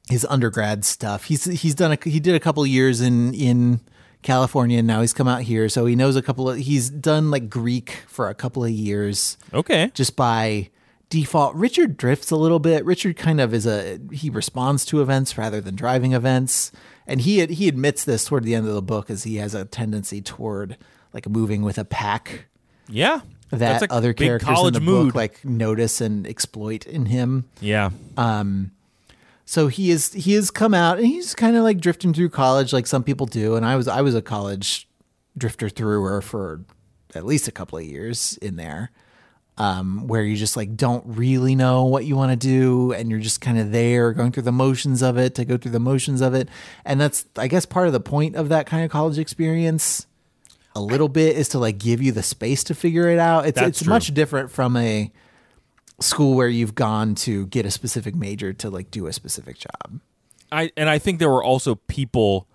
his 0.09 0.25
undergrad 0.29 0.85
stuff. 0.85 1.25
He's 1.25 1.45
he's 1.45 1.75
done 1.75 1.91
a 1.93 1.97
he 2.09 2.19
did 2.19 2.35
a 2.35 2.39
couple 2.39 2.63
of 2.63 2.69
years 2.69 3.01
in 3.01 3.33
in 3.33 3.81
California 4.21 4.79
and 4.79 4.87
now 4.87 5.01
he's 5.01 5.13
come 5.13 5.27
out 5.27 5.43
here. 5.43 5.69
So 5.69 5.85
he 5.85 5.95
knows 5.95 6.15
a 6.15 6.21
couple 6.21 6.49
of 6.49 6.57
he's 6.57 6.89
done 6.89 7.29
like 7.31 7.49
Greek 7.49 8.03
for 8.07 8.29
a 8.29 8.33
couple 8.35 8.63
of 8.63 8.71
years 8.71 9.37
Okay. 9.53 9.91
just 9.93 10.15
by 10.15 10.69
default. 11.09 11.53
Richard 11.55 11.95
drifts 11.97 12.31
a 12.31 12.35
little 12.35 12.59
bit. 12.59 12.83
Richard 12.85 13.17
kind 13.17 13.39
of 13.39 13.53
is 13.53 13.65
a 13.67 13.99
he 14.11 14.29
responds 14.29 14.85
to 14.85 15.01
events 15.01 15.37
rather 15.37 15.61
than 15.61 15.75
driving 15.75 16.13
events, 16.13 16.71
and 17.07 17.21
he 17.21 17.45
he 17.47 17.67
admits 17.67 18.03
this 18.03 18.25
toward 18.25 18.43
the 18.43 18.55
end 18.55 18.67
of 18.67 18.73
the 18.73 18.81
book 18.81 19.09
as 19.11 19.23
he 19.23 19.35
has 19.37 19.53
a 19.53 19.65
tendency 19.65 20.21
toward 20.21 20.77
like 21.13 21.29
moving 21.29 21.61
with 21.61 21.77
a 21.77 21.85
pack 21.85 22.45
Yeah. 22.89 23.21
That 23.51 23.91
other 23.91 24.13
characters 24.13 24.59
in 24.63 24.73
the 24.73 24.79
mood. 24.79 25.07
book 25.07 25.15
like 25.15 25.45
notice 25.45 26.01
and 26.01 26.25
exploit 26.27 26.85
in 26.85 27.05
him. 27.07 27.45
yeah. 27.61 27.89
Um 28.17 28.71
so 29.45 29.67
he 29.67 29.91
is 29.91 30.11
he 30.13 30.33
has 30.33 30.49
come 30.49 30.73
out 30.73 30.97
and 30.97 31.05
he's 31.05 31.35
kind 31.35 31.55
of 31.55 31.63
like 31.63 31.79
drifting 31.79 32.13
through 32.13 32.29
college 32.29 32.73
like 32.73 32.87
some 32.87 33.03
people 33.03 33.27
do. 33.27 33.55
And 33.55 33.65
I 33.65 33.75
was 33.75 33.87
I 33.87 34.01
was 34.01 34.15
a 34.15 34.21
college 34.21 34.87
drifter 35.37 35.69
througher 35.69 36.21
for 36.21 36.61
at 37.13 37.25
least 37.25 37.47
a 37.47 37.51
couple 37.51 37.77
of 37.77 37.85
years 37.85 38.37
in 38.41 38.55
there. 38.55 38.91
Um, 39.57 40.07
where 40.07 40.21
you 40.21 40.35
just 40.35 40.57
like 40.57 40.75
don't 40.75 41.01
really 41.05 41.55
know 41.55 41.85
what 41.85 42.03
you 42.03 42.17
want 42.17 42.33
to 42.33 42.35
do 42.35 42.91
and 42.91 43.09
you're 43.09 43.21
just 43.21 43.39
kind 43.39 43.57
of 43.57 43.71
there 43.71 44.11
going 44.11 44.33
through 44.33 44.43
the 44.43 44.51
motions 44.51 45.01
of 45.01 45.17
it 45.17 45.33
to 45.35 45.45
go 45.45 45.55
through 45.55 45.71
the 45.71 45.79
motions 45.79 46.19
of 46.19 46.33
it. 46.33 46.49
And 46.83 46.99
that's 46.99 47.25
I 47.37 47.47
guess 47.47 47.65
part 47.65 47.87
of 47.87 47.93
the 47.93 48.01
point 48.01 48.35
of 48.35 48.49
that 48.49 48.65
kind 48.65 48.83
of 48.83 48.91
college 48.91 49.17
experience 49.17 50.07
a 50.75 50.81
little 50.81 51.09
bit 51.09 51.37
is 51.37 51.49
to 51.49 51.59
like 51.59 51.77
give 51.77 52.01
you 52.01 52.11
the 52.11 52.23
space 52.23 52.63
to 52.65 52.75
figure 52.75 53.07
it 53.09 53.19
out. 53.19 53.45
It's 53.45 53.55
That's 53.55 53.69
it's 53.69 53.83
true. 53.83 53.89
much 53.89 54.13
different 54.13 54.51
from 54.51 54.75
a 54.77 55.11
school 55.99 56.35
where 56.35 56.49
you've 56.49 56.75
gone 56.75 57.15
to 57.15 57.47
get 57.47 57.65
a 57.65 57.71
specific 57.71 58.15
major 58.15 58.51
to 58.53 58.69
like 58.69 58.91
do 58.91 59.07
a 59.07 59.13
specific 59.13 59.57
job. 59.57 60.01
I 60.51 60.71
and 60.77 60.89
I 60.89 60.99
think 60.99 61.19
there 61.19 61.29
were 61.29 61.43
also 61.43 61.75
people 61.75 62.47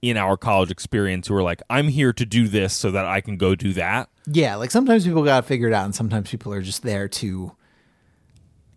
in 0.00 0.16
our 0.16 0.36
college 0.36 0.70
experience 0.70 1.28
who 1.28 1.34
were 1.34 1.42
like, 1.42 1.62
"I'm 1.68 1.88
here 1.88 2.12
to 2.12 2.24
do 2.24 2.48
this 2.48 2.74
so 2.74 2.90
that 2.90 3.06
I 3.06 3.20
can 3.20 3.36
go 3.36 3.54
do 3.54 3.72
that." 3.74 4.08
Yeah, 4.26 4.56
like 4.56 4.70
sometimes 4.70 5.04
people 5.04 5.24
got 5.24 5.40
to 5.40 5.46
figure 5.46 5.68
it 5.68 5.74
out, 5.74 5.84
and 5.84 5.94
sometimes 5.94 6.30
people 6.30 6.52
are 6.52 6.62
just 6.62 6.82
there 6.82 7.08
to 7.08 7.52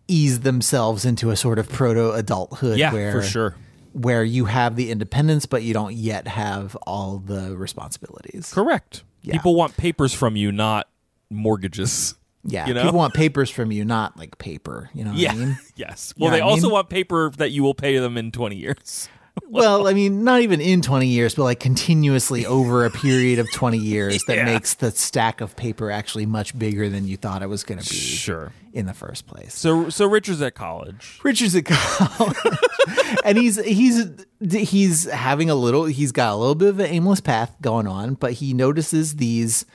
ease 0.08 0.40
themselves 0.42 1.06
into 1.06 1.30
a 1.30 1.36
sort 1.36 1.60
of 1.60 1.70
proto 1.70 2.12
adulthood. 2.14 2.78
Yeah, 2.78 2.94
where, 2.94 3.12
for 3.12 3.22
sure. 3.22 3.56
Where 3.98 4.24
you 4.24 4.46
have 4.46 4.76
the 4.76 4.92
independence, 4.92 5.46
but 5.46 5.64
you 5.64 5.74
don't 5.74 5.94
yet 5.94 6.28
have 6.28 6.76
all 6.86 7.18
the 7.18 7.58
responsibilities. 7.58 8.52
Correct. 8.54 9.04
Yeah. 9.24 9.34
People 9.34 9.56
want 9.56 9.76
papers 9.76 10.14
from 10.14 10.36
you, 10.36 10.52
not 10.52 10.88
mortgages. 11.30 12.16
Yeah, 12.44 12.68
You 12.68 12.74
know? 12.74 12.84
people 12.84 12.98
want 13.00 13.14
papers 13.14 13.50
from 13.50 13.72
you, 13.72 13.84
not 13.84 14.16
like 14.18 14.38
paper. 14.38 14.90
You 14.94 15.04
know 15.04 15.10
what 15.12 15.20
Yeah. 15.20 15.32
I 15.32 15.36
mean? 15.36 15.58
yes. 15.76 16.14
You 16.16 16.24
Well, 16.24 16.32
know 16.32 16.38
they 16.38 16.42
also 16.42 16.64
mean? 16.68 16.72
want 16.74 16.90
paper 16.90 17.32
that 17.38 17.52
you 17.52 17.64
will 17.64 17.74
pay 17.74 17.98
them 17.98 18.18
in 18.18 18.32
20 18.32 18.56
years. 18.56 19.10
Well, 19.50 19.88
I 19.88 19.94
mean, 19.94 20.24
not 20.24 20.42
even 20.42 20.60
in 20.62 20.82
20 20.82 21.08
years, 21.08 21.36
but 21.36 21.44
like 21.44 21.60
continuously 21.60 22.46
over 22.46 22.86
a 22.86 22.90
period 22.90 23.40
of 23.40 23.52
20 23.52 23.78
years 23.78 24.24
that 24.28 24.38
Yeah. 24.38 24.46
makes 24.46 24.74
the 24.76 24.92
stack 24.92 25.42
of 25.42 25.56
paper 25.56 25.92
actually 25.92 26.26
much 26.26 26.58
bigger 26.58 26.90
than 26.90 27.08
you 27.08 27.18
thought 27.18 27.42
it 27.44 27.48
was 27.50 27.64
going 27.64 27.80
to 27.80 27.90
be 27.90 27.96
Sure. 27.96 28.52
in 28.74 28.86
the 28.86 28.94
first 28.94 29.28
place. 29.28 29.54
So 29.54 29.90
so 29.90 30.06
Richard's 30.08 30.42
at 30.42 30.56
college. 30.56 31.20
Richard's 31.24 31.56
at 31.56 31.66
college, 31.66 32.38
and 33.24 33.38
he's 33.38 33.64
he's 33.64 34.08
he's 34.52 35.06
having 35.10 35.50
a 35.50 35.56
little. 35.56 35.86
He's 35.86 36.12
got 36.12 36.34
a 36.34 36.36
little 36.36 36.56
bit 36.56 36.70
of 36.70 36.80
an 36.80 36.88
aimless 36.88 37.22
path 37.22 37.56
going 37.62 37.88
on, 37.88 38.16
but 38.16 38.34
he 38.34 38.54
notices 38.54 39.16
these 39.16 39.66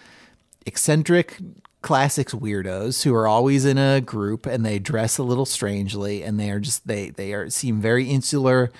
eccentric 0.66 1.38
classics 1.82 2.32
weirdos 2.32 3.02
who 3.02 3.12
are 3.12 3.26
always 3.26 3.64
in 3.64 3.76
a 3.76 4.00
group 4.00 4.46
and 4.46 4.64
they 4.64 4.78
dress 4.78 5.18
a 5.18 5.22
little 5.24 5.44
strangely 5.44 6.22
and 6.22 6.38
they 6.38 6.48
are 6.50 6.60
just 6.60 6.86
they 6.86 7.10
they 7.10 7.32
are 7.32 7.50
seem 7.50 7.80
very 7.80 8.08
insular 8.08 8.70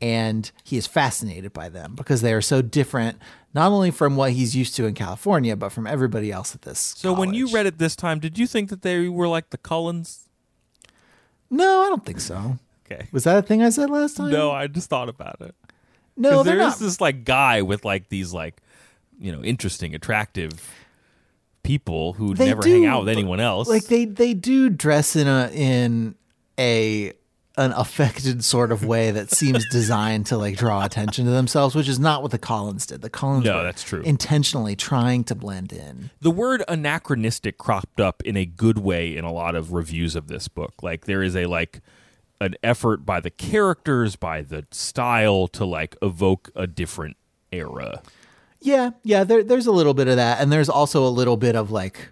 and 0.00 0.50
he 0.62 0.76
is 0.76 0.86
fascinated 0.86 1.52
by 1.52 1.68
them 1.68 1.94
because 1.94 2.20
they 2.22 2.32
are 2.32 2.42
so 2.42 2.60
different 2.62 3.18
not 3.54 3.72
only 3.72 3.90
from 3.90 4.16
what 4.16 4.32
he's 4.32 4.54
used 4.54 4.76
to 4.76 4.84
in 4.86 4.94
California 4.94 5.56
but 5.56 5.70
from 5.70 5.86
everybody 5.86 6.30
else 6.30 6.54
at 6.54 6.62
this 6.62 6.78
So 6.78 7.12
when 7.12 7.32
you 7.34 7.48
read 7.48 7.66
it 7.66 7.78
this 7.78 7.96
time, 7.96 8.18
did 8.20 8.38
you 8.38 8.46
think 8.46 8.68
that 8.70 8.82
they 8.82 9.08
were 9.08 9.28
like 9.28 9.50
the 9.50 9.58
Cullens? 9.58 10.28
no 11.50 11.82
I 11.82 11.88
don't 11.88 12.04
think 12.04 12.20
so 12.20 12.58
Okay. 12.90 13.08
was 13.10 13.24
that 13.24 13.38
a 13.38 13.42
thing 13.42 13.62
I 13.62 13.70
said 13.70 13.90
last 13.90 14.16
time 14.16 14.30
No, 14.30 14.50
I 14.52 14.66
just 14.68 14.88
thought 14.88 15.08
about 15.08 15.40
it. 15.40 15.54
no 16.16 16.42
there 16.42 16.60
is 16.60 16.78
this 16.78 17.00
like 17.00 17.24
guy 17.24 17.62
with 17.62 17.84
like 17.84 18.08
these 18.10 18.32
like, 18.32 18.56
you 19.18 19.32
know, 19.32 19.42
interesting, 19.42 19.94
attractive 19.94 20.72
people 21.62 22.12
who 22.12 22.32
They 22.34 22.44
never 22.46 22.62
do, 22.62 22.70
hang 22.70 22.86
out 22.86 23.00
with 23.00 23.08
anyone 23.08 23.40
else. 23.40 23.66
Like 23.68 23.84
they 23.86 24.04
they 24.04 24.34
do 24.34 24.68
dress 24.68 25.16
in 25.16 25.26
a 25.26 25.50
in 25.52 26.14
a 26.58 27.12
an 27.58 27.72
affected 27.72 28.44
sort 28.44 28.70
of 28.70 28.84
way 28.84 29.10
that 29.10 29.30
seems 29.30 29.66
designed 29.70 30.26
to 30.26 30.36
like 30.36 30.56
draw 30.56 30.84
attention 30.84 31.24
to 31.24 31.30
themselves, 31.30 31.74
which 31.74 31.88
is 31.88 31.98
not 31.98 32.20
what 32.20 32.30
the 32.30 32.38
Cullens 32.38 32.84
did. 32.86 33.00
The 33.00 33.08
Cullens 33.10 33.44
No, 33.46 33.62
that's 33.62 33.82
true. 33.82 34.02
intentionally 34.02 34.76
trying 34.76 35.24
to 35.24 35.34
blend 35.34 35.72
in. 35.72 36.10
the 36.20 36.30
word 36.30 36.62
anachronistic 36.68 37.56
cropped 37.56 38.00
up 38.00 38.22
in 38.24 38.36
a 38.36 38.44
good 38.44 38.78
way 38.78 39.16
in 39.16 39.24
a 39.24 39.32
lot 39.32 39.54
of 39.54 39.72
reviews 39.72 40.14
of 40.16 40.28
this 40.28 40.48
book. 40.48 40.74
Like 40.82 41.06
there 41.06 41.22
is 41.22 41.34
a 41.34 41.46
like 41.46 41.80
an 42.42 42.54
effort 42.62 43.06
by 43.06 43.20
the 43.20 43.30
characters, 43.30 44.16
by 44.16 44.42
the 44.42 44.66
style 44.70 45.48
to 45.48 45.64
like 45.64 45.96
evoke 46.02 46.50
a 46.54 46.66
different 46.66 47.16
era. 47.50 48.02
Yeah, 48.60 48.90
yeah, 49.02 49.24
there, 49.24 49.42
there's 49.42 49.66
a 49.66 49.72
little 49.72 49.94
bit 49.94 50.08
of 50.08 50.16
that, 50.16 50.40
and 50.40 50.52
there's 50.52 50.68
also 50.68 51.06
a 51.06 51.08
little 51.08 51.36
bit 51.36 51.56
of 51.56 51.70
like, 51.70 52.08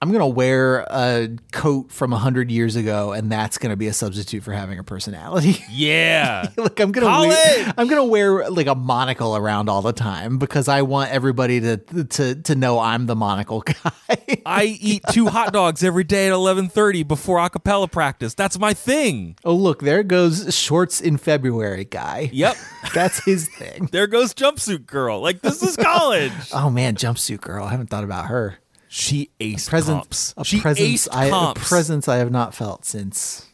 I'm 0.00 0.12
gonna 0.12 0.28
wear 0.28 0.86
a 0.88 1.28
coat 1.50 1.90
from 1.90 2.12
a 2.12 2.18
hundred 2.18 2.52
years 2.52 2.76
ago, 2.76 3.12
and 3.12 3.32
that's 3.32 3.58
gonna 3.58 3.76
be 3.76 3.88
a 3.88 3.92
substitute 3.92 4.44
for 4.44 4.52
having 4.52 4.78
a 4.78 4.84
personality. 4.84 5.64
Yeah. 5.70 6.48
like 6.56 6.80
I'm 6.80 6.92
gonna 6.92 7.06
College! 7.06 7.28
wear, 7.30 7.74
I'm 7.76 7.88
gonna 7.88 8.04
wear 8.04 8.48
like 8.50 8.66
a 8.68 8.74
monocle 8.74 9.36
around 9.36 9.68
all 9.68 9.82
the 9.82 9.92
time 9.92 10.38
because 10.38 10.66
I 10.68 10.82
want 10.82 11.10
everybody 11.10 11.60
to 11.60 11.76
to 11.76 12.34
to 12.36 12.54
know 12.54 12.78
I'm 12.78 13.06
the 13.06 13.16
monocle 13.16 13.60
guy. 13.66 14.40
I 14.46 14.64
eat 14.80 15.02
two 15.10 15.26
hot 15.26 15.52
dogs 15.52 15.82
every 15.84 16.04
day 16.04 16.28
at 16.28 16.32
11:30 16.32 17.06
before 17.06 17.38
a 17.40 17.50
cappella 17.50 17.88
practice. 17.88 18.34
That's 18.34 18.58
my 18.58 18.74
thing. 18.74 19.36
oh 19.44 19.54
look, 19.54 19.80
there 19.82 20.02
goes 20.02 20.54
shorts 20.54 21.00
in 21.00 21.16
February 21.16 21.84
guy. 21.84 22.30
Yep. 22.32 22.56
that's 22.94 23.24
his 23.24 23.48
thing. 23.48 23.88
there 23.92 24.06
goes 24.06 24.32
jumpsuit 24.34 24.86
girl. 24.86 25.20
Like 25.20 25.42
this 25.42 25.62
is 25.62 25.76
college. 25.76 26.32
Oh 26.52 26.70
man, 26.70 26.94
jumpsuit 26.94 27.40
girl. 27.40 27.64
I 27.64 27.70
haven't 27.70 27.90
thought 27.90 28.04
about 28.04 28.26
her. 28.26 28.58
She 28.88 29.30
aced 29.40 29.68
Presence, 29.68 29.96
comps. 29.98 30.34
a 30.36 30.44
she 30.44 30.60
presence, 30.60 31.08
I, 31.08 31.26
a 31.26 31.30
comps. 31.30 31.68
presence 31.68 32.08
I 32.08 32.16
have 32.16 32.30
not 32.30 32.54
felt 32.54 32.84
since. 32.84 33.46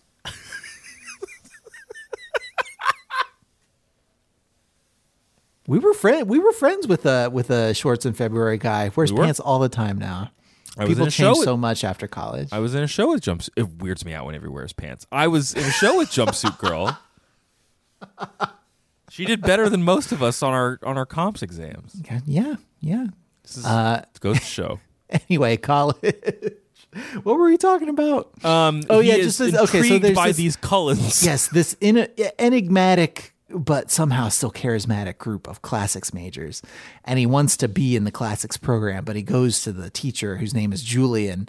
we 5.67 5.79
were 5.79 5.95
friend. 5.95 6.29
We 6.29 6.39
were 6.39 6.53
friends 6.53 6.87
with 6.87 7.07
a 7.07 7.31
with 7.31 7.51
a 7.51 7.73
shorts 7.75 8.05
in 8.05 8.13
February 8.13 8.59
guy. 8.59 8.91
Wears 8.95 9.13
We 9.13 9.21
pants 9.21 9.41
all 9.41 9.59
the 9.59 9.69
time 9.69 9.99
now. 9.99 10.31
I 10.77 10.87
People 10.87 11.07
change 11.07 11.39
with- 11.39 11.45
so 11.45 11.57
much 11.57 11.85
after 11.85 12.07
college. 12.09 12.49
I 12.53 12.59
was 12.59 12.75
in 12.75 12.83
a 12.83 12.87
show 12.89 13.11
with 13.11 13.23
jumpsuit. 13.23 13.51
It 13.57 13.81
weirds 13.81 14.05
me 14.05 14.13
out 14.13 14.27
whenever 14.27 14.47
he 14.47 14.53
wears 14.53 14.73
pants. 14.73 15.07
I 15.13 15.29
was 15.29 15.55
in 15.55 15.63
a 15.65 15.71
show 15.71 15.97
with 15.99 16.11
jumpsuit 16.11 16.59
girl. 16.59 16.99
She 19.11 19.25
did 19.25 19.41
better 19.41 19.69
than 19.71 19.85
most 19.85 20.11
of 20.13 20.23
us 20.23 20.43
on 20.43 20.53
our 20.53 20.79
on 20.83 20.99
our 20.99 21.07
comps 21.07 21.43
exams. 21.43 21.97
Yeah, 22.27 22.57
yeah. 22.81 23.07
This 23.45 23.59
is 23.59 23.65
Uh, 23.65 24.05
goes 24.21 24.39
to 24.41 24.45
show. 24.45 24.81
Anyway, 25.29 25.57
college. 25.57 26.15
what 27.23 27.37
were 27.39 27.45
we 27.47 27.57
talking 27.57 27.89
about? 27.89 28.33
Um, 28.45 28.83
Oh, 28.89 29.01
yeah, 29.01 29.17
just 29.17 29.41
as- 29.41 29.55
okay, 29.55 29.83
so 29.83 29.99
there's 29.99 30.15
by 30.17 30.29
this- 30.29 30.37
these 30.37 30.57
Cullens. 30.57 31.23
yes, 31.25 31.49
this 31.49 31.77
en- 31.83 32.09
enigmatic 32.39 33.33
but 33.51 33.89
somehow 33.91 34.29
still 34.29 34.51
charismatic 34.51 35.19
group 35.19 35.47
of 35.47 35.63
classics 35.63 36.13
majors. 36.13 36.61
And 37.05 37.19
he 37.21 37.27
wants 37.27 37.57
to 37.59 37.69
be 37.69 37.95
in 37.95 38.03
the 38.05 38.11
classics 38.11 38.57
program, 38.57 39.05
but 39.05 39.15
he 39.15 39.23
goes 39.23 39.63
to 39.63 39.73
the 39.73 39.91
teacher 39.91 40.39
whose 40.39 40.55
name 40.55 40.73
is 40.73 40.83
Julian. 40.83 41.49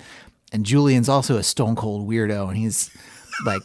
And 0.51 0.65
Julian's 0.65 1.09
also 1.09 1.37
a 1.37 1.43
stone 1.43 1.75
cold 1.75 2.07
weirdo. 2.07 2.47
And 2.49 2.57
he's 2.57 2.91
like, 3.45 3.61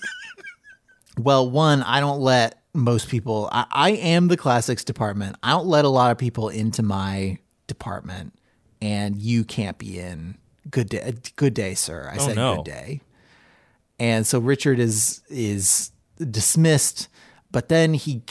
well, 1.18 1.50
one, 1.50 1.82
I 1.82 2.00
don't 2.00 2.20
let 2.20 2.62
most 2.72 3.08
people, 3.08 3.48
I, 3.52 3.66
I 3.70 3.90
am 3.90 4.28
the 4.28 4.36
classics 4.38 4.84
department. 4.84 5.36
I 5.42 5.50
don't 5.50 5.66
let 5.66 5.84
a 5.84 5.88
lot 5.90 6.10
of 6.12 6.16
people 6.16 6.48
into 6.48 6.82
my 6.82 7.38
department, 7.66 8.32
and 8.80 9.20
you 9.20 9.44
can't 9.44 9.78
be 9.78 9.98
in. 9.98 10.36
Good 10.70 10.90
day, 10.90 11.02
uh, 11.02 11.12
good 11.36 11.54
day, 11.54 11.74
sir. 11.74 12.10
I 12.12 12.16
oh, 12.16 12.26
said 12.26 12.36
no. 12.36 12.56
good 12.56 12.64
day 12.64 13.00
and 14.00 14.26
so 14.26 14.40
Richard 14.40 14.80
is 14.80 15.22
is 15.28 15.92
dismissed, 16.18 17.08
but 17.52 17.68
then 17.68 17.94
he 17.94 18.22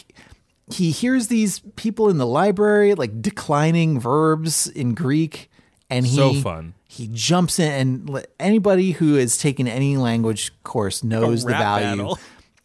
he 0.74 0.92
hears 0.92 1.28
these 1.28 1.60
people 1.78 2.10
in 2.10 2.18
the 2.18 2.26
library 2.26 2.96
like 2.96 3.22
declining 3.22 4.00
verbs 4.00 4.68
in 4.68 4.96
Greek, 4.96 5.50
and 5.90 6.06
he 6.06 6.16
So 6.16 6.34
fun. 6.34 6.74
He 6.86 7.08
jumps 7.14 7.60
in, 7.60 7.72
and 8.10 8.26
anybody 8.40 8.92
who 8.92 9.14
has 9.14 9.38
taken 9.38 9.68
any 9.68 9.96
language 9.96 10.52
course 10.64 11.04
knows 11.04 11.46
the 11.46 11.52
value 11.52 11.98
battle. 11.98 12.20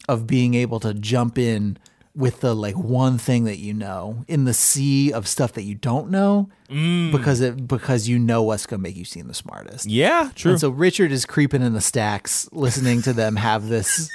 of 0.09 0.27
being 0.27 0.55
able 0.55 0.81
to 0.81 0.95
jump 0.95 1.37
in 1.37 1.77
with 2.17 2.41
the 2.41 2.55
like 2.55 2.77
one 2.77 3.19
thing 3.19 3.45
that 3.45 3.59
you 3.59 3.75
know 3.75 4.25
in 4.29 4.45
the 4.45 4.55
sea 4.55 5.13
of 5.13 5.27
stuff 5.27 5.53
that 5.55 5.63
you 5.63 5.75
don't 5.75 6.11
know 6.11 6.49
Mm. 6.71 7.13
because 7.13 7.41
it 7.41 7.67
because 7.69 8.09
you 8.09 8.19
know 8.19 8.43
what's 8.43 8.67
gonna 8.67 8.81
make 8.83 8.97
you 8.97 9.05
seem 9.05 9.27
the 9.29 9.35
smartest. 9.35 9.87
Yeah, 9.87 10.31
true. 10.35 10.53
And 10.53 10.61
so 10.61 10.71
Richard 10.71 11.13
is 11.13 11.27
creeping 11.27 11.61
in 11.63 11.73
the 11.75 11.81
stacks, 11.81 12.49
listening 12.53 13.03
to 13.03 13.13
them 13.13 13.37
have 13.37 13.69
this 13.69 14.11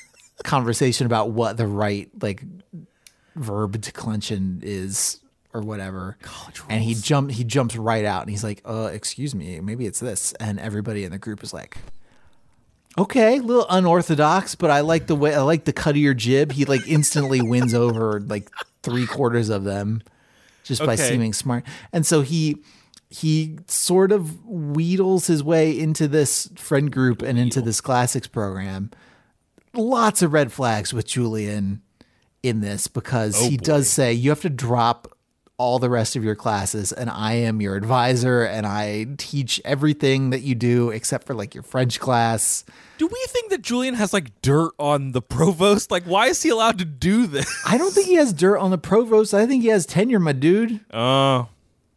conversation 0.44 1.06
about 1.06 1.30
what 1.30 1.56
the 1.56 1.66
right 1.66 2.08
like 2.22 2.42
verb 3.36 3.80
declension 3.80 4.60
is 4.62 5.20
or 5.52 5.60
whatever. 5.60 6.16
and 6.68 6.82
he 6.82 6.94
jump 6.94 7.30
he 7.32 7.44
jumps 7.44 7.76
right 7.76 8.04
out 8.04 8.22
and 8.22 8.30
he's 8.30 8.44
like, 8.44 8.62
"Uh, 8.64 8.90
excuse 8.92 9.34
me, 9.34 9.60
maybe 9.60 9.86
it's 9.86 10.00
this." 10.00 10.32
And 10.40 10.58
everybody 10.60 11.04
in 11.04 11.10
the 11.12 11.18
group 11.18 11.42
is 11.42 11.52
like, 11.52 11.76
"Okay, 12.98 13.38
a 13.38 13.42
little 13.42 13.66
unorthodox, 13.70 14.54
but 14.54 14.70
I 14.70 14.80
like 14.80 15.06
the 15.06 15.14
way 15.16 15.34
I 15.34 15.42
like 15.42 15.64
the 15.64 15.72
cut 15.72 15.90
of 15.90 15.96
your 15.98 16.14
jib." 16.14 16.52
He 16.52 16.64
like 16.64 16.80
instantly 16.88 17.40
wins 17.40 17.74
over 17.74 18.20
like 18.20 18.50
three 18.82 19.06
quarters 19.06 19.48
of 19.48 19.64
them 19.64 20.02
just 20.64 20.84
by 20.84 20.96
seeming 20.96 21.32
smart. 21.32 21.64
And 21.92 22.04
so 22.06 22.22
he 22.22 22.58
he 23.08 23.58
sort 23.66 24.12
of 24.12 24.44
wheedles 24.46 25.26
his 25.26 25.42
way 25.42 25.76
into 25.78 26.06
this 26.06 26.48
friend 26.56 26.92
group 26.92 27.22
and 27.22 27.38
into 27.38 27.60
this 27.60 27.80
classics 27.80 28.28
program. 28.28 28.90
Lots 29.74 30.22
of 30.22 30.32
red 30.32 30.52
flags 30.52 30.92
with 30.92 31.06
Julian 31.06 31.82
in 32.42 32.60
this 32.60 32.86
because 32.86 33.40
Oh, 33.40 33.48
he 33.48 33.56
does 33.56 33.88
say 33.88 34.12
you 34.12 34.30
have 34.30 34.40
to 34.42 34.50
drop 34.50 35.16
all 35.60 35.78
the 35.78 35.90
rest 35.90 36.16
of 36.16 36.24
your 36.24 36.34
classes 36.34 36.90
and 36.90 37.10
I 37.10 37.34
am 37.34 37.60
your 37.60 37.76
advisor 37.76 38.42
and 38.44 38.66
I 38.66 39.06
teach 39.18 39.60
everything 39.62 40.30
that 40.30 40.40
you 40.40 40.54
do 40.54 40.88
except 40.88 41.26
for 41.26 41.34
like 41.34 41.54
your 41.54 41.62
French 41.62 42.00
class. 42.00 42.64
Do 42.96 43.06
we 43.06 43.24
think 43.28 43.50
that 43.50 43.60
Julian 43.60 43.92
has 43.94 44.14
like 44.14 44.40
dirt 44.40 44.72
on 44.78 45.12
the 45.12 45.20
provost? 45.20 45.90
Like, 45.90 46.04
why 46.04 46.28
is 46.28 46.42
he 46.42 46.48
allowed 46.48 46.78
to 46.78 46.86
do 46.86 47.26
this? 47.26 47.46
I 47.66 47.76
don't 47.76 47.92
think 47.92 48.06
he 48.06 48.14
has 48.14 48.32
dirt 48.32 48.56
on 48.56 48.70
the 48.70 48.78
provost. 48.78 49.34
I 49.34 49.44
think 49.44 49.62
he 49.62 49.68
has 49.68 49.84
tenure, 49.84 50.18
my 50.18 50.32
dude. 50.32 50.80
Oh, 50.94 51.48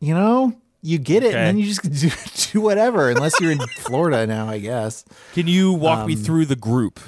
You 0.01 0.14
know, 0.14 0.59
you 0.82 0.97
get 0.97 1.24
it, 1.24 1.28
Okay. 1.28 1.38
and 1.38 1.47
then 1.47 1.57
you 1.57 1.66
just 1.74 1.82
do, 2.01 2.09
do 2.51 2.59
whatever, 2.59 3.09
unless 3.09 3.39
you're 3.39 3.51
in 3.51 3.59
Florida 3.78 4.28
now, 4.28 4.49
I 4.49 4.59
guess. 4.59 5.05
can 5.34 5.47
you 5.47 5.72
walk 5.72 5.99
Um, 5.99 6.07
me 6.07 6.16
through 6.18 6.47
the 6.47 6.57
group? 6.57 6.99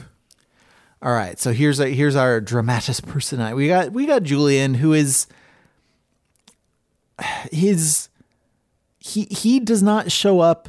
All 1.01 1.12
right, 1.12 1.38
so 1.38 1.51
here's 1.51 1.82
a, 1.82 1.89
here's 1.89 2.16
our 2.16 2.39
dramatis 2.39 3.01
personae. 3.01 3.53
We 3.53 3.68
got 3.68 3.91
we 3.91 4.06
got 4.06 4.24
Julian, 4.24 4.76
who 4.76 4.93
is 4.93 5.28
his 7.51 8.09
he 8.99 9.26
he 9.26 9.59
does 9.59 9.84
not 9.84 10.11
show 10.11 10.39
up 10.39 10.68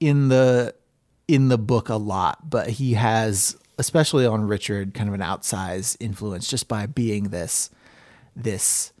in 0.00 0.28
the 0.28 0.74
in 1.28 1.48
the 1.48 1.58
book 1.58 1.88
a 1.88 1.96
lot, 1.96 2.48
but 2.48 2.68
he 2.68 2.94
has, 2.94 3.56
especially 3.78 4.26
on 4.26 4.46
Richard, 4.46 4.94
kind 4.94 5.08
of 5.08 5.14
an 5.14 5.20
outsized 5.20 5.96
influence 6.00 6.48
just 6.48 6.68
by 6.68 6.86
being 6.86 7.30
this 7.30 7.70
this 8.34 8.92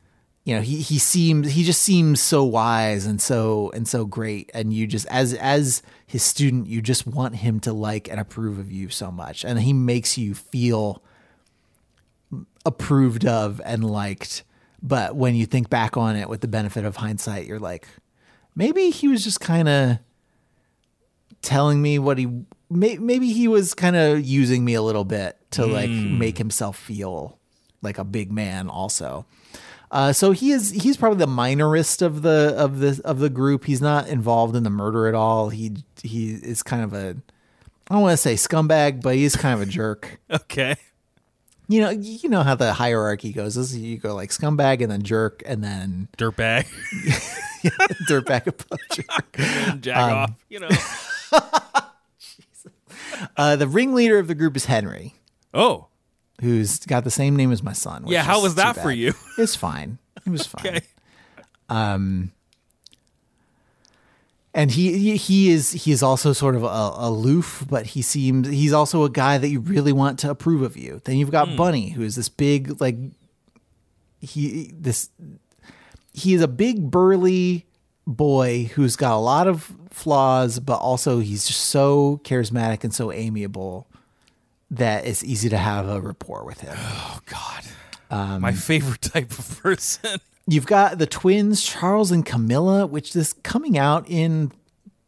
you 0.44 0.54
know 0.54 0.62
he 0.62 0.80
he 0.80 0.98
seems 0.98 1.52
he 1.52 1.64
just 1.64 1.82
seems 1.82 2.20
so 2.20 2.44
wise 2.44 3.04
and 3.06 3.20
so 3.20 3.70
and 3.74 3.86
so 3.88 4.04
great. 4.04 4.50
And 4.54 4.72
you 4.72 4.86
just 4.86 5.06
as 5.08 5.34
as 5.34 5.82
his 6.06 6.22
student 6.22 6.68
you 6.68 6.80
just 6.80 7.06
want 7.06 7.36
him 7.36 7.58
to 7.60 7.72
like 7.72 8.08
and 8.08 8.20
approve 8.20 8.58
of 8.58 8.70
you 8.70 8.88
so 8.88 9.10
much. 9.10 9.44
And 9.44 9.58
he 9.58 9.72
makes 9.72 10.16
you 10.16 10.34
feel 10.34 11.02
approved 12.64 13.26
of 13.26 13.60
and 13.64 13.84
liked 13.84 14.44
but 14.86 15.16
when 15.16 15.34
you 15.34 15.46
think 15.46 15.68
back 15.68 15.96
on 15.96 16.16
it 16.16 16.28
with 16.28 16.40
the 16.40 16.48
benefit 16.48 16.84
of 16.84 16.96
hindsight 16.96 17.46
you're 17.46 17.58
like 17.58 17.86
maybe 18.54 18.90
he 18.90 19.08
was 19.08 19.24
just 19.24 19.40
kind 19.40 19.68
of 19.68 19.98
telling 21.42 21.80
me 21.82 21.98
what 21.98 22.18
he 22.18 22.28
may, 22.70 22.96
maybe 22.98 23.32
he 23.32 23.48
was 23.48 23.74
kind 23.74 23.96
of 23.96 24.24
using 24.24 24.64
me 24.64 24.74
a 24.74 24.82
little 24.82 25.04
bit 25.04 25.36
to 25.50 25.66
like 25.66 25.90
make 25.90 26.38
himself 26.38 26.76
feel 26.76 27.38
like 27.82 27.98
a 27.98 28.04
big 28.04 28.32
man 28.32 28.68
also 28.68 29.26
uh, 29.92 30.12
so 30.12 30.32
he 30.32 30.50
is 30.50 30.70
he's 30.70 30.96
probably 30.96 31.18
the 31.18 31.30
minorist 31.30 32.02
of 32.02 32.22
the 32.22 32.52
of 32.56 32.80
the 32.80 33.00
of 33.04 33.20
the 33.20 33.30
group 33.30 33.64
he's 33.64 33.80
not 33.80 34.08
involved 34.08 34.56
in 34.56 34.64
the 34.64 34.70
murder 34.70 35.06
at 35.06 35.14
all 35.14 35.48
he 35.48 35.76
he 36.02 36.32
is 36.32 36.62
kind 36.62 36.82
of 36.82 36.92
a 36.92 37.16
I 37.88 37.94
don't 37.94 38.02
want 38.02 38.14
to 38.14 38.16
say 38.16 38.34
scumbag, 38.34 39.00
but 39.00 39.14
he's 39.14 39.36
kind 39.36 39.54
of 39.54 39.66
a 39.66 39.70
jerk. 39.70 40.20
Okay. 40.30 40.76
You 41.68 41.80
know, 41.80 41.90
you 41.90 42.28
know 42.28 42.42
how 42.42 42.54
the 42.54 42.72
hierarchy 42.72 43.32
goes. 43.32 43.56
This 43.56 43.72
is, 43.72 43.78
you 43.78 43.98
go 43.98 44.14
like 44.14 44.30
scumbag 44.30 44.82
and 44.82 44.90
then 44.90 45.02
jerk 45.02 45.42
and 45.46 45.64
then 45.64 46.08
Dirtbag. 46.18 46.66
dirtbag 48.08 48.46
above 48.46 48.78
jerk. 48.92 49.80
Jag 49.80 49.96
Um, 49.96 50.12
off. 50.12 50.30
You 50.48 50.60
know. 50.60 50.68
Uh, 53.36 53.56
the 53.56 53.66
ringleader 53.66 54.18
of 54.18 54.26
the 54.28 54.34
group 54.34 54.56
is 54.56 54.66
Henry, 54.66 55.14
Oh. 55.54 55.86
who's 56.42 56.80
got 56.80 57.04
the 57.04 57.10
same 57.10 57.34
name 57.34 57.50
as 57.50 57.62
my 57.62 57.72
son. 57.72 58.04
Yeah, 58.06 58.22
how 58.22 58.42
was 58.42 58.56
that 58.56 58.76
for 58.76 58.90
you? 58.90 59.14
It's 59.38 59.54
fine. 59.56 59.98
It 60.26 60.30
was 60.30 60.46
fine. 60.46 60.66
Okay. 60.66 60.80
And 64.56 64.70
he 64.72 65.16
he- 65.16 65.50
is 65.50 65.70
he 65.70 65.92
is 65.92 66.02
also 66.02 66.32
sort 66.32 66.56
of 66.56 66.64
a, 66.64 66.90
aloof, 66.96 67.64
but 67.68 67.86
he 67.86 68.02
seems 68.02 68.48
he's 68.48 68.72
also 68.72 69.04
a 69.04 69.10
guy 69.10 69.38
that 69.38 69.48
you 69.48 69.60
really 69.60 69.92
want 69.92 70.18
to 70.20 70.30
approve 70.30 70.62
of 70.62 70.76
you. 70.76 71.00
Then 71.04 71.16
you've 71.18 71.30
got 71.30 71.54
Bunny, 71.56 71.90
who 71.90 72.02
is 72.02 72.16
this 72.16 72.28
big 72.28 72.80
like 72.80 72.96
he 74.20 74.72
this 74.74 75.10
he 76.12 76.34
is 76.34 76.40
a 76.40 76.48
big 76.48 76.90
burly 76.90 77.66
boy 78.06 78.64
who's 78.74 78.96
got 78.96 79.14
a 79.14 79.20
lot 79.20 79.46
of 79.46 79.72
flaws, 79.90 80.58
but 80.58 80.76
also 80.76 81.18
he's 81.20 81.46
just 81.46 81.60
so 81.66 82.20
charismatic 82.24 82.82
and 82.84 82.94
so 82.94 83.12
amiable 83.12 83.86
that 84.70 85.06
it's 85.06 85.22
easy 85.22 85.48
to 85.48 85.58
have 85.58 85.88
a 85.88 86.00
rapport 86.00 86.44
with 86.44 86.60
him. 86.60 86.74
Oh 86.76 87.20
God, 87.26 87.64
Um, 88.10 88.40
my 88.40 88.52
favorite 88.52 89.02
type 89.02 89.30
of 89.38 89.60
person. 89.62 90.18
You've 90.46 90.66
got 90.66 90.98
the 90.98 91.06
twins, 91.06 91.62
Charles 91.62 92.10
and 92.12 92.24
Camilla, 92.24 92.86
which 92.86 93.12
this 93.12 93.32
coming 93.32 93.76
out 93.76 94.04
in 94.08 94.52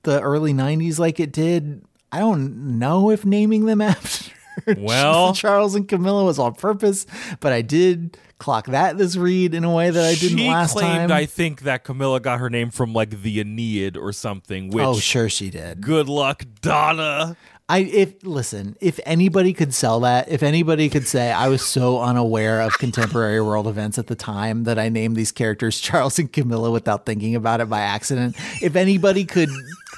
the 0.02 0.20
early 0.20 0.52
90s 0.52 0.98
like 0.98 1.20
it 1.20 1.32
did. 1.32 1.84
I 2.10 2.18
don't 2.20 2.78
know 2.78 3.10
if 3.10 3.24
naming 3.24 3.66
them 3.66 3.80
after 3.82 4.32
Well- 4.76 5.34
Charles 5.34 5.74
and 5.74 5.86
Camilla 5.88 6.24
was 6.24 6.38
on 6.38 6.54
purpose, 6.54 7.06
but 7.40 7.52
I 7.52 7.62
did 7.62 8.16
clock 8.38 8.66
that 8.66 8.96
this 8.98 9.16
read 9.16 9.52
in 9.52 9.64
a 9.64 9.72
way 9.72 9.90
that 9.90 10.04
I 10.04 10.14
didn't 10.14 10.38
she 10.38 10.48
last 10.48 10.72
claimed, 10.72 11.08
time. 11.10 11.12
I 11.12 11.26
think, 11.26 11.62
that 11.62 11.82
Camilla 11.84 12.20
got 12.20 12.38
her 12.40 12.48
name 12.48 12.70
from 12.70 12.92
like 12.92 13.22
the 13.22 13.40
Aeneid 13.40 13.96
or 13.96 14.12
something. 14.12 14.70
Oh, 14.72 14.76
which, 14.76 14.84
oh, 14.84 14.94
sure 14.98 15.28
she 15.28 15.50
did. 15.50 15.80
good 15.80 16.08
luck, 16.08 16.44
Donna. 16.60 17.36
I 17.70 17.80
if 17.80 18.24
listen, 18.24 18.76
if 18.80 18.98
anybody 19.04 19.52
could 19.52 19.74
sell 19.74 20.00
that, 20.00 20.30
if 20.30 20.42
anybody 20.42 20.88
could 20.88 21.06
say 21.06 21.30
I 21.30 21.48
was 21.48 21.60
so 21.60 22.00
unaware 22.00 22.62
of 22.62 22.78
contemporary 22.78 23.42
world 23.42 23.66
events 23.66 23.98
at 23.98 24.06
the 24.06 24.14
time 24.14 24.64
that 24.64 24.78
I 24.78 24.88
named 24.88 25.16
these 25.16 25.32
characters 25.32 25.78
Charles 25.80 26.18
and 26.18 26.32
Camilla 26.32 26.70
without 26.70 27.04
thinking 27.04 27.34
about 27.34 27.60
it 27.60 27.68
by 27.68 27.80
accident, 27.80 28.36
if 28.62 28.74
anybody 28.74 29.26
could 29.26 29.50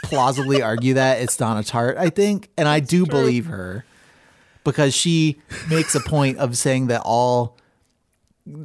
plausibly 0.03 0.63
argue 0.63 0.95
that, 0.95 1.21
it's 1.21 1.37
Donna 1.37 1.63
Tartt, 1.63 1.97
I 1.97 2.11
think, 2.11 2.49
and 2.57 2.67
I 2.67 2.81
do 2.81 3.07
believe 3.07 3.47
her 3.47 3.85
because 4.65 4.93
she 4.93 5.39
makes 5.69 5.95
a 5.95 6.01
point 6.01 6.39
of 6.39 6.57
saying 6.57 6.89
that 6.89 7.03
all 7.05 7.57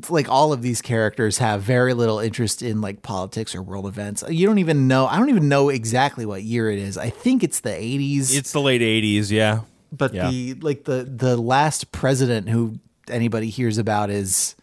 like 0.09 0.29
all 0.29 0.53
of 0.53 0.61
these 0.61 0.81
characters 0.81 1.37
have 1.39 1.61
very 1.61 1.93
little 1.93 2.19
interest 2.19 2.61
in 2.61 2.81
like 2.81 3.01
politics 3.01 3.53
or 3.53 3.61
world 3.61 3.85
events. 3.85 4.23
You 4.29 4.47
don't 4.47 4.57
even 4.59 4.87
know. 4.87 5.05
I 5.05 5.17
don't 5.17 5.29
even 5.29 5.49
know 5.49 5.69
exactly 5.69 6.25
what 6.25 6.43
year 6.43 6.71
it 6.71 6.79
is. 6.79 6.97
I 6.97 7.09
think 7.09 7.43
it's 7.43 7.59
the 7.59 7.69
80s 7.69 8.35
It's 8.35 8.51
the 8.51 8.61
late 8.61 8.81
'80s, 8.81 9.31
yeah. 9.31 9.61
but 9.91 10.13
Yeah. 10.13 10.29
the 10.31 10.53
like 10.55 10.85
the 10.85 11.03
the 11.03 11.37
last 11.37 11.91
president 11.91 12.49
who 12.49 12.79
anybody 13.09 13.49
hears 13.49 13.77
about 13.77 14.09
is 14.09 14.55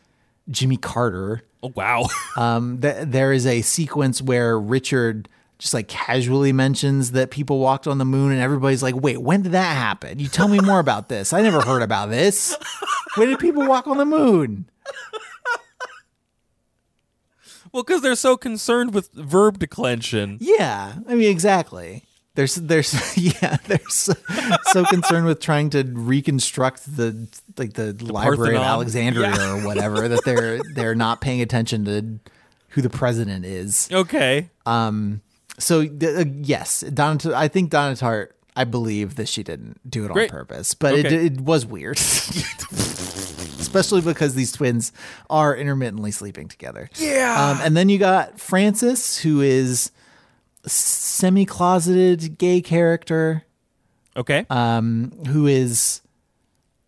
Jimmy 0.50 0.76
Carter. 0.76 1.42
Oh 1.62 1.72
wow. 1.76 2.06
Um, 2.36 2.80
th- 2.80 3.06
there 3.08 3.32
is 3.32 3.46
a 3.46 3.60
sequence 3.60 4.22
where 4.22 4.58
Richard 4.58 5.28
just 5.62 5.74
like 5.74 5.86
casually 5.86 6.52
mentions 6.52 7.12
that 7.12 7.30
people 7.30 7.60
walked 7.60 7.86
on 7.86 7.98
the 7.98 8.04
moon, 8.04 8.32
and 8.32 8.40
everybody's 8.40 8.82
like, 8.82 8.96
"Wait, 8.96 9.18
when 9.18 9.42
did 9.42 9.52
that 9.52 9.76
happen? 9.76 10.18
You 10.18 10.26
tell 10.26 10.48
me 10.48 10.58
more 10.58 10.80
about 10.80 11.08
this. 11.08 11.32
I 11.32 11.40
never 11.40 11.60
heard 11.60 11.82
about 11.82 12.10
this. 12.10 12.56
When 13.14 13.28
did 13.28 13.38
people 13.38 13.64
walk 13.68 13.86
on 13.86 13.96
the 13.96 14.04
moon?" 14.04 14.68
well, 17.72 17.84
because 17.84 18.02
they're 18.02 18.16
so 18.16 18.36
concerned 18.36 18.92
with 18.92 19.12
verb 19.12 19.60
declension. 19.60 20.38
Yeah, 20.40 20.94
I 21.08 21.14
mean 21.14 21.30
exactly. 21.30 22.02
There's 22.34 22.56
there's 22.56 23.16
yeah 23.40 23.58
they're 23.68 23.78
so, 23.88 24.14
so 24.72 24.84
concerned 24.84 25.26
with 25.26 25.38
trying 25.40 25.70
to 25.70 25.84
reconstruct 25.84 26.96
the 26.96 27.28
like 27.56 27.74
the, 27.74 27.92
Library 28.00 28.56
of 28.56 28.62
Alexandria 28.62 29.30
Yeah. 29.36 29.52
or 29.52 29.66
whatever 29.66 30.08
that 30.08 30.24
they're 30.24 30.58
they're 30.74 30.96
not 30.96 31.20
paying 31.20 31.40
attention 31.40 31.84
to 31.84 32.18
who 32.70 32.82
the 32.82 32.90
president 32.90 33.44
is. 33.44 33.88
Okay. 33.92 34.50
Um, 34.66 35.20
So 35.58 35.82
uh, 35.82 36.24
yes, 36.40 36.80
Donna. 36.80 37.18
I 37.34 37.48
think 37.48 37.70
Donna 37.70 37.94
Tartt. 37.94 38.28
I 38.54 38.64
believe 38.64 39.16
that 39.16 39.28
she 39.28 39.42
didn't 39.42 39.80
do 39.88 40.04
it 40.04 40.10
on 40.10 40.28
purpose, 40.28 40.74
but 40.74 40.94
it, 40.94 41.10
it 41.10 41.40
was 41.40 41.64
weird, 41.64 41.96
especially 41.96 44.02
because 44.02 44.34
these 44.34 44.52
twins 44.52 44.92
are 45.30 45.56
intermittently 45.56 46.10
sleeping 46.10 46.48
together. 46.48 46.90
Yeah. 46.96 47.50
Um, 47.50 47.60
and 47.62 47.74
then 47.74 47.88
you 47.88 47.98
got 47.98 48.38
Francis, 48.38 49.16
who 49.16 49.40
is 49.40 49.90
semi-closeted 50.66 52.36
gay 52.36 52.60
character, 52.60 53.44
okay. 54.16 54.44
um, 54.50 55.12
who 55.28 55.46
is, 55.46 56.02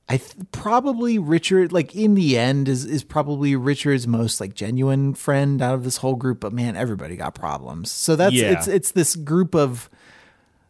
I 0.09 0.19
th- 0.19 0.35
probably 0.53 1.19
Richard. 1.19 1.73
Like 1.73 1.95
in 1.95 2.15
the 2.15 2.37
end, 2.37 2.69
is 2.69 2.85
is 2.85 3.03
probably 3.03 3.57
Richard's 3.57 4.07
most 4.07 4.41
like 4.41 4.55
genuine 4.55 5.15
friend 5.15 5.63
out 5.63 5.75
of 5.75 5.85
this 5.85 5.99
whole 5.99 6.15
group. 6.17 6.41
But 6.41 6.53
man, 6.53 6.77
everybody 6.77 7.17
got 7.17 7.35
problems. 7.35 7.91
So 7.91 8.15
that's 8.15 8.35
Yeah. 8.35 8.53
it's 8.53 8.69
it's 8.69 8.93
this 8.93 9.17
group 9.17 9.55
of 9.55 9.89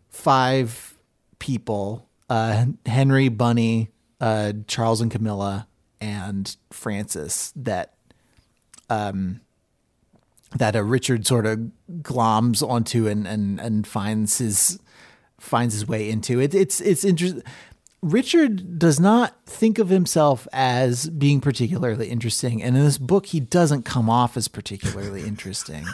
five 0.08 0.96
people: 1.38 2.08
uh, 2.30 2.66
Henry, 2.86 3.28
Bunny, 3.28 3.90
uh, 4.20 4.52
Charles, 4.66 5.00
and 5.00 5.10
Camilla, 5.10 5.66
and 6.00 6.56
Francis. 6.70 7.52
That 7.56 7.94
um 8.88 9.40
that 10.56 10.76
a 10.76 10.84
Richard 10.84 11.26
sort 11.26 11.46
of 11.46 11.70
gloms 12.02 12.62
onto 12.66 13.08
and 13.08 13.26
and 13.26 13.58
and 13.60 13.84
finds 13.86 14.38
his 14.38 14.78
finds 15.40 15.74
his 15.74 15.88
way 15.88 16.08
into. 16.08 16.40
It, 16.40 16.54
it's 16.54 16.80
it's 16.80 17.04
interesting. 17.04 17.42
Richard 18.04 18.78
does 18.78 19.00
not 19.00 19.34
think 19.46 19.78
of 19.78 19.88
himself 19.88 20.46
as 20.52 21.08
being 21.08 21.40
particularly 21.40 22.10
interesting, 22.10 22.62
and 22.62 22.76
in 22.76 22.84
this 22.84 22.98
book, 22.98 23.26
he 23.26 23.40
doesn't 23.40 23.84
come 23.84 24.10
off 24.10 24.36
as 24.36 24.46
particularly 24.46 25.22
interesting. 25.26 25.86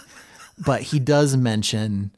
But 0.59 0.83
he 0.83 0.99
does 0.99 1.37
mention, 1.37 2.11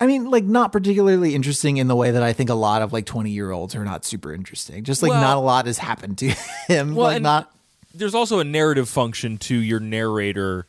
I 0.00 0.06
mean, 0.06 0.30
like 0.30 0.44
not 0.44 0.70
particularly 0.70 1.34
interesting 1.34 1.78
in 1.78 1.88
the 1.88 1.96
way 1.96 2.12
that 2.12 2.22
I 2.22 2.32
think 2.32 2.48
a 2.48 2.54
lot 2.54 2.80
of 2.80 2.92
like 2.92 3.06
twenty 3.06 3.30
year 3.32 3.50
olds 3.50 3.74
are 3.74 3.84
not 3.84 4.04
super 4.04 4.32
interesting. 4.32 4.84
Just 4.84 5.02
like 5.02 5.10
Well- 5.10 5.20
not 5.20 5.36
a 5.36 5.40
lot 5.40 5.66
has 5.66 5.78
happened 5.78 6.18
to 6.18 6.28
him. 6.68 6.94
Well, 6.94 7.08
like 7.08 7.22
not. 7.22 7.52
There's 7.92 8.14
also 8.14 8.38
a 8.38 8.44
narrative 8.44 8.88
function 8.88 9.38
to 9.38 9.56
your 9.56 9.80
narrator 9.80 10.66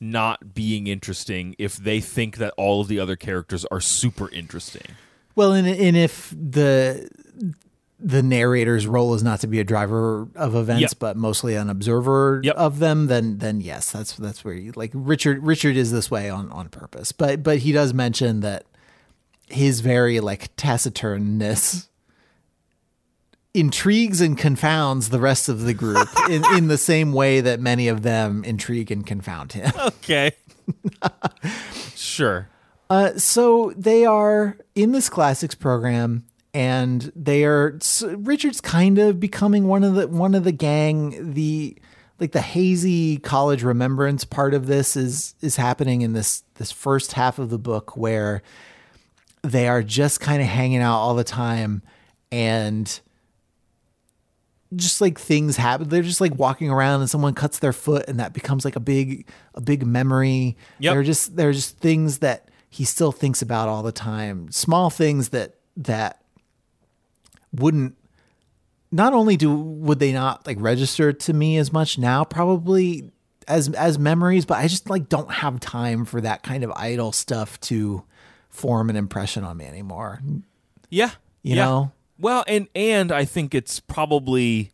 not 0.00 0.54
being 0.54 0.86
interesting 0.86 1.54
if 1.58 1.76
they 1.76 2.00
think 2.00 2.38
that 2.38 2.54
all 2.56 2.80
of 2.80 2.88
the 2.88 2.98
other 2.98 3.16
characters 3.16 3.66
are 3.66 3.80
super 3.80 4.30
interesting. 4.30 4.94
Well, 5.36 5.52
and 5.52 5.66
and 5.68 5.96
if 5.96 6.30
the 6.30 7.08
the 8.02 8.22
narrator's 8.22 8.86
role 8.86 9.12
is 9.14 9.22
not 9.22 9.40
to 9.40 9.46
be 9.46 9.60
a 9.60 9.64
driver 9.64 10.26
of 10.34 10.54
events, 10.54 10.80
Yep. 10.82 10.92
but 10.98 11.16
mostly 11.16 11.54
an 11.54 11.68
observer 11.68 12.40
Yep. 12.42 12.56
of 12.56 12.78
them, 12.78 13.06
then 13.08 13.38
then 13.38 13.60
yes, 13.60 13.90
that's 13.92 14.14
that's 14.14 14.44
where 14.44 14.54
you 14.54 14.72
like 14.76 14.90
Richard. 14.94 15.42
Richard 15.44 15.76
is 15.76 15.92
this 15.92 16.10
way 16.10 16.30
on 16.30 16.50
on 16.50 16.68
purpose, 16.70 17.12
but 17.12 17.42
but 17.42 17.58
he 17.58 17.72
does 17.72 17.92
mention 17.92 18.40
that 18.40 18.64
his 19.48 19.80
very 19.80 20.20
like 20.20 20.54
taciturnness 20.56 21.88
intrigues 23.52 24.20
and 24.20 24.38
confounds 24.38 25.08
the 25.08 25.18
rest 25.18 25.48
of 25.48 25.62
the 25.62 25.74
group 25.74 26.08
in, 26.30 26.42
in 26.56 26.68
the 26.68 26.78
same 26.78 27.12
way 27.12 27.40
that 27.40 27.58
many 27.60 27.88
of 27.88 28.02
them 28.02 28.44
intrigue 28.44 28.90
and 28.92 29.06
confound 29.06 29.52
him. 29.52 29.70
Okay. 29.80 30.32
sure. 31.94 32.48
Uh, 32.88 33.12
so 33.16 33.72
they 33.76 34.04
are 34.04 34.56
in 34.74 34.92
this 34.92 35.08
classics 35.08 35.54
program, 35.54 36.24
and 36.52 37.12
they 37.14 37.44
are 37.44 37.78
Richard's 38.16 38.60
kind 38.60 38.98
of 38.98 39.20
becoming 39.20 39.66
one 39.68 39.84
of 39.84 39.94
the 39.94 40.08
one 40.08 40.34
of 40.34 40.44
the 40.44 40.52
gang. 40.52 41.32
The 41.34 41.76
like 42.18 42.32
the 42.32 42.40
hazy 42.42 43.18
college 43.18 43.62
remembrance 43.62 44.24
part 44.24 44.52
of 44.54 44.66
this 44.66 44.96
is 44.96 45.34
is 45.40 45.56
happening 45.56 46.02
in 46.02 46.12
this 46.12 46.42
this 46.56 46.70
first 46.72 47.12
half 47.12 47.38
of 47.38 47.50
the 47.50 47.58
book 47.58 47.96
where 47.96 48.42
they 49.42 49.68
are 49.68 49.82
just 49.82 50.20
kind 50.20 50.42
of 50.42 50.48
hanging 50.48 50.80
out 50.82 50.98
all 50.98 51.14
the 51.14 51.24
time 51.24 51.82
and 52.30 53.00
just 54.76 55.00
like 55.00 55.18
things 55.18 55.56
happen 55.56 55.88
they're 55.88 56.02
just 56.02 56.20
like 56.20 56.34
walking 56.38 56.70
around 56.70 57.00
and 57.00 57.10
someone 57.10 57.34
cuts 57.34 57.58
their 57.58 57.72
foot 57.72 58.04
and 58.06 58.20
that 58.20 58.32
becomes 58.32 58.64
like 58.64 58.76
a 58.76 58.80
big 58.80 59.26
a 59.54 59.60
big 59.60 59.84
memory 59.84 60.56
Yep. 60.78 60.92
they're 60.94 61.02
just 61.02 61.36
they're 61.36 61.52
just 61.52 61.78
things 61.78 62.18
that 62.18 62.48
he 62.68 62.84
still 62.84 63.10
thinks 63.12 63.42
about 63.42 63.68
all 63.68 63.82
the 63.82 63.90
time 63.92 64.50
small 64.52 64.90
things 64.90 65.30
that 65.30 65.54
that 65.76 66.19
wouldn't 67.52 67.96
not 68.92 69.12
only 69.12 69.36
do 69.36 69.54
would 69.54 69.98
they 69.98 70.12
not 70.12 70.46
like 70.46 70.56
register 70.60 71.12
to 71.12 71.32
me 71.32 71.56
as 71.56 71.72
much 71.72 71.98
now 71.98 72.24
probably 72.24 73.10
as 73.48 73.68
as 73.70 73.98
memories 73.98 74.44
but 74.44 74.58
i 74.58 74.66
just 74.66 74.88
like 74.90 75.08
don't 75.08 75.30
have 75.30 75.58
time 75.60 76.04
for 76.04 76.20
that 76.20 76.42
kind 76.42 76.62
of 76.64 76.70
idle 76.72 77.12
stuff 77.12 77.58
to 77.60 78.02
form 78.48 78.90
an 78.90 78.96
impression 78.96 79.44
on 79.44 79.56
me 79.56 79.64
anymore 79.64 80.20
Yeah. 80.90 81.10
You 81.42 81.56
yeah. 81.56 81.64
know? 81.64 81.92
Well, 82.18 82.44
and 82.46 82.68
and 82.74 83.10
I 83.12 83.24
think 83.24 83.54
it's 83.54 83.80
probably 83.80 84.72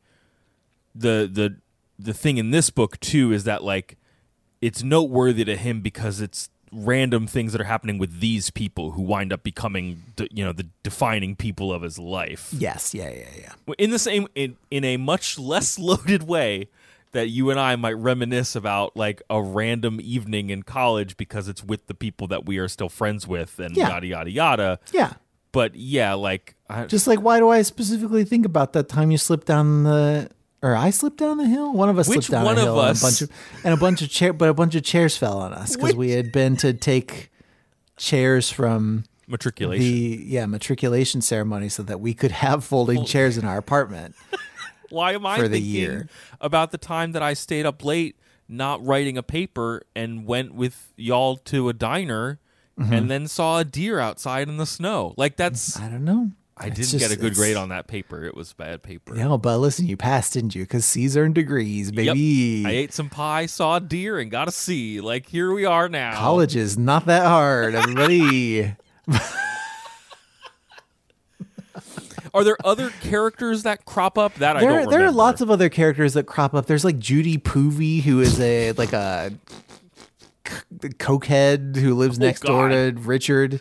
the 0.95 1.29
the 1.31 1.57
the 1.99 2.13
thing 2.15 2.39
in 2.39 2.51
this 2.51 2.71
book 2.71 2.99
too 3.01 3.33
is 3.33 3.45
that 3.45 3.63
like 3.63 3.97
it's 4.61 4.83
noteworthy 4.83 5.45
to 5.45 5.57
him 5.57 5.81
because 5.81 6.21
it's 6.21 6.49
random 6.77 7.27
things 7.27 7.53
that 7.53 7.61
are 7.61 7.65
happening 7.65 7.97
with 7.99 8.21
these 8.21 8.51
people 8.51 8.91
who 8.93 9.03
wind 9.03 9.33
up 9.33 9.43
becoming 9.43 10.03
you 10.31 10.45
know 10.45 10.53
the 10.53 10.67
defining 10.83 11.35
people 11.35 11.73
of 11.73 11.83
his 11.83 11.99
life. 11.99 12.51
yes 12.53 12.95
yeah 12.95 13.09
yeah 13.11 13.25
yeah 13.39 13.75
in 13.79 13.91
the 13.91 13.99
same 13.99 14.27
in 14.35 14.57
in 14.71 14.85
a 14.85 14.97
much 14.97 15.39
less 15.39 15.79
loaded 15.89 16.23
way 16.25 16.69
that 17.13 17.29
you 17.29 17.49
and 17.51 17.59
I 17.59 17.77
might 17.77 17.95
reminisce 17.95 18.55
about 18.55 18.95
like 18.97 19.23
a 19.31 19.41
random 19.41 20.01
evening 20.03 20.51
in 20.51 20.63
college 20.65 21.17
because 21.17 21.49
it's 21.49 21.65
with 21.65 21.87
the 21.87 21.95
people 21.95 22.27
that 22.27 22.45
we 22.45 22.59
are 22.59 22.69
still 22.69 22.91
friends 22.91 23.27
with 23.27 23.59
and 23.59 23.75
Yeah. 23.75 23.89
yada 23.89 24.07
yada 24.07 24.31
yada. 24.31 24.79
Yeah. 24.93 25.15
But 25.53 25.75
yeah, 25.77 26.13
like 26.13 26.55
I, 26.69 26.85
Just 26.85 27.07
like, 27.07 27.23
why 27.23 27.39
do 27.39 27.49
I 27.49 27.63
specifically 27.63 28.25
think 28.25 28.45
about 28.45 28.75
that 28.75 28.91
time 28.91 29.11
you 29.11 29.17
slipped 29.17 29.47
down 29.47 29.85
the, 29.85 30.29
or 30.63 30.75
I 30.75 30.91
slipped 30.91 31.19
down 31.19 31.39
the 31.39 31.47
hill? 31.47 31.73
One 31.73 31.89
of 31.89 31.99
us 31.99 32.09
Which 32.09 32.27
slipped 32.27 32.31
down 32.31 32.45
one 32.45 32.57
a 32.59 32.61
of 32.61 32.65
hill, 32.67 32.81
and 32.81 32.91
us? 32.91 33.01
a 33.03 33.05
bunch 33.05 33.21
of, 33.23 33.31
and 33.65 33.75
a 33.75 33.77
bunch 33.77 34.03
of 34.03 34.11
chair, 34.11 34.33
but 34.33 34.49
a 34.49 34.55
bunch 34.55 34.75
of 34.75 34.83
chairs 34.83 35.17
fell 35.17 35.39
on 35.39 35.53
us 35.53 35.77
because 35.77 35.95
we 35.95 36.11
had 36.13 36.33
been 36.33 36.57
to 36.59 36.73
take 36.73 37.31
chairs 37.97 38.51
from 38.51 39.05
matriculation. 39.29 39.85
the 39.85 40.23
yeah 40.25 40.47
matriculation 40.47 41.21
ceremony 41.21 41.69
so 41.69 41.83
that 41.83 42.01
we 42.01 42.15
could 42.15 42.31
have 42.31 42.65
folding 42.65 43.05
chairs 43.05 43.37
in 43.39 43.45
our 43.45 43.59
apartment. 43.59 44.15
Why 44.91 45.13
am 45.15 45.27
I 45.27 45.37
for 45.37 45.49
the 45.49 45.57
thinking 45.57 45.71
year. 45.73 46.09
about 46.41 46.71
the 46.71 46.79
time 46.79 47.13
that 47.13 47.23
I 47.23 47.35
stayed 47.35 47.67
up 47.67 47.85
late 47.85 48.17
not 48.49 48.85
writing 48.87 49.19
a 49.19 49.23
paper 49.25 49.83
and 49.97 50.25
went 50.27 50.55
with 50.55 50.93
y'all 50.97 51.37
to 51.39 51.69
a 51.69 51.73
diner 51.73 52.39
Mm-hmm. 52.79 52.93
and 52.93 53.11
then 53.11 53.27
saw 53.27 53.59
a 53.61 53.65
deer 53.65 53.99
outside 53.99 54.51
in 54.51 54.59
the 54.59 54.67
snow? 54.67 55.15
Like 55.17 55.37
that's 55.37 55.81
I 55.81 55.89
don't 55.89 56.05
know. 56.05 56.33
I 56.59 56.69
It's 56.69 56.77
didn't 56.77 56.89
just- 56.89 56.99
get 56.99 57.11
a 57.11 57.21
good 57.21 57.35
grade 57.35 57.57
on 57.57 57.69
that 57.69 57.87
paper. 57.87 58.25
It 58.25 58.35
was 58.35 58.55
bad 58.55 58.83
paper. 58.83 59.15
Yeah, 59.15 59.37
but 59.37 59.59
listen, 59.59 59.87
you 59.87 59.97
passed, 59.99 60.33
didn't 60.33 60.55
you? 60.55 60.63
Because 60.63 60.87
C's 60.87 61.15
earned 61.17 61.35
degrees, 61.35 61.89
Yep. 61.89 61.95
baby. 61.95 62.65
I 62.67 62.71
ate 62.71 62.95
some 62.95 63.11
pie, 63.11 63.45
saw 63.45 63.77
a 63.77 63.81
deer, 63.81 64.19
and 64.19 64.31
got 64.31 64.49
a 64.49 64.51
C. 64.53 65.01
Like 65.03 65.29
here 65.29 65.53
we 65.53 65.67
are 65.67 65.89
now. 65.89 66.15
College 66.17 66.57
is 66.57 66.79
not 66.79 67.05
that 67.07 67.27
hard, 67.27 67.75
everybody. 67.75 68.75
Are 72.35 72.45
there 72.45 72.57
other 72.65 72.91
characters 73.01 73.63
that 73.63 73.85
crop 73.87 74.19
up 74.19 74.35
that 74.37 74.57
I 74.57 74.61
there, 74.61 74.71
don't 74.83 74.91
there 74.91 75.05
are 75.05 75.11
lots 75.11 75.41
of 75.41 75.51
other 75.51 75.69
characters 75.71 76.13
that 76.15 76.25
crop 76.25 76.55
up. 76.55 76.67
There's 76.67 76.85
like 76.85 76.99
Judy 76.99 77.39
Poovey, 77.39 78.03
who 78.03 78.21
is 78.21 78.39
a 78.41 78.73
like 78.73 78.93
a 78.93 79.33
cokehead 80.45 81.77
who 81.77 81.95
lives 81.95 82.19
oh, 82.19 82.23
next 82.23 82.43
door 82.43 82.69
to 82.69 82.93
Richard. 82.97 83.61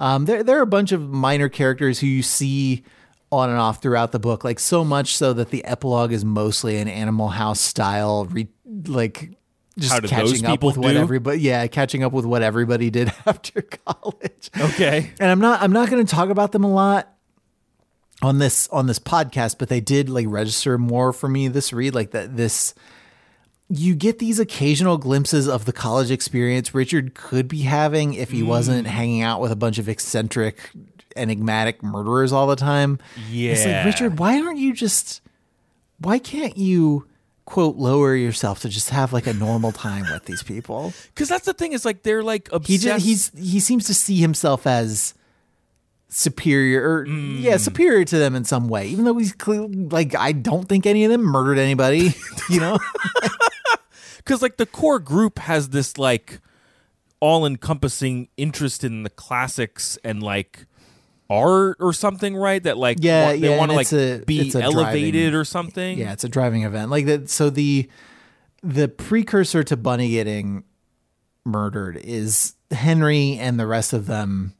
Um, 0.00 0.24
there, 0.24 0.42
there 0.42 0.58
are 0.58 0.62
a 0.62 0.66
bunch 0.66 0.92
of 0.92 1.08
minor 1.08 1.48
characters 1.48 2.00
who 2.00 2.06
you 2.06 2.22
see 2.22 2.82
on 3.30 3.50
and 3.50 3.58
off 3.58 3.80
throughout 3.82 4.12
the 4.12 4.18
book, 4.18 4.42
like 4.42 4.58
so 4.58 4.84
much 4.84 5.14
so 5.16 5.32
that 5.34 5.50
the 5.50 5.64
epilogue 5.64 6.12
is 6.12 6.24
mostly 6.24 6.78
an 6.78 6.88
Animal 6.88 7.28
House 7.28 7.60
style, 7.60 8.24
re- 8.24 8.48
like 8.86 9.36
just 9.78 9.92
How 9.92 10.00
did 10.00 10.10
those 10.10 10.32
catching 10.32 10.46
up 10.46 10.62
with 10.62 10.76
what 10.76 10.96
everybody, 10.96 11.40
yeah, 11.40 11.66
catching 11.66 12.02
up 12.02 12.12
with 12.12 12.24
what 12.24 12.42
everybody 12.42 12.90
did 12.90 13.12
after 13.26 13.62
college. 13.62 14.50
Okay. 14.58 15.10
and 15.20 15.30
I'm 15.30 15.38
not 15.38 15.62
I'm 15.62 15.72
not 15.72 15.90
going 15.90 16.04
to 16.04 16.10
talk 16.10 16.30
about 16.30 16.52
them 16.52 16.64
a 16.64 16.72
lot 16.72 17.12
on 18.22 18.38
this 18.38 18.68
on 18.68 18.86
this 18.86 18.98
podcast, 18.98 19.56
but 19.58 19.68
they 19.68 19.80
did 19.80 20.08
like 20.08 20.26
register 20.28 20.76
more 20.78 21.12
for 21.12 21.28
me 21.28 21.48
this 21.48 21.72
read 21.72 21.94
like 21.94 22.10
that 22.12 22.36
this 22.36 22.74
you 23.72 23.94
get 23.94 24.18
these 24.18 24.38
occasional 24.40 24.98
glimpses 24.98 25.46
of 25.48 25.64
the 25.64 25.72
college 25.72 26.10
experience 26.10 26.74
Richard 26.74 27.14
could 27.14 27.46
be 27.48 27.62
having 27.62 28.14
if 28.14 28.30
he 28.30 28.42
wasn't 28.42 28.86
Mm. 28.86 28.90
hanging 28.90 29.22
out 29.22 29.40
with 29.40 29.52
a 29.52 29.56
bunch 29.56 29.78
of 29.78 29.88
eccentric 29.88 30.58
enigmatic 31.16 31.82
murderers 31.82 32.32
all 32.32 32.46
the 32.46 32.56
time. 32.56 32.98
Yeah. 33.30 33.52
It's 33.52 33.64
like 33.64 33.84
Richard, 33.84 34.18
why 34.18 34.40
aren't 34.40 34.58
you 34.58 34.72
just 34.72 35.20
why 35.98 36.18
can't 36.18 36.56
you 36.56 37.06
quote 37.44 37.76
lower 37.76 38.14
yourself 38.14 38.60
to 38.60 38.68
just 38.68 38.90
have 38.90 39.12
like 39.12 39.26
a 39.26 39.32
normal 39.34 39.70
time 39.72 40.04
with 40.12 40.24
these 40.24 40.42
people? 40.42 40.92
Because 41.14 41.28
that's 41.28 41.44
the 41.46 41.52
thing 41.54 41.72
is 41.72 41.84
like 41.84 42.02
they're 42.02 42.22
like 42.22 42.48
he 42.50 42.56
obsessed. 42.56 42.82
just, 42.82 43.04
he's 43.06 43.52
he 43.52 43.60
seems 43.60 43.86
to 43.86 43.94
see 43.94 44.16
himself 44.16 44.66
as 44.66 45.14
superior 46.12 46.82
or 46.82 47.06
Mm. 47.06 47.40
yeah 47.40 47.56
superior 47.56 48.04
to 48.04 48.18
them 48.18 48.34
in 48.34 48.44
some 48.44 48.66
way 48.66 48.88
even 48.88 49.04
though 49.04 49.16
he's 49.16 49.32
like 49.46 50.12
i 50.16 50.32
don't 50.32 50.68
think 50.68 50.84
any 50.84 51.04
of 51.04 51.10
them 51.12 51.22
murdered 51.22 51.56
anybody 51.56 52.12
you 52.50 52.58
know 52.58 52.80
because 54.24 54.42
like 54.42 54.56
the 54.56 54.66
core 54.66 54.98
group 54.98 55.38
has 55.40 55.70
this 55.70 55.98
like 55.98 56.40
all-encompassing 57.20 58.28
interest 58.36 58.82
in 58.84 59.02
the 59.02 59.10
classics 59.10 59.98
and 60.02 60.22
like 60.22 60.66
art 61.28 61.76
or 61.80 61.92
something 61.92 62.34
right? 62.36 62.62
That 62.62 62.78
like 62.78 62.98
Yeah, 63.00 63.26
want- 63.28 63.40
they 63.40 63.50
yeah, 63.50 63.58
want 63.58 63.70
to 63.70 63.76
like 63.76 63.92
a- 63.92 64.24
be 64.24 64.50
elevated 64.54 65.12
driving- 65.22 65.34
or 65.34 65.44
something? 65.44 65.98
Yeah 65.98 66.12
it's 66.12 66.24
a 66.24 66.28
driving 66.28 66.62
event. 66.64 66.90
Like 66.90 67.06
that 67.06 67.28
so 67.30 67.50
the 67.50 67.88
the 68.62 68.88
precursor 68.88 69.62
to 69.64 69.76
bunny 69.76 70.10
getting 70.10 70.64
murdered 71.44 71.96
is 72.02 72.54
henry 72.70 73.36
and 73.38 73.58
the 73.58 73.66
rest 73.66 73.92
of 73.92 74.06
them. 74.06 74.54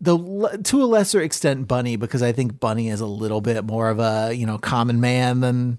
The 0.00 0.60
to 0.64 0.82
a 0.82 0.86
lesser 0.86 1.20
extent 1.20 1.66
bunny 1.66 1.96
because 1.96 2.22
i 2.22 2.30
think 2.30 2.60
bunny 2.60 2.88
is 2.88 3.00
a 3.00 3.06
little 3.06 3.40
bit 3.40 3.64
more 3.64 3.88
of 3.90 3.98
a 3.98 4.32
you 4.32 4.46
know 4.46 4.56
common 4.58 5.00
man 5.00 5.40
than 5.40 5.78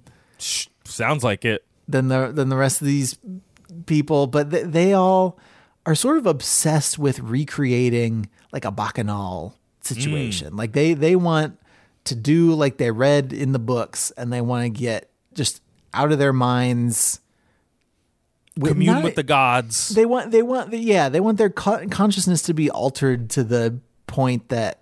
sounds 0.84 1.24
like 1.24 1.46
it 1.46 1.64
than 1.90 2.08
the 2.08 2.32
than 2.32 2.50
the 2.50 2.56
rest 2.56 2.80
of 2.82 2.88
these 2.88 3.18
people, 3.88 4.28
but 4.28 4.52
they, 4.52 4.64
they 4.64 4.94
all 4.94 5.38
are 5.86 5.96
sort 5.96 6.18
of 6.18 6.26
obsessed 6.26 6.98
with 7.00 7.20
recreating 7.20 8.30
like 8.54 8.64
a 8.64 8.72
bacchanal 8.72 9.56
situation. 9.82 10.54
Mm. 10.54 10.58
Like 10.58 10.72
they 10.74 10.94
they 10.94 11.16
want 11.16 11.58
to 12.06 12.16
do 12.16 12.54
like 12.54 12.78
they 12.78 12.92
read 12.92 13.34
in 13.34 13.52
the 13.52 13.60
books, 13.60 14.12
and 14.12 14.32
they 14.32 14.42
want 14.42 14.64
to 14.64 14.70
get 14.70 15.10
just 15.34 15.62
out 15.94 16.12
of 16.12 16.20
their 16.20 16.34
minds. 16.34 17.20
with- 18.58 18.72
commune 18.74 18.94
not- 18.96 19.04
with 19.04 19.16
the 19.16 19.24
gods 19.24 19.90
They 19.90 20.06
want 20.06 20.32
they 20.32 20.44
want 20.44 20.74
yeah 20.74 21.10
they 21.10 21.20
want 21.20 21.38
their 21.38 21.50
co- 21.50 21.88
consciousness 21.88 22.42
to 22.44 22.54
be 22.54 22.70
altered 22.70 23.30
to 23.32 23.44
the 23.44 23.80
point 24.06 24.50
that 24.50 24.82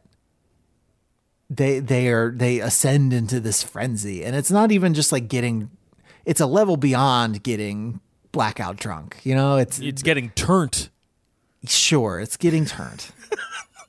they 1.50 1.80
they 1.80 2.10
are 2.10 2.32
they 2.32 2.60
ascend 2.60 3.14
into 3.14 3.40
this 3.40 3.64
frenzy 3.64 4.24
and 4.26 4.36
it's 4.36 4.52
not 4.52 4.72
even 4.72 4.94
just 4.94 5.12
like 5.12 5.28
getting 5.30 5.70
it's 6.28 6.42
a 6.42 6.46
level 6.46 6.78
beyond 6.78 7.42
getting 7.42 8.00
blackout 8.32 8.78
drunk 8.78 9.18
you 9.24 9.34
know? 9.34 9.58
It's 9.58 9.80
it's 9.80 10.04
getting 10.04 10.30
turned 10.32 10.90
sure 11.66 12.20
it's 12.20 12.38
getting 12.38 12.66
turned 12.66 13.08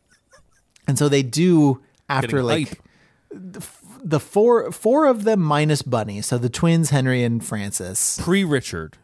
and 0.89 0.99
so 0.99 1.09
they 1.09 1.23
do 1.23 1.83
after 2.09 2.43
like 2.43 2.69
hype. 2.69 3.63
the 4.03 4.19
four 4.21 4.73
four 4.73 5.07
of 5.07 5.25
them 5.25 5.41
minus 5.41 5.83
bunny 5.83 6.23
so 6.23 6.39
the 6.39 6.49
twins 6.49 6.91
henry 6.91 7.23
and 7.23 7.45
francis. 7.45 8.19
Pre-richard. 8.23 8.97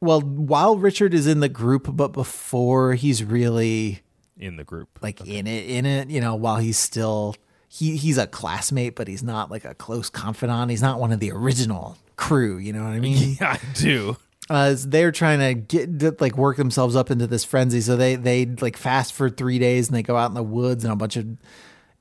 Well 0.00 0.20
while 0.20 0.76
richard 0.76 1.14
is 1.14 1.26
in 1.26 1.40
the 1.40 1.48
group 1.48 1.88
but 1.96 2.08
before 2.08 2.94
he's 2.94 3.24
really 3.24 4.02
in 4.38 4.56
the 4.56 4.64
group. 4.64 4.88
like 5.02 5.20
in 5.26 5.46
it 5.46 5.68
in 5.68 5.84
it 5.86 6.10
you 6.10 6.20
know 6.20 6.34
while 6.34 6.56
he's 6.56 6.78
still 6.78 7.36
he 7.68 7.96
he's 7.96 8.18
a 8.18 8.26
classmate 8.26 8.94
but 8.94 9.08
he's 9.08 9.22
not 9.22 9.50
like 9.50 9.64
a 9.64 9.74
close 9.74 10.10
confidant. 10.10 10.70
He's 10.70 10.82
not 10.82 11.00
one 11.00 11.12
of 11.12 11.20
the 11.20 11.32
original 11.32 11.96
crew 12.22 12.56
you 12.58 12.72
know 12.72 12.84
what 12.84 12.92
i 12.92 13.00
mean? 13.08 13.36
Yeah 13.40 13.58
i 13.60 13.74
do. 13.74 14.16
Uh, 14.50 14.74
they're 14.86 15.12
trying 15.12 15.38
to 15.38 15.54
get 15.54 16.20
like 16.20 16.36
work 16.36 16.56
themselves 16.58 16.96
up 16.96 17.10
into 17.10 17.26
this 17.26 17.44
frenzy. 17.44 17.80
So 17.80 17.96
they 17.96 18.16
they 18.16 18.44
like 18.44 18.76
fast 18.76 19.14
for 19.14 19.30
three 19.30 19.58
days 19.58 19.88
and 19.88 19.96
they 19.96 20.02
go 20.02 20.16
out 20.16 20.30
in 20.30 20.34
the 20.34 20.42
woods 20.42 20.84
and 20.84 20.92
a 20.92 20.96
bunch 20.96 21.16
of 21.16 21.26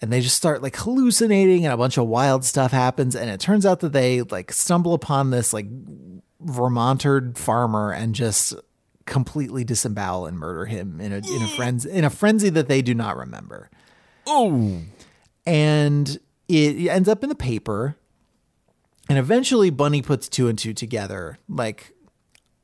and 0.01 0.11
they 0.11 0.19
just 0.19 0.35
start 0.35 0.61
like 0.61 0.75
hallucinating 0.75 1.63
and 1.65 1.73
a 1.73 1.77
bunch 1.77 1.97
of 1.97 2.07
wild 2.07 2.43
stuff 2.43 2.71
happens. 2.71 3.15
And 3.15 3.29
it 3.29 3.39
turns 3.39 3.65
out 3.65 3.79
that 3.81 3.93
they 3.93 4.23
like 4.23 4.51
stumble 4.51 4.93
upon 4.93 5.29
this 5.29 5.53
like 5.53 5.67
vermonter 6.41 7.31
farmer 7.35 7.93
and 7.93 8.15
just 8.15 8.55
completely 9.05 9.63
disembowel 9.63 10.25
and 10.25 10.37
murder 10.37 10.65
him 10.65 10.99
in 10.99 11.13
a 11.13 11.17
in 11.17 11.41
a 11.43 11.47
frenzy 11.55 11.91
in 11.91 12.03
a 12.03 12.09
frenzy 12.09 12.49
that 12.49 12.67
they 12.67 12.81
do 12.81 12.93
not 12.93 13.15
remember. 13.15 13.69
Oh 14.25 14.81
and 15.45 16.19
it 16.49 16.87
ends 16.89 17.07
up 17.07 17.23
in 17.23 17.29
the 17.29 17.35
paper 17.35 17.95
and 19.11 19.19
eventually 19.19 19.69
bunny 19.69 20.01
puts 20.01 20.29
two 20.29 20.47
and 20.47 20.57
two 20.57 20.73
together. 20.73 21.37
Like 21.49 21.93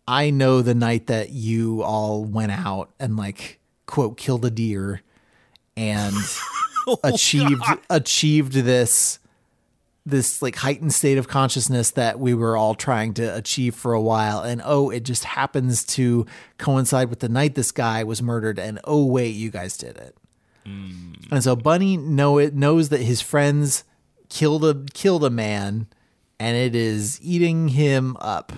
i 0.07 0.29
know 0.29 0.61
the 0.61 0.73
night 0.73 1.07
that 1.07 1.31
you 1.31 1.83
all 1.83 2.23
went 2.23 2.49
out 2.49 2.89
and 2.97 3.17
like 3.17 3.59
quote 3.85 4.15
killed 4.15 4.45
a 4.45 4.49
deer 4.49 5.01
and 5.75 6.15
oh, 6.87 6.97
achieved 7.03 7.61
achieved 7.89 8.53
this 8.53 9.19
this 10.05 10.41
like 10.41 10.55
heightened 10.55 10.93
state 10.93 11.17
of 11.17 11.27
consciousness 11.27 11.91
that 11.91 12.17
we 12.17 12.33
were 12.33 12.55
all 12.55 12.73
trying 12.73 13.13
to 13.13 13.35
achieve 13.35 13.75
for 13.75 13.91
a 13.91 14.01
while. 14.01 14.39
And 14.39 14.61
oh 14.63 14.89
it 14.89 15.01
just 15.01 15.25
happens 15.25 15.83
to 15.83 16.25
coincide 16.57 17.09
with 17.09 17.19
the 17.19 17.27
night 17.27 17.55
this 17.55 17.73
guy 17.73 18.05
was 18.05 18.21
murdered 18.21 18.57
and 18.57 18.79
oh 18.85 19.05
wait 19.05 19.35
you 19.35 19.51
guys 19.51 19.75
did 19.75 19.97
it. 19.97 20.15
Mm. 20.65 21.29
And 21.29 21.43
so 21.43 21.57
Bunny 21.57 21.97
know 21.97 22.37
it 22.37 22.55
knows 22.55 22.87
that 22.87 23.01
his 23.01 23.19
friends 23.19 23.83
killed 24.29 24.63
a 24.63 24.85
killed 24.93 25.25
a 25.25 25.29
man 25.29 25.87
and 26.39 26.55
it 26.57 26.75
is 26.75 27.19
eating 27.21 27.69
him 27.69 28.17
up. 28.19 28.53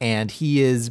And 0.00 0.30
he 0.30 0.62
is 0.62 0.90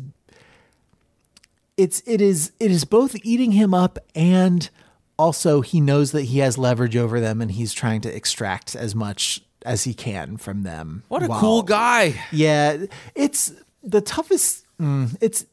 it's 1.77 2.01
it 2.05 2.21
is 2.21 2.51
it 2.59 2.71
is 2.71 2.85
both 2.85 3.15
eating 3.23 3.53
him 3.53 3.73
up 3.73 3.97
and 4.15 4.69
also 5.17 5.61
he 5.61 5.81
knows 5.81 6.11
that 6.11 6.23
he 6.23 6.39
has 6.39 6.57
leverage 6.57 6.95
over 6.95 7.19
them 7.19 7.41
and 7.41 7.51
he's 7.51 7.73
trying 7.73 8.01
to 8.01 8.15
extract 8.15 8.75
as 8.75 8.93
much 8.95 9.41
as 9.65 9.83
he 9.83 9.93
can 9.93 10.37
from 10.37 10.63
them. 10.63 11.03
what 11.07 11.23
a 11.23 11.27
while- 11.27 11.39
cool 11.39 11.61
guy 11.63 12.19
yeah, 12.31 12.85
it's 13.15 13.53
the 13.83 14.01
toughest. 14.01 14.65
Mm, 14.79 15.15
it's. 15.21 15.45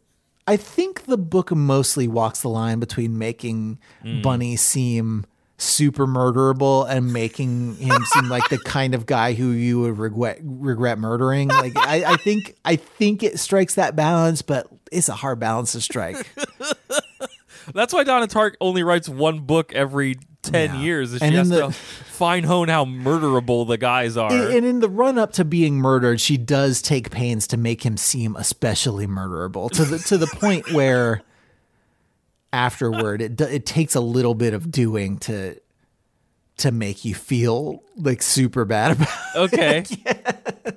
I 0.47 0.57
think 0.57 1.05
the 1.05 1.19
book 1.19 1.51
mostly 1.51 2.09
walks 2.09 2.41
the 2.41 2.49
line 2.49 2.81
between 2.81 3.19
making 3.19 3.79
Bunny 4.23 4.57
seem 4.57 5.27
super 5.61 6.07
murderable 6.07 6.89
and 6.89 7.13
making 7.13 7.75
him 7.77 8.01
seem 8.07 8.29
like 8.29 8.49
the 8.49 8.59
kind 8.59 8.95
of 8.95 9.07
guy 9.07 9.35
who 9.35 9.51
you 9.51 9.81
would 9.81 9.99
regret 9.99 10.39
regret 10.43 10.99
murdering. 10.99 11.49
Like 11.49 11.77
I, 11.77 12.05
I 12.13 12.17
think 12.17 12.55
I 12.65 12.77
think 12.77 13.23
it 13.23 13.39
strikes 13.41 13.75
that 13.75 13.97
balance, 13.97 14.41
but 14.41 14.69
it's 14.93 15.09
a 15.09 15.15
hard 15.15 15.41
balance 15.41 15.73
to 15.73 15.81
strike. 15.81 16.17
That's 17.75 17.93
why 17.93 18.05
Donna 18.05 18.27
Tartt 18.27 18.55
only 18.61 18.83
writes 18.83 19.09
one 19.09 19.41
book 19.41 19.75
every 19.75 20.17
ten 20.43 20.75
Yeah. 20.75 20.81
years. 20.81 21.11
She 21.11 21.19
And 21.21 21.35
in 21.35 21.39
has 21.39 21.49
the- 21.51 21.67
to 21.67 21.73
fine 21.73 22.45
hone 22.45 22.69
how 22.69 22.85
murderable 22.85 23.67
the 23.67 23.77
guys 23.77 24.17
are. 24.17 24.33
And 24.33 24.65
in 24.65 24.81
the 24.81 24.89
run 24.89 25.19
up 25.19 25.33
to 25.35 25.45
being 25.45 25.77
murdered, 25.77 26.21
she 26.21 26.37
does 26.37 26.81
take 26.83 27.11
pains 27.11 27.47
to 27.49 27.57
make 27.57 27.85
him 27.85 27.97
seem 27.97 28.37
especially 28.37 29.07
murderable 29.07 29.71
to 29.73 29.85
the 29.85 29.99
to 30.01 30.17
the 30.19 30.27
point 30.27 30.73
where 30.73 31.23
afterward 32.53 33.21
it 33.21 33.41
it 33.41 33.67
takes 33.67 33.95
a 33.95 34.01
little 34.01 34.35
bit 34.35 34.55
of 34.55 34.71
doing 34.71 35.19
to 35.19 35.55
to 36.57 36.73
make 36.73 37.05
you 37.05 37.15
feel 37.15 37.83
like 37.97 38.21
super 38.23 38.65
bad 38.65 38.93
about 38.93 39.19
okay, 39.37 39.85
it, 39.89 40.77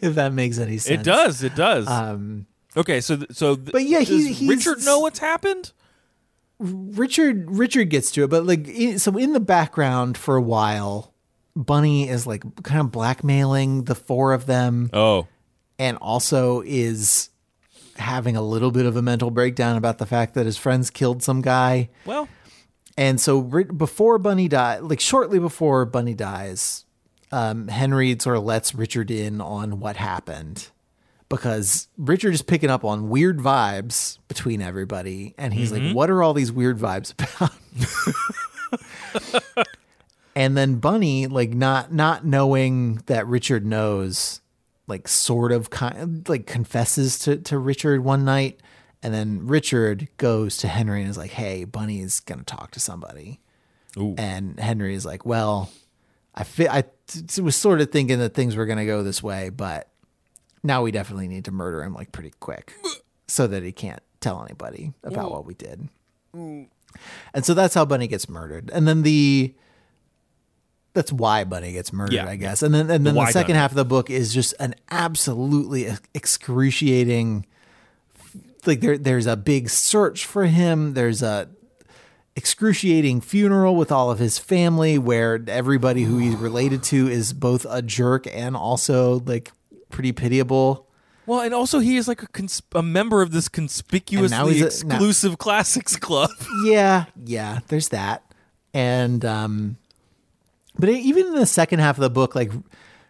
if 0.00 0.14
that 0.16 0.32
makes 0.32 0.58
any 0.58 0.76
sense. 0.78 1.00
it 1.00 1.04
does. 1.04 1.42
It 1.44 1.54
does. 1.54 1.86
Um, 1.86 2.46
okay, 2.76 3.00
so 3.00 3.16
th- 3.16 3.30
so 3.32 3.54
th- 3.54 3.70
but 3.70 3.84
yeah, 3.84 4.00
he- 4.00 4.32
he's- 4.32 4.48
Richard 4.48 4.84
know 4.84 4.98
what's 4.98 5.20
happened? 5.20 5.70
Richard 6.58 7.50
Richard 7.50 7.90
gets 7.90 8.10
to 8.12 8.24
it, 8.24 8.28
but 8.30 8.44
like 8.44 8.66
so 8.98 9.16
in 9.16 9.32
the 9.32 9.40
background 9.40 10.18
for 10.18 10.36
a 10.36 10.42
while, 10.42 11.14
Bunny 11.56 12.08
is 12.08 12.26
like 12.26 12.42
kind 12.62 12.80
of 12.80 12.90
blackmailing 12.90 13.84
the 13.84 13.94
four 13.94 14.32
of 14.32 14.46
them. 14.46 14.90
Oh, 14.92 15.26
and 15.78 15.96
also 15.98 16.60
is 16.66 17.30
having 18.00 18.36
a 18.36 18.42
little 18.42 18.70
bit 18.70 18.86
of 18.86 18.96
a 18.96 19.02
mental 19.02 19.30
breakdown 19.30 19.76
about 19.76 19.98
the 19.98 20.06
fact 20.06 20.34
that 20.34 20.46
his 20.46 20.56
friends 20.56 20.90
killed 20.90 21.22
some 21.22 21.40
guy. 21.42 21.88
well, 22.04 22.28
And 22.96 23.20
so 23.20 23.40
before 23.42 24.18
Bunny 24.18 24.48
died, 24.48 24.82
like 24.82 25.00
shortly 25.00 25.38
before 25.38 25.84
Bunny 25.84 26.14
dies, 26.14 26.84
um, 27.32 27.68
Henry 27.68 28.16
sort 28.18 28.36
of 28.36 28.44
lets 28.44 28.74
Richard 28.74 29.10
in 29.10 29.40
on 29.40 29.78
what 29.80 29.96
happened 29.96 30.68
because 31.28 31.86
Richard 31.96 32.34
is 32.34 32.42
picking 32.42 32.70
up 32.70 32.84
on 32.84 33.08
weird 33.08 33.38
vibes 33.38 34.18
between 34.28 34.60
everybody. 34.60 35.34
And 35.38 35.54
he's 35.54 35.70
like, 35.72 35.94
what 35.94 36.10
are 36.10 36.22
all 36.22 36.34
these 36.34 36.50
weird 36.50 36.78
vibes 36.78 37.14
about? 37.14 37.52
and 40.34 40.56
then 40.56 40.76
Bunny, 40.76 41.28
like 41.28 41.50
not, 41.50 41.92
not 41.92 42.26
knowing 42.26 42.96
that 43.06 43.26
Richard 43.28 43.64
knows, 43.64 44.40
like 44.90 45.08
sort 45.08 45.52
of 45.52 45.70
kind 45.70 46.28
like 46.28 46.46
confesses 46.46 47.18
to, 47.20 47.36
to 47.38 47.58
Richard 47.58 48.04
one 48.04 48.24
night. 48.24 48.60
And 49.02 49.14
then 49.14 49.46
Richard 49.46 50.08
goes 50.18 50.58
to 50.58 50.68
Henry 50.68 51.00
and 51.00 51.08
is 51.08 51.16
like, 51.16 51.30
Hey, 51.30 51.64
Bunny's 51.64 52.20
to 52.40 52.44
talk 52.44 52.72
to 52.72 52.80
somebody. 52.80 53.40
Ooh. 53.96 54.14
And 54.18 54.60
Henry 54.60 54.94
is 54.94 55.06
like, 55.06 55.24
Well, 55.24 55.70
I 56.34 56.44
fi- 56.44 56.68
I 56.68 56.84
t- 57.06 57.40
was 57.40 57.56
sort 57.56 57.80
of 57.80 57.90
thinking 57.90 58.18
that 58.18 58.34
things 58.34 58.56
were 58.56 58.66
to 58.78 58.84
go 58.84 59.02
this 59.02 59.22
way, 59.22 59.48
but 59.48 59.88
now 60.62 60.82
we 60.82 60.90
definitely 60.90 61.28
need 61.28 61.46
to 61.46 61.52
murder 61.52 61.82
him 61.82 61.94
like 61.94 62.12
pretty 62.12 62.32
quick 62.40 62.74
so 63.26 63.46
that 63.46 63.62
he 63.62 63.72
can't 63.72 64.02
tell 64.20 64.44
anybody 64.44 64.92
about 65.02 65.30
what 65.30 65.46
we 65.46 65.54
did. 65.54 65.88
And 67.32 67.44
so 67.44 67.54
that's 67.54 67.74
how 67.74 67.84
Bunny 67.84 68.06
gets 68.06 68.28
murdered. 68.28 68.70
And 68.72 68.86
then 68.86 69.02
the 69.02 69.54
that's 70.92 71.12
why 71.12 71.44
Bunny 71.44 71.72
gets 71.72 71.92
murdered, 71.92 72.14
Yeah. 72.14 72.26
I 72.28 72.36
guess. 72.36 72.62
And 72.62 72.74
then 72.74 72.90
and 72.90 73.06
then 73.06 73.14
the, 73.14 73.18
why 73.18 73.30
second 73.30 73.54
done. 73.54 73.60
half 73.62 73.70
of 73.72 73.76
the 73.76 73.84
book 73.84 74.10
is 74.10 74.32
just 74.34 74.54
an 74.60 74.74
absolutely 74.90 75.88
excruciating 76.14 77.46
like 78.66 78.80
there 78.80 78.98
there's 78.98 79.26
a 79.26 79.36
big 79.36 79.68
search 79.70 80.26
for 80.26 80.46
him. 80.46 80.94
There's 80.94 81.22
a 81.22 81.48
excruciating 82.36 83.20
funeral 83.20 83.74
with 83.76 83.90
all 83.90 84.10
of 84.10 84.18
his 84.18 84.38
family 84.38 84.98
where 84.98 85.42
everybody 85.48 86.04
who 86.04 86.18
he's 86.18 86.36
related 86.36 86.82
to 86.84 87.08
is 87.08 87.32
both 87.32 87.66
a 87.68 87.82
jerk 87.82 88.26
and 88.32 88.56
also 88.56 89.20
like 89.20 89.50
pretty 89.90 90.12
pitiable. 90.12 90.86
well, 91.26 91.40
and 91.40 91.52
also 91.52 91.80
he 91.80 91.96
is 91.96 92.06
like 92.06 92.22
a, 92.22 92.26
cons- 92.28 92.62
a 92.74 92.82
member 92.82 93.20
of 93.22 93.32
this 93.32 93.48
conspicuously 93.48 94.36
a- 94.58 94.60
now- 94.60 94.66
exclusive 94.66 95.38
classics 95.38 95.96
club. 95.96 96.30
yeah, 96.64 97.06
yeah, 97.24 97.60
there's 97.68 97.88
that. 97.88 98.22
And 98.72 99.24
um 99.24 99.76
but 100.78 100.88
even 100.88 101.26
in 101.26 101.34
the 101.34 101.46
second 101.46 101.78
half 101.80 101.96
of 101.96 102.02
the 102.02 102.10
book 102.10 102.34
like 102.34 102.50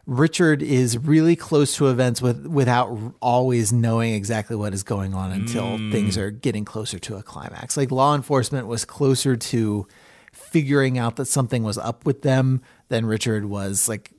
Richard 0.06 0.62
is 0.62 0.98
really 0.98 1.36
close 1.36 1.76
to 1.76 1.86
events 1.88 2.20
with 2.20 2.46
without 2.46 3.14
always 3.20 3.72
knowing 3.72 4.14
exactly 4.14 4.56
what 4.56 4.74
is 4.74 4.82
going 4.82 5.14
on 5.14 5.30
until 5.30 5.76
things 5.92 6.18
are 6.18 6.30
getting 6.30 6.64
closer 6.64 6.98
to 7.00 7.16
a 7.16 7.22
climax. 7.22 7.76
Like 7.76 7.92
law 7.92 8.14
enforcement 8.16 8.66
was 8.66 8.84
closer 8.84 9.36
to 9.36 9.86
figuring 10.32 10.98
out 10.98 11.16
that 11.16 11.26
something 11.26 11.62
was 11.62 11.78
up 11.78 12.04
with 12.06 12.22
them 12.22 12.62
than 12.88 13.06
Richard 13.06 13.44
was 13.44 13.88
like 13.88 14.10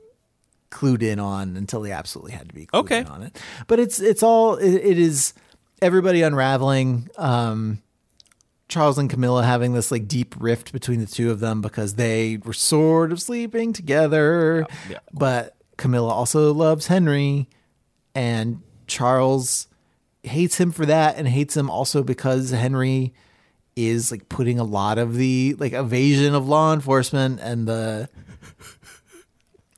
clued 0.69 1.01
in 1.01 1.19
on 1.19 1.57
until 1.57 1.83
he 1.83 1.91
absolutely 1.91 2.31
had 2.33 2.47
to 2.47 2.55
be 2.55 2.67
clued 2.67 2.79
Okay. 2.81 2.99
in 2.99 3.07
on 3.07 3.23
it. 3.23 3.37
But 3.67 3.79
it's 3.79 3.99
it's 3.99 4.23
all 4.23 4.55
it, 4.55 4.73
it 4.75 4.97
is 4.99 5.33
everybody 5.81 6.21
unraveling. 6.21 7.09
Um, 7.17 7.81
Charles 8.72 8.97
and 8.97 9.09
Camilla 9.09 9.43
having 9.43 9.74
this 9.74 9.91
like 9.91 10.07
deep 10.07 10.34
rift 10.39 10.72
between 10.72 11.01
the 11.01 11.05
two 11.05 11.30
of 11.30 11.41
them 11.41 11.61
because 11.61 11.95
they 11.95 12.38
were 12.38 12.53
sort 12.53 13.11
of 13.11 13.22
sleeping 13.22 13.74
together. 13.74 14.65
Yeah. 14.89 14.99
But 15.13 15.55
Camilla 15.78 16.09
also 16.09 16.53
loves 16.53 16.88
Henry 16.88 17.49
and 18.15 18.61
Charles 18.88 19.67
hates 20.24 20.57
him 20.57 20.72
for 20.72 20.86
that 20.86 21.17
and 21.17 21.28
hates 21.28 21.57
him 21.57 21.69
also 21.69 22.01
because 22.01 22.51
Henry 22.51 23.13
is 23.76 24.09
like 24.11 24.30
putting 24.30 24.57
a 24.57 24.63
lot 24.63 24.97
of 24.97 25.15
the 25.15 25.55
like 25.59 25.74
evasion 25.74 26.34
of 26.34 26.47
law 26.47 26.74
enforcement 26.74 27.39
and 27.41 27.67
the 27.67 28.07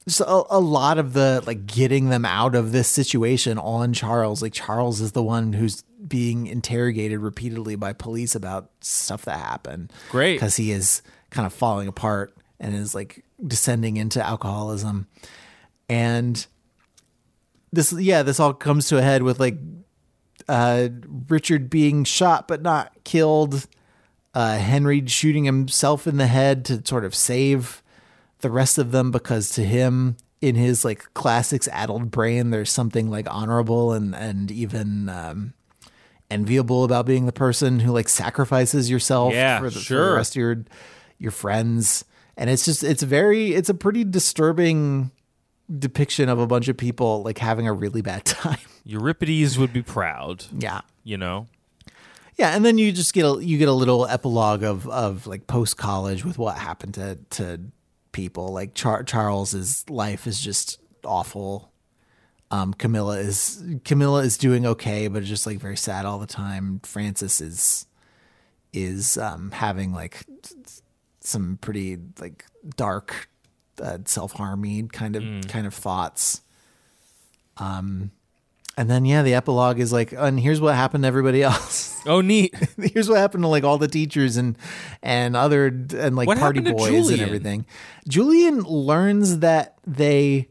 just 0.05 0.21
a, 0.21 0.43
a 0.49 0.59
lot 0.59 0.97
of 0.97 1.13
the 1.13 1.41
like 1.47 1.65
getting 1.65 2.09
them 2.09 2.25
out 2.25 2.55
of 2.55 2.71
this 2.71 2.87
situation 2.87 3.57
on 3.57 3.93
Charles. 3.93 4.41
Like 4.41 4.53
Charles 4.53 5.01
is 5.01 5.13
the 5.13 5.23
one 5.23 5.53
who's 5.53 5.83
being 6.13 6.45
interrogated 6.45 7.17
repeatedly 7.17 7.75
by 7.75 7.91
police 7.91 8.35
about 8.35 8.69
stuff 8.81 9.25
that 9.25 9.39
happened. 9.39 9.91
Great. 10.11 10.33
Because 10.33 10.55
he 10.55 10.71
is 10.71 11.01
kind 11.31 11.47
of 11.47 11.51
falling 11.51 11.87
apart 11.87 12.37
and 12.59 12.75
is 12.75 12.93
like 12.93 13.25
descending 13.43 13.97
into 13.97 14.23
alcoholism. 14.23 15.07
And 15.89 16.45
this 17.71 17.91
yeah, 17.93 18.21
this 18.21 18.39
all 18.39 18.53
comes 18.53 18.89
to 18.89 18.99
a 18.99 19.01
head 19.01 19.23
with 19.23 19.39
like 19.39 19.57
uh 20.47 20.89
Richard 21.29 21.71
being 21.71 22.03
shot 22.03 22.47
but 22.47 22.61
not 22.61 22.93
killed. 23.03 23.65
Uh 24.35 24.59
Henry 24.59 25.03
shooting 25.07 25.45
himself 25.45 26.05
in 26.05 26.17
the 26.17 26.27
head 26.27 26.63
to 26.65 26.83
sort 26.85 27.05
of 27.05 27.15
save 27.15 27.81
the 28.41 28.51
rest 28.51 28.77
of 28.77 28.91
them 28.91 29.09
because 29.09 29.49
to 29.49 29.63
him 29.63 30.17
in 30.41 30.53
his 30.53 30.85
like 30.85 31.11
classics 31.15 31.67
addled 31.69 32.11
brain 32.11 32.51
there's 32.51 32.71
something 32.71 33.09
like 33.09 33.25
honorable 33.31 33.93
and 33.93 34.13
and 34.13 34.51
even 34.51 35.09
um 35.09 35.53
enviable 36.33 36.83
about 36.83 37.05
being 37.05 37.25
the 37.25 37.31
person 37.31 37.79
who 37.79 37.91
like 37.91 38.09
sacrifices 38.09 38.89
yourself 38.89 39.33
Yeah, 39.33 39.59
for, 39.59 39.69
the, 39.69 39.79
for 39.79 39.93
the 39.93 40.11
rest 40.13 40.33
of 40.35 40.39
your 40.39 40.65
your 41.19 41.31
friends. 41.31 42.03
And 42.35 42.49
it's 42.49 42.65
just 42.65 42.83
it's 42.83 43.03
very 43.03 43.53
it's 43.53 43.69
a 43.69 43.73
pretty 43.73 44.03
disturbing 44.03 45.11
depiction 45.79 46.27
of 46.29 46.39
a 46.39 46.47
bunch 46.47 46.67
of 46.67 46.75
people 46.77 47.23
like 47.23 47.37
having 47.37 47.67
a 47.67 47.73
really 47.73 48.01
bad 48.01 48.25
time. 48.41 48.57
Euripides 48.83 49.57
would 49.57 49.71
be 49.71 49.81
proud, 49.81 50.45
yeah. 50.57 50.81
You 51.03 51.17
know. 51.17 51.47
yeah 52.37 52.55
and 52.55 52.63
then 52.65 52.77
you 52.77 52.91
just 52.91 53.13
get 53.13 53.25
a 53.25 53.43
you 53.43 53.57
get 53.57 53.67
a 53.69 53.73
little 53.73 54.05
epilogue 54.07 54.63
of 54.63 54.87
of 54.89 55.27
like 55.27 55.47
post 55.47 55.77
college 55.77 56.25
with 56.25 56.37
what 56.37 56.57
happened 56.57 56.95
to 56.95 57.17
to 57.31 57.59
people. 58.11 58.51
Like 58.53 58.73
Char- 58.73 59.03
charles's 59.03 59.85
life 59.89 60.25
is 60.27 60.39
just 60.39 60.79
awful 61.05 61.71
um 62.53 62.71
camilla 62.71 63.17
is 63.17 63.63
camilla 63.83 64.21
is 64.21 64.37
doing 64.37 64.63
okay 64.67 65.07
but 65.07 65.23
just 65.23 65.47
like 65.47 65.57
very 65.57 65.75
sad 65.77 66.05
all 66.05 66.19
the 66.19 66.27
time. 66.27 66.79
Francis 66.83 67.41
is 67.41 67.87
is 68.71 69.17
um 69.17 69.49
having 69.51 69.91
like 69.91 70.23
some 71.19 71.57
pretty 71.61 71.97
like 72.19 72.45
dark 72.77 73.27
uh, 73.81 73.97
self-harming 74.05 74.87
kind 74.89 75.15
of 75.15 75.23
kind 75.47 75.65
of 75.65 75.73
thoughts. 75.73 76.41
Um 77.57 78.11
and 78.77 78.89
then 78.89 79.05
yeah 79.05 79.23
the 79.23 79.33
epilogue 79.33 79.79
is 79.79 79.91
like 79.91 80.11
and 80.11 80.39
here's 80.39 80.61
what 80.61 80.75
happened 80.75 81.03
to 81.05 81.07
everybody 81.07 81.41
else. 81.41 81.89
Oh, 82.05 82.19
neat. 82.19 82.53
here's 82.77 83.07
what 83.07 83.17
happened 83.17 83.45
to 83.45 83.47
like 83.47 83.63
all 83.63 83.77
the 83.77 83.87
teachers 83.87 84.35
and 84.35 84.57
and 85.01 85.37
other 85.37 85.67
and 85.67 86.17
like 86.17 86.27
What 86.27 86.37
party 86.37 86.59
boys 86.59 87.09
and 87.09 87.21
everything. 87.21 87.65
Julian 88.09 88.59
learns 88.63 89.39
that 89.39 89.77
they 89.87 90.49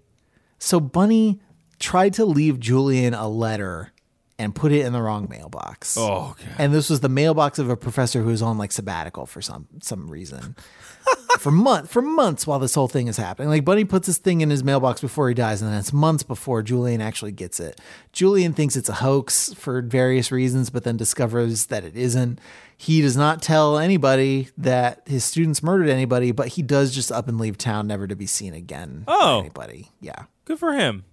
so 0.58 0.80
Bunny 0.80 1.41
tried 1.82 2.14
to 2.14 2.24
leave 2.24 2.58
Julian 2.58 3.12
a 3.12 3.28
letter 3.28 3.92
and 4.38 4.54
put 4.54 4.72
it 4.72 4.84
in 4.86 4.92
the 4.92 5.02
wrong 5.02 5.28
mailbox. 5.28 5.96
Oh, 5.96 6.30
okay. 6.30 6.50
And 6.58 6.72
this 6.72 6.88
was 6.88 7.00
the 7.00 7.08
mailbox 7.08 7.58
of 7.58 7.68
a 7.68 7.76
professor 7.76 8.22
who 8.22 8.30
was 8.30 8.42
on 8.42 8.56
like 8.58 8.72
sabbatical 8.72 9.26
for 9.26 9.42
some 9.42 9.68
some 9.82 10.10
reason. 10.10 10.56
for 11.38 11.52
month 11.52 11.90
for 11.90 12.02
months 12.02 12.46
while 12.46 12.58
this 12.58 12.74
whole 12.74 12.88
thing 12.88 13.08
is 13.08 13.16
happening. 13.16 13.48
Like 13.50 13.64
Bunny 13.64 13.84
puts 13.84 14.06
this 14.06 14.18
thing 14.18 14.40
in 14.40 14.50
his 14.50 14.64
mailbox 14.64 15.00
before 15.00 15.28
he 15.28 15.34
dies, 15.34 15.60
and 15.60 15.70
then 15.70 15.78
it's 15.78 15.92
months 15.92 16.22
before 16.22 16.62
Julian 16.62 17.00
actually 17.00 17.32
gets 17.32 17.60
it. 17.60 17.80
Julian 18.12 18.52
thinks 18.52 18.74
it's 18.74 18.88
a 18.88 18.94
hoax 18.94 19.52
for 19.52 19.82
various 19.82 20.32
reasons, 20.32 20.70
but 20.70 20.84
then 20.84 20.96
discovers 20.96 21.66
that 21.66 21.84
it 21.84 21.96
isn't. 21.96 22.40
He 22.76 23.00
does 23.00 23.16
not 23.16 23.42
tell 23.42 23.78
anybody 23.78 24.48
that 24.58 25.02
his 25.06 25.24
students 25.24 25.62
murdered 25.62 25.88
anybody, 25.88 26.32
but 26.32 26.48
he 26.48 26.62
does 26.62 26.92
just 26.92 27.12
up 27.12 27.28
and 27.28 27.38
leave 27.38 27.58
town, 27.58 27.86
never 27.86 28.08
to 28.08 28.16
be 28.16 28.26
seen 28.26 28.54
again. 28.54 29.04
Oh. 29.06 29.38
anybody. 29.40 29.92
Yeah. 30.00 30.24
Good 30.44 30.58
for 30.58 30.72
him. 30.72 31.04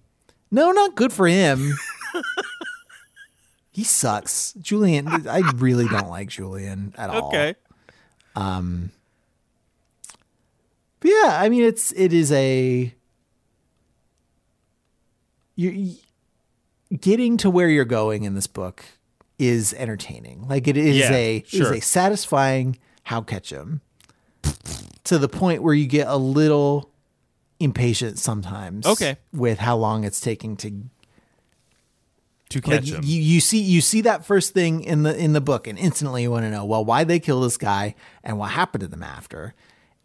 No, 0.50 0.70
not 0.72 0.94
good 0.96 1.12
for 1.12 1.26
him. 1.28 1.74
he 3.70 3.84
sucks. 3.84 4.52
Julian, 4.54 5.06
I 5.28 5.42
really 5.56 5.86
don't 5.88 6.08
like 6.08 6.28
Julian 6.28 6.92
at 6.98 7.10
all. 7.10 7.28
Okay. 7.28 7.54
Um, 8.34 8.90
but 11.00 11.08
yeah, 11.10 11.38
I 11.40 11.48
mean 11.48 11.62
it's 11.62 11.92
it 11.92 12.12
is 12.12 12.30
a 12.32 12.94
you 15.56 15.94
getting 17.00 17.36
to 17.38 17.50
where 17.50 17.68
you're 17.68 17.84
going 17.84 18.24
in 18.24 18.34
this 18.34 18.46
book 18.46 18.84
is 19.38 19.74
entertaining. 19.74 20.46
Like 20.48 20.68
it 20.68 20.76
is 20.76 20.96
Yeah, 20.96 21.12
a 21.12 21.44
sure. 21.46 21.72
is 21.72 21.78
a 21.78 21.80
satisfying 21.80 22.78
how 23.04 23.22
catch 23.22 23.52
'em 23.52 23.80
to 25.04 25.18
the 25.18 25.28
point 25.28 25.62
where 25.62 25.74
you 25.74 25.86
get 25.86 26.06
a 26.08 26.16
little 26.16 26.90
impatient 27.60 28.18
sometimes. 28.18 28.86
Okay. 28.86 29.16
with 29.32 29.58
how 29.58 29.76
long 29.76 30.02
it's 30.04 30.20
taking 30.20 30.56
to 30.56 30.70
To 32.50 32.58
like 32.58 32.64
catch 32.64 32.90
him. 32.90 33.02
you, 33.04 33.20
you 33.20 33.40
see 33.40 33.60
you 33.60 33.80
see 33.80 34.00
that 34.00 34.24
first 34.24 34.52
thing 34.54 34.82
in 34.82 35.04
the 35.04 35.16
in 35.16 35.32
the 35.34 35.40
book 35.40 35.66
and 35.68 35.78
instantly 35.78 36.22
you 36.22 36.30
want 36.32 36.44
to 36.44 36.50
know 36.50 36.64
well 36.64 36.84
why 36.84 37.04
they 37.04 37.20
kill 37.20 37.40
this 37.42 37.56
guy 37.56 37.94
and 38.24 38.38
what 38.38 38.50
happened 38.50 38.80
to 38.80 38.88
them 38.88 39.04
after 39.04 39.54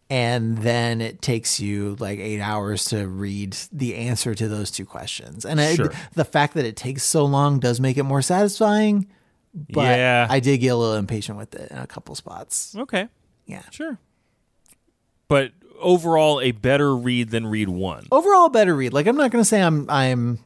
and 0.08 0.58
then 0.58 1.00
it 1.00 1.20
takes 1.20 1.58
you 1.58 1.96
like 1.98 2.20
eight 2.20 2.40
hours 2.40 2.84
to 2.84 3.08
read 3.08 3.56
the 3.72 3.96
answer 3.96 4.32
to 4.36 4.46
those 4.46 4.70
two 4.70 4.86
questions 4.86 5.44
and 5.44 5.60
I- 5.60 5.74
the 6.14 6.24
fact 6.24 6.54
that 6.54 6.64
it 6.64 6.76
takes 6.76 7.02
so 7.02 7.24
long 7.24 7.58
does 7.58 7.80
make 7.80 7.96
it 7.98 8.04
more 8.04 8.22
satisfying 8.22 9.08
but 9.52 9.98
Yeah. 9.98 10.28
i 10.30 10.38
did 10.38 10.58
get 10.58 10.68
a 10.68 10.76
little 10.76 10.94
impatient 10.94 11.36
with 11.38 11.52
it 11.56 11.68
in 11.72 11.78
a 11.78 11.86
couple 11.88 12.14
spots 12.14 12.76
okay. 12.76 13.08
yeah 13.46 13.62
Sure. 13.72 13.98
But 15.28 15.50
overall, 15.80 16.40
a 16.40 16.52
better 16.52 16.94
read 16.96 17.30
than 17.30 17.46
read 17.46 17.68
one. 17.68 18.06
overall 18.10 18.48
better 18.48 18.74
read. 18.74 18.92
Like 18.92 19.06
i'm 19.06 19.16
not 19.16 19.30
going 19.30 19.42
to 19.42 19.48
say 19.48 19.62
i'm 19.62 19.88
i'm 19.90 20.38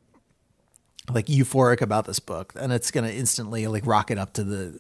like 1.12 1.26
euphoric 1.26 1.80
about 1.80 2.04
this 2.04 2.20
book 2.20 2.52
and 2.58 2.72
it's 2.72 2.90
going 2.90 3.04
to 3.04 3.12
instantly 3.12 3.66
like 3.66 3.86
rocket 3.86 4.18
up 4.18 4.32
to 4.34 4.44
the 4.44 4.78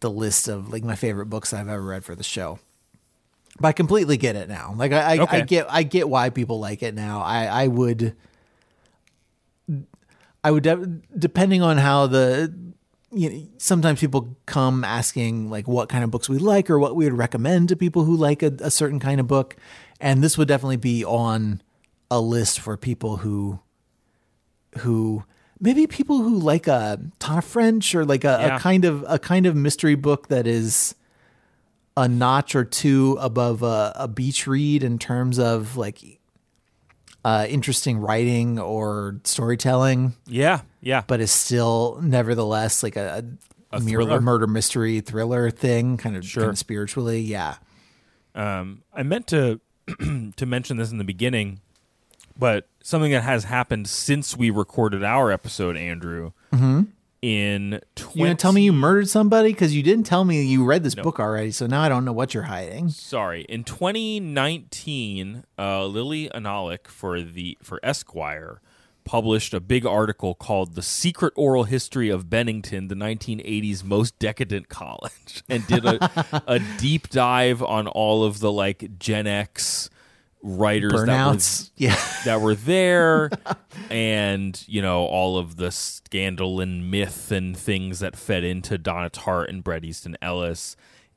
the 0.00 0.10
list 0.10 0.48
of 0.48 0.72
like 0.72 0.84
my 0.84 0.96
favorite 0.96 1.26
books 1.26 1.52
i've 1.54 1.68
ever 1.68 1.82
read 1.82 2.04
for 2.04 2.14
the 2.14 2.24
show. 2.24 2.58
But 3.60 3.68
i 3.68 3.72
completely 3.72 4.16
get 4.16 4.36
it 4.36 4.48
now. 4.48 4.74
Like 4.76 4.92
i 4.92 5.16
I, 5.16 5.26
I 5.30 5.40
get 5.42 5.66
i 5.70 5.82
get 5.82 6.08
why 6.08 6.30
people 6.30 6.58
like 6.58 6.82
it 6.82 6.94
now. 6.94 7.20
I 7.22 7.44
i 7.44 7.66
would 7.68 8.16
i 10.44 10.50
would 10.50 10.62
de- 10.64 11.00
depending 11.16 11.62
on 11.62 11.78
how 11.78 12.06
the 12.06 12.52
you 13.14 13.30
know, 13.30 13.46
sometimes 13.58 14.00
people 14.00 14.36
come 14.46 14.84
asking 14.84 15.50
like 15.50 15.68
what 15.68 15.88
kind 15.88 16.02
of 16.02 16.10
books 16.10 16.28
we 16.28 16.38
like 16.38 16.70
or 16.70 16.78
what 16.78 16.96
we 16.96 17.04
would 17.04 17.16
recommend 17.16 17.68
to 17.68 17.76
people 17.76 18.04
who 18.04 18.16
like 18.16 18.42
a, 18.42 18.52
a 18.60 18.70
certain 18.70 18.98
kind 18.98 19.20
of 19.20 19.26
book 19.26 19.56
and 20.02 20.22
this 20.22 20.36
would 20.36 20.48
definitely 20.48 20.76
be 20.76 21.02
on 21.04 21.62
a 22.10 22.20
list 22.20 22.60
for 22.60 22.76
people 22.76 23.18
who 23.18 23.60
who 24.78 25.24
maybe 25.60 25.86
people 25.86 26.18
who 26.22 26.38
like 26.38 26.66
a 26.66 26.98
ton 27.18 27.38
of 27.38 27.44
French 27.44 27.94
or 27.94 28.04
like 28.04 28.24
a, 28.24 28.38
Yeah. 28.40 28.56
a 28.56 28.60
kind 28.60 28.84
of 28.84 29.04
a 29.08 29.18
kind 29.18 29.46
of 29.46 29.54
mystery 29.56 29.94
book 29.94 30.28
that 30.28 30.46
is 30.46 30.94
a 31.96 32.08
notch 32.08 32.54
or 32.54 32.64
two 32.64 33.16
above 33.20 33.62
a, 33.62 33.92
a 33.96 34.08
beach 34.08 34.46
read 34.46 34.82
in 34.82 34.98
terms 34.98 35.38
of 35.38 35.76
like 35.76 36.00
uh, 37.24 37.46
interesting 37.48 37.98
writing 37.98 38.58
or 38.58 39.20
storytelling, 39.24 40.14
Yeah. 40.26 40.62
Yeah. 40.80 41.04
but 41.06 41.20
is 41.20 41.30
still 41.30 42.00
nevertheless 42.02 42.82
like 42.82 42.96
a, 42.96 43.22
a, 43.72 43.76
A 43.76 43.78
a 43.78 44.20
murder 44.20 44.46
mystery 44.48 45.00
thriller 45.00 45.50
thing, 45.50 45.96
kind 45.98 46.16
of, 46.16 46.24
Sure. 46.24 46.42
kind 46.44 46.50
of 46.52 46.58
spiritually. 46.58 47.20
Yeah. 47.20 47.56
Um, 48.34 48.82
I 48.92 49.02
meant 49.04 49.26
to 49.28 49.60
to 50.36 50.46
mention 50.46 50.76
this 50.76 50.90
in 50.90 50.98
the 50.98 51.04
beginning, 51.04 51.60
but 52.38 52.68
something 52.82 53.12
that 53.12 53.22
has 53.22 53.44
happened 53.44 53.88
since 53.88 54.36
we 54.36 54.50
recorded 54.50 55.02
our 55.04 55.30
episode, 55.30 55.76
Andrew. 55.76 56.32
In 57.22 57.80
20, 57.94 58.18
You 58.18 58.26
gonna 58.26 58.34
tell 58.34 58.50
me 58.52 58.62
you 58.62 58.72
murdered 58.72 59.08
somebody? 59.08 59.52
Because 59.52 59.76
you 59.76 59.82
didn't 59.84 60.06
tell 60.06 60.24
me 60.24 60.42
you 60.42 60.64
read 60.64 60.82
this 60.82 60.96
book 60.96 61.20
already, 61.20 61.52
so 61.52 61.68
now 61.68 61.80
I 61.80 61.88
don't 61.88 62.04
know 62.04 62.12
what 62.12 62.34
you're 62.34 62.42
hiding. 62.44 62.88
Sorry, 62.88 63.42
in 63.48 63.62
2019, 63.62 65.44
uh, 65.58 65.86
Lili 65.86 66.28
Anolik 66.30 66.88
for 66.88 67.22
the 67.22 67.56
for 67.62 67.78
Esquire 67.84 68.60
published 69.04 69.54
a 69.54 69.60
big 69.60 69.84
article 69.86 70.34
called 70.34 70.74
"The 70.74 70.82
Secret 70.82 71.32
Oral 71.36 71.64
History 71.64 72.08
of 72.08 72.28
Bennington: 72.30 72.88
The 72.88 72.94
1980s 72.94 73.84
Most 73.84 74.18
Decadent 74.18 74.68
College," 74.68 75.42
and 75.48 75.66
did 75.66 75.84
a, 75.84 76.42
a 76.46 76.58
deep 76.78 77.08
dive 77.08 77.62
on 77.62 77.86
all 77.86 78.24
of 78.24 78.40
the 78.40 78.52
like 78.52 78.98
Gen 78.98 79.26
X 79.26 79.90
writers 80.44 80.90
that 80.92 81.06
were 81.06 81.06
Yeah. 81.76 81.96
that 82.24 82.40
were 82.40 82.56
there 82.56 83.30
and 83.90 84.60
you 84.66 84.82
know 84.82 85.04
all 85.06 85.38
of 85.38 85.54
the 85.56 85.70
scandal 85.70 86.60
and 86.60 86.90
myth 86.90 87.30
and 87.30 87.56
things 87.56 88.00
that 88.00 88.16
fed 88.16 88.42
into 88.42 88.76
Donna 88.76 89.08
Tartt 89.08 89.48
and 89.48 89.62
Bret 89.62 89.84
Easton 89.84 90.16
Ellis 90.20 90.74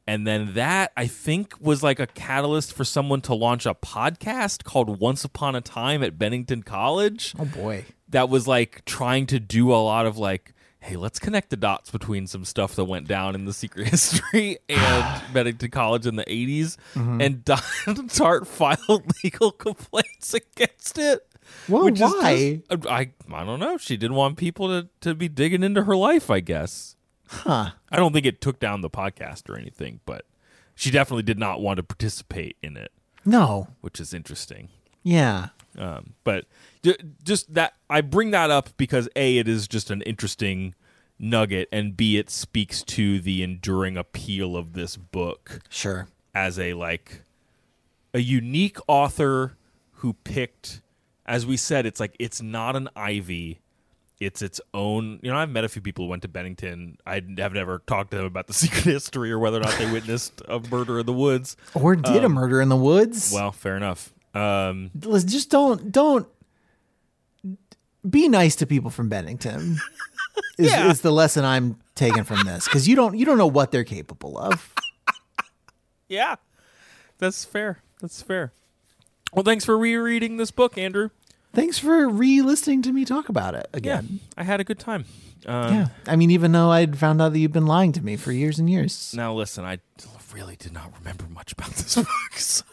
and 0.08 0.26
then 0.28 0.54
that 0.54 0.92
I 0.96 1.08
think 1.08 1.54
was 1.60 1.82
like 1.84 2.00
a 2.00 2.08
catalyst 2.08 2.74
for 2.74 2.84
someone 2.84 3.22
to 3.22 3.34
launch 3.34 3.66
a 3.66 3.74
podcast 3.74 4.64
called 4.64 5.00
Once 5.00 5.24
Upon 5.26 5.56
a 5.56 5.62
Time 5.62 6.04
at 6.04 6.18
Bennington 6.20 6.64
College 6.64 7.34
Oh 7.40 7.46
boy. 7.46 7.86
that 8.10 8.30
was 8.30 8.48
like 8.48 8.84
trying 8.86 9.26
to 9.28 9.40
do 9.40 9.72
a 9.74 9.78
lot 9.82 10.06
of 10.06 10.18
like 10.18 10.54
hey 10.80 10.96
let's 10.96 11.18
connect 11.18 11.50
the 11.50 11.58
dots 11.58 11.90
between 11.90 12.28
some 12.28 12.46
stuff 12.46 12.76
that 12.76 12.86
went 12.86 13.08
down 13.08 13.34
in 13.34 13.46
the 13.46 13.54
secret 13.54 13.88
history 13.90 14.58
and 14.70 15.22
bennington 15.34 15.72
college 15.72 16.06
in 16.06 16.16
the 16.16 16.26
80s 16.26 16.78
Mm-hmm. 16.94 17.22
and 17.22 17.44
Don 17.46 17.58
Tartt 18.10 18.46
filed 18.46 19.12
legal 19.24 19.52
complaints 19.52 20.34
against 20.36 21.00
it 21.00 21.28
Well, 21.68 21.86
why? 21.86 21.90
just- 21.92 22.16
I, 22.88 23.10
I 23.34 23.44
don't 23.44 23.60
know 23.60 23.78
she 23.78 23.98
didn't 23.98 24.16
want 24.16 24.38
people 24.38 24.68
to, 24.68 24.88
to 25.02 25.16
be 25.16 25.28
digging 25.28 25.64
into 25.64 25.84
her 25.86 25.96
life 25.96 26.30
i 26.30 26.40
guess 26.40 26.95
Huh. 27.28 27.72
i 27.92 27.96
don't 27.98 28.14
think 28.14 28.26
it 28.26 28.42
took 28.42 28.60
down 28.60 28.82
the 28.82 28.90
podcast 28.90 29.50
or 29.50 29.58
anything 29.58 30.00
but 30.06 30.26
she 30.76 30.92
definitely 30.92 31.24
did 31.24 31.40
not 31.40 31.62
want 31.62 31.78
to 31.78 31.84
participate 31.84 32.58
in 32.62 32.78
it 32.78 32.92
No. 33.26 33.68
which 33.82 34.00
is 34.00 34.14
interesting 34.14 34.70
Yeah. 35.04 35.50
um, 35.78 36.14
but 36.24 36.46
ju- 36.84 36.96
just 37.24 37.54
that 37.54 37.74
I 37.90 38.02
bring 38.02 38.32
that 38.32 38.50
up 38.52 38.70
because 38.78 39.08
a 39.16 39.38
it 39.38 39.48
is 39.48 39.68
just 39.68 39.90
an 39.92 40.02
interesting 40.04 40.74
nugget, 41.20 41.70
and 41.72 41.96
b 41.96 42.18
it 42.18 42.30
speaks 42.30 42.82
to 42.84 43.20
the 43.22 43.42
enduring 43.44 43.96
appeal 43.98 44.56
of 44.58 44.74
this 44.74 44.98
book 44.98 45.60
Sure. 45.70 46.08
as 46.34 46.60
a 46.60 46.74
like 46.74 47.22
a 48.14 48.20
unique 48.20 48.78
author 48.88 49.58
who 50.00 50.14
picked, 50.14 50.82
as 51.26 51.46
we 51.46 51.58
said, 51.58 51.86
it's 51.86 52.00
like 52.00 52.16
it's 52.20 52.42
not 52.42 52.76
an 52.76 52.90
Ivy. 52.96 53.60
It's 54.20 54.42
its 54.42 54.62
own. 54.74 55.20
You 55.22 55.32
know, 55.32 55.38
I've 55.38 55.50
met 55.50 55.64
a 55.66 55.70
few 55.70 55.82
people 55.82 56.06
who 56.06 56.10
went 56.10 56.22
to 56.22 56.28
Bennington. 56.28 56.98
I 57.06 57.16
have 57.38 57.54
never 57.54 57.80
talked 57.86 58.12
to 58.12 58.18
them 58.18 58.26
about 58.26 58.48
the 58.48 58.54
secret 58.64 58.84
history 58.86 59.32
or 59.32 59.40
whether 59.40 59.58
or 59.58 59.62
not 59.62 59.78
they 59.78 59.92
witnessed 59.92 60.42
a 60.48 60.60
murder 60.72 61.00
in 61.00 61.06
the 61.06 61.14
woods. 61.14 61.58
Or 61.74 61.96
did 61.96 62.24
a 62.24 62.30
murder 62.30 62.62
in 62.62 62.70
the 62.70 62.76
woods? 62.78 63.32
Well, 63.34 63.52
fair 63.52 63.76
enough. 63.76 64.14
Um, 64.34 64.92
let's 65.04 65.26
just 65.26 65.50
don't 65.50 65.92
don't 65.92 66.28
be 68.10 68.28
nice 68.30 68.56
to 68.58 68.66
people 68.66 68.90
from 68.92 69.10
Bennington. 69.10 69.78
Is, 70.58 70.72
Yeah. 70.72 70.90
is 70.90 71.02
the 71.02 71.12
lesson 71.12 71.44
I'm 71.44 71.78
taking 71.96 72.24
from 72.24 72.46
this 72.46 72.64
because 72.66 72.88
you 72.88 72.96
don't 72.96 73.18
you 73.18 73.26
don't 73.26 73.38
know 73.38 73.48
what 73.48 73.72
they're 73.72 73.84
capable 73.84 74.38
of. 74.38 74.74
Yeah, 76.08 76.36
that's 77.18 77.44
fair. 77.44 77.80
That's 78.00 78.22
fair. 78.22 78.54
Well, 79.34 79.42
thanks 79.44 79.66
for 79.66 79.76
rereading 79.76 80.38
this 80.38 80.52
book, 80.52 80.78
Andrew. 80.78 81.10
Thanks 81.56 81.80
for 81.80 82.08
re-listening 82.10 82.82
to 82.84 82.92
me 82.92 83.06
talk 83.06 83.30
about 83.30 83.56
it 83.56 83.68
again. 83.74 84.08
Yeah. 84.12 84.20
I 84.38 84.44
had 84.44 84.60
a 84.60 84.64
good 84.64 84.80
time. 84.80 85.06
Um, 85.46 85.74
Yeah. 85.74 85.88
I 86.08 86.16
mean, 86.16 86.32
even 86.32 86.52
though 86.52 86.70
I'd 86.72 86.98
found 86.98 87.22
out 87.22 87.34
that 87.34 87.40
you've 87.40 87.52
been 87.52 87.66
lying 87.68 87.92
to 87.94 88.04
me 88.04 88.16
for 88.18 88.32
years 88.32 88.60
and 88.60 88.70
years. 88.70 89.14
Now, 89.16 89.34
listen, 89.34 89.64
I 89.66 89.80
really 90.34 90.56
did 90.56 90.74
not 90.74 90.92
remember 91.00 91.26
much 91.30 91.52
about 91.54 91.70
this 91.72 91.96
book, 91.96 92.34
so 92.36 92.64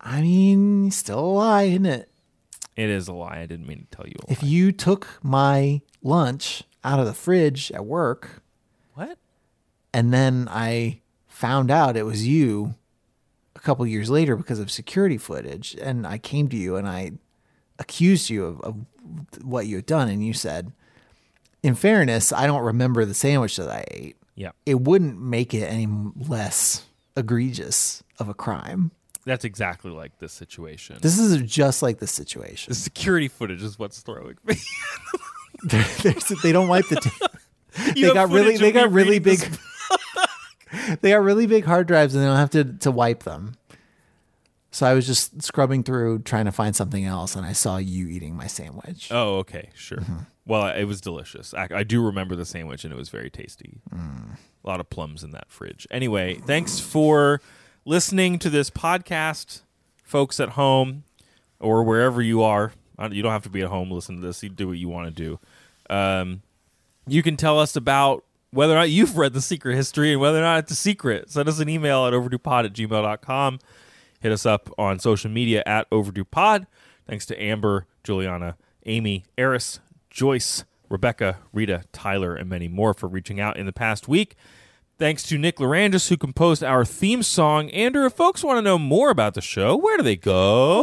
I 0.00 0.20
mean, 0.20 0.90
still 0.90 1.20
a 1.20 1.20
lie, 1.20 1.62
isn't 1.64 1.86
it? 1.86 2.10
it 2.76 2.90
is 2.90 3.08
a 3.08 3.12
lie. 3.12 3.38
I 3.40 3.46
didn't 3.46 3.66
mean 3.66 3.86
to 3.90 3.96
tell 3.96 4.06
you. 4.06 4.14
A 4.28 4.32
If 4.32 4.42
lie. 4.42 4.48
you 4.48 4.72
took 4.72 5.08
my 5.22 5.80
lunch 6.02 6.62
out 6.84 7.00
of 7.00 7.06
the 7.06 7.14
fridge 7.14 7.72
at 7.72 7.84
work 7.84 8.42
what? 8.94 9.18
and 9.92 10.12
then 10.12 10.46
I 10.50 11.00
found 11.26 11.70
out 11.72 11.96
it 11.96 12.04
was 12.06 12.26
you 12.26 12.74
a 13.56 13.58
couple 13.60 13.84
years 13.86 14.10
later 14.10 14.36
because 14.36 14.58
of 14.60 14.70
security 14.70 15.18
footage, 15.18 15.76
and 15.80 16.06
I 16.06 16.18
came 16.18 16.48
to 16.50 16.56
you 16.56 16.76
and 16.76 16.86
I 16.88 17.12
accused 17.78 18.30
you 18.30 18.44
of, 18.44 18.60
of 18.62 18.76
what 19.42 19.66
you 19.66 19.76
had 19.76 19.86
done, 19.86 20.08
and 20.08 20.24
you 20.24 20.32
said, 20.32 20.72
"In 21.62 21.74
fairness, 21.74 22.32
I 22.32 22.46
don't 22.46 22.62
remember 22.62 23.04
the 23.04 23.14
sandwich 23.14 23.56
that 23.56 23.68
I 23.70 23.84
ate. 23.90 24.16
Yeah, 24.34 24.50
It 24.66 24.80
wouldn't 24.82 25.20
make 25.20 25.52
it 25.54 25.64
any 25.64 25.88
less 26.16 26.84
egregious 27.16 28.02
of 28.18 28.28
a 28.28 28.34
crime." 28.34 28.90
That's 29.24 29.44
exactly 29.44 29.90
like 29.90 30.18
this 30.20 30.32
situation. 30.32 30.96
This 31.02 31.18
is 31.18 31.42
just 31.42 31.82
like 31.82 31.98
this 31.98 32.10
situation. 32.12 32.70
the 32.70 32.74
security 32.74 33.28
footage 33.28 33.62
is 33.62 33.78
what's 33.78 34.00
throwing 34.00 34.36
me. 34.46 34.54
There's- 35.64 36.32
they 36.42 36.52
don't 36.52 36.68
wipe 36.68 36.86
the. 36.88 36.96
T- 37.76 37.92
they 38.02 38.14
got 38.14 38.30
really 38.30 38.56
they 38.56 38.72
got 38.72 38.90
really 38.90 39.18
big. 39.18 39.38
they 41.00 41.10
got 41.10 41.22
really 41.22 41.46
big 41.46 41.64
hard 41.64 41.86
drives 41.86 42.14
and 42.14 42.22
they 42.22 42.26
don't 42.26 42.36
have 42.36 42.50
to 42.50 42.64
to 42.64 42.90
wipe 42.90 43.22
them. 43.24 43.54
So 44.78 44.86
I 44.86 44.94
was 44.94 45.08
just 45.08 45.42
scrubbing 45.42 45.82
through 45.82 46.20
trying 46.20 46.44
to 46.44 46.52
find 46.52 46.76
something 46.76 47.04
else, 47.04 47.34
and 47.34 47.44
I 47.44 47.50
saw 47.50 47.78
you 47.78 48.06
eating 48.06 48.36
my 48.36 48.46
sandwich. 48.46 49.08
Oh, 49.10 49.38
okay, 49.38 49.70
sure. 49.74 49.98
Mm-hmm. 49.98 50.18
Well, 50.46 50.68
it 50.68 50.84
was 50.84 51.00
delicious. 51.00 51.52
I, 51.52 51.66
I 51.74 51.82
do 51.82 52.00
remember 52.00 52.36
the 52.36 52.44
sandwich, 52.44 52.84
and 52.84 52.92
it 52.92 52.96
was 52.96 53.08
very 53.08 53.28
tasty. 53.28 53.80
Mm. 53.92 54.36
A 54.62 54.68
lot 54.68 54.78
of 54.78 54.88
plums 54.88 55.24
in 55.24 55.32
that 55.32 55.50
fridge. 55.50 55.88
Anyway, 55.90 56.34
thanks 56.46 56.78
for 56.78 57.40
listening 57.84 58.38
to 58.38 58.48
this 58.48 58.70
podcast, 58.70 59.62
folks 60.04 60.38
at 60.38 60.50
home 60.50 61.02
or 61.58 61.82
wherever 61.82 62.22
you 62.22 62.44
are. 62.44 62.70
You 63.10 63.20
don't 63.20 63.32
have 63.32 63.42
to 63.42 63.50
be 63.50 63.62
at 63.62 63.70
home. 63.70 63.88
to 63.88 63.96
Listen 63.96 64.20
to 64.20 64.26
this. 64.28 64.44
You 64.44 64.48
do 64.48 64.68
what 64.68 64.78
you 64.78 64.88
want 64.88 65.08
to 65.08 65.10
do. 65.10 65.40
Um, 65.90 66.42
you 67.04 67.24
can 67.24 67.36
tell 67.36 67.58
us 67.58 67.74
about 67.74 68.24
whether 68.52 68.74
or 68.74 68.76
not 68.76 68.90
you've 68.90 69.18
read 69.18 69.32
The 69.32 69.42
Secret 69.42 69.74
History 69.74 70.12
and 70.12 70.20
whether 70.20 70.38
or 70.38 70.42
not 70.42 70.60
it's 70.60 70.70
a 70.70 70.76
secret. 70.76 71.32
Send 71.32 71.48
us 71.48 71.58
an 71.58 71.68
email 71.68 72.06
at 72.06 72.12
overduepod 72.12 72.64
at 72.64 72.74
gmail.com. 72.74 73.58
Hit 74.20 74.32
us 74.32 74.44
up 74.44 74.70
on 74.78 74.98
social 74.98 75.30
media 75.30 75.62
at 75.66 75.86
Overdue 75.92 76.24
Pod. 76.24 76.66
Thanks 77.06 77.26
to 77.26 77.42
Amber, 77.42 77.86
Juliana, 78.04 78.56
Amy, 78.86 79.24
Eris, 79.36 79.80
Joyce, 80.10 80.64
Rebecca, 80.88 81.38
Rita, 81.52 81.84
Tyler, 81.92 82.34
and 82.34 82.48
many 82.48 82.68
more 82.68 82.94
for 82.94 83.08
reaching 83.08 83.40
out 83.40 83.56
in 83.56 83.66
the 83.66 83.72
past 83.72 84.08
week. 84.08 84.36
Thanks 84.98 85.22
to 85.28 85.38
Nick 85.38 85.58
Lerangis, 85.58 86.08
who 86.08 86.16
composed 86.16 86.64
our 86.64 86.84
theme 86.84 87.22
song. 87.22 87.70
Andrew, 87.70 88.04
if 88.06 88.14
folks 88.14 88.42
want 88.42 88.58
to 88.58 88.62
know 88.62 88.78
more 88.78 89.10
about 89.10 89.34
the 89.34 89.40
show, 89.40 89.76
where 89.76 89.96
do 89.96 90.02
they 90.02 90.16
go? 90.16 90.82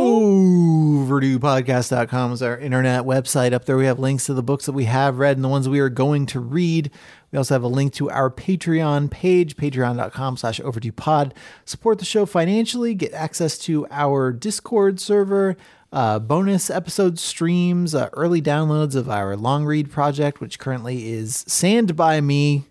OverduePodcast.com 1.05 2.31
is 2.31 2.41
our 2.41 2.57
internet 2.57 3.03
website. 3.03 3.51
Up 3.51 3.65
there, 3.65 3.75
we 3.75 3.88
have 3.88 3.99
links 3.99 4.27
to 4.27 4.33
the 4.33 4.41
books 4.41 4.67
that 4.67 4.71
we 4.71 4.86
have 4.86 5.19
read 5.19 5.36
and 5.36 5.43
the 5.43 5.49
ones 5.49 5.67
we 5.67 5.81
are 5.81 5.89
going 5.89 6.25
to 6.27 6.39
read. 6.39 6.91
We 7.36 7.38
also 7.39 7.53
have 7.55 7.63
a 7.63 7.67
link 7.67 7.91
to 7.95 8.09
our 8.09 8.29
Patreon 8.31 9.11
page, 9.11 9.57
patreon.com 9.57 10.38
slash 10.38 10.61
overduepod. 10.61 11.33
Support 11.65 11.99
the 11.99 12.05
show 12.05 12.25
financially, 12.25 12.93
get 12.95 13.11
access 13.11 13.57
to 13.57 13.86
our 13.91 14.31
Discord 14.31 15.01
server, 15.01 15.57
uh, 15.91 16.19
bonus 16.19 16.69
episode 16.69 17.19
streams, 17.19 17.93
uh, 17.93 18.07
early 18.13 18.41
downloads 18.41 18.95
of 18.95 19.09
our 19.09 19.36
long 19.36 19.65
read 19.65 19.91
project, 19.91 20.39
which 20.39 20.59
currently 20.59 21.09
is 21.11 21.43
Sand 21.45 21.97
by 21.97 22.21
Me, 22.21 22.67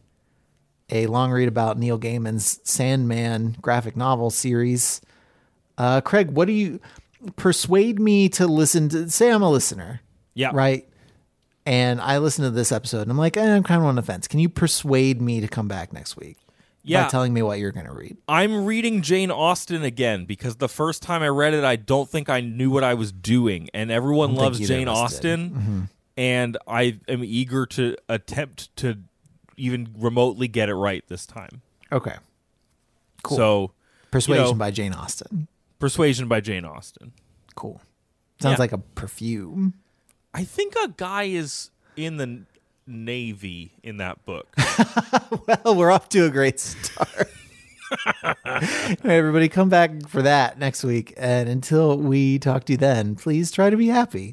a 0.88 1.08
long 1.08 1.30
read 1.30 1.46
about 1.48 1.76
Neil 1.76 1.98
Gaiman's 1.98 2.58
Sandman 2.64 3.58
graphic 3.60 3.98
novel 3.98 4.30
series. 4.30 5.02
Uh, 5.76 6.00
Craig, 6.00 6.30
what 6.30 6.46
do 6.46 6.54
you 6.54 6.80
persuade 7.36 8.00
me 8.00 8.30
to 8.30 8.46
listen 8.46 8.88
to? 8.88 9.10
Say 9.10 9.30
I'm 9.30 9.42
a 9.42 9.50
listener, 9.50 10.00
Yeah. 10.32 10.52
right? 10.54 10.88
And 11.66 12.00
I 12.00 12.18
listen 12.18 12.44
to 12.44 12.50
this 12.50 12.72
episode 12.72 13.02
and 13.02 13.10
I'm 13.10 13.16
like, 13.18 13.36
eh, 13.36 13.54
I'm 13.56 13.62
kind 13.62 13.80
of 13.80 13.86
on 13.86 13.94
the 13.94 14.02
fence. 14.02 14.28
Can 14.28 14.38
you 14.38 14.48
persuade 14.48 15.20
me 15.22 15.40
to 15.40 15.48
come 15.48 15.66
back 15.68 15.92
next 15.92 16.16
week? 16.16 16.36
Yeah. 16.82 17.04
By 17.04 17.08
telling 17.10 17.32
me 17.32 17.40
what 17.40 17.58
you're 17.58 17.72
going 17.72 17.86
to 17.86 17.92
read. 17.94 18.18
I'm 18.28 18.66
reading 18.66 19.00
Jane 19.00 19.30
Austen 19.30 19.82
again 19.82 20.26
because 20.26 20.56
the 20.56 20.68
first 20.68 21.02
time 21.02 21.22
I 21.22 21.28
read 21.28 21.54
it, 21.54 21.64
I 21.64 21.76
don't 21.76 22.08
think 22.10 22.28
I 22.28 22.40
knew 22.42 22.70
what 22.70 22.84
I 22.84 22.92
was 22.92 23.10
doing. 23.10 23.70
And 23.72 23.90
everyone 23.90 24.34
loves 24.34 24.58
Jane 24.58 24.80
did. 24.80 24.88
Mm-hmm. 24.88 24.88
Austen. 24.90 25.88
And 26.18 26.58
I 26.68 26.98
am 27.08 27.24
eager 27.24 27.64
to 27.66 27.96
attempt 28.10 28.76
to 28.76 28.98
even 29.56 29.88
remotely 29.98 30.46
get 30.46 30.68
it 30.68 30.74
right 30.74 31.02
this 31.08 31.24
time. 31.24 31.62
Okay. 31.90 32.16
Cool. 33.22 33.36
So, 33.38 33.72
Persuasion 34.10 34.44
you 34.44 34.52
know- 34.52 34.58
by 34.58 34.70
Jane 34.70 34.92
Austen. 34.92 35.48
Persuasion 35.78 36.28
by 36.28 36.40
Jane 36.40 36.64
Austen. 36.66 37.12
Cool. 37.54 37.80
Sounds 38.40 38.54
Yeah. 38.54 38.58
like 38.58 38.72
a 38.72 38.78
perfume. 38.78 39.74
I 40.34 40.42
think 40.42 40.74
a 40.84 40.88
guy 40.88 41.24
is 41.24 41.70
in 41.96 42.16
the 42.16 42.40
Navy 42.88 43.72
in 43.84 43.98
that 43.98 44.24
book. 44.26 44.54
Well, 45.46 45.74
we're 45.74 45.90
off 45.90 46.08
to 46.10 46.24
a 46.24 46.30
great 46.30 46.58
start. 46.58 47.30
All 48.24 48.34
right, 48.44 48.98
everybody, 49.04 49.48
come 49.48 49.68
back 49.68 50.08
for 50.08 50.22
that 50.22 50.58
next 50.58 50.84
week. 50.84 51.12
And 51.16 51.48
until 51.48 51.98
we 51.98 52.38
talk 52.38 52.64
to 52.64 52.72
you 52.72 52.76
then, 52.78 53.14
please 53.14 53.50
try 53.50 53.68
to 53.70 53.76
be 53.76 53.88
happy. 53.88 54.32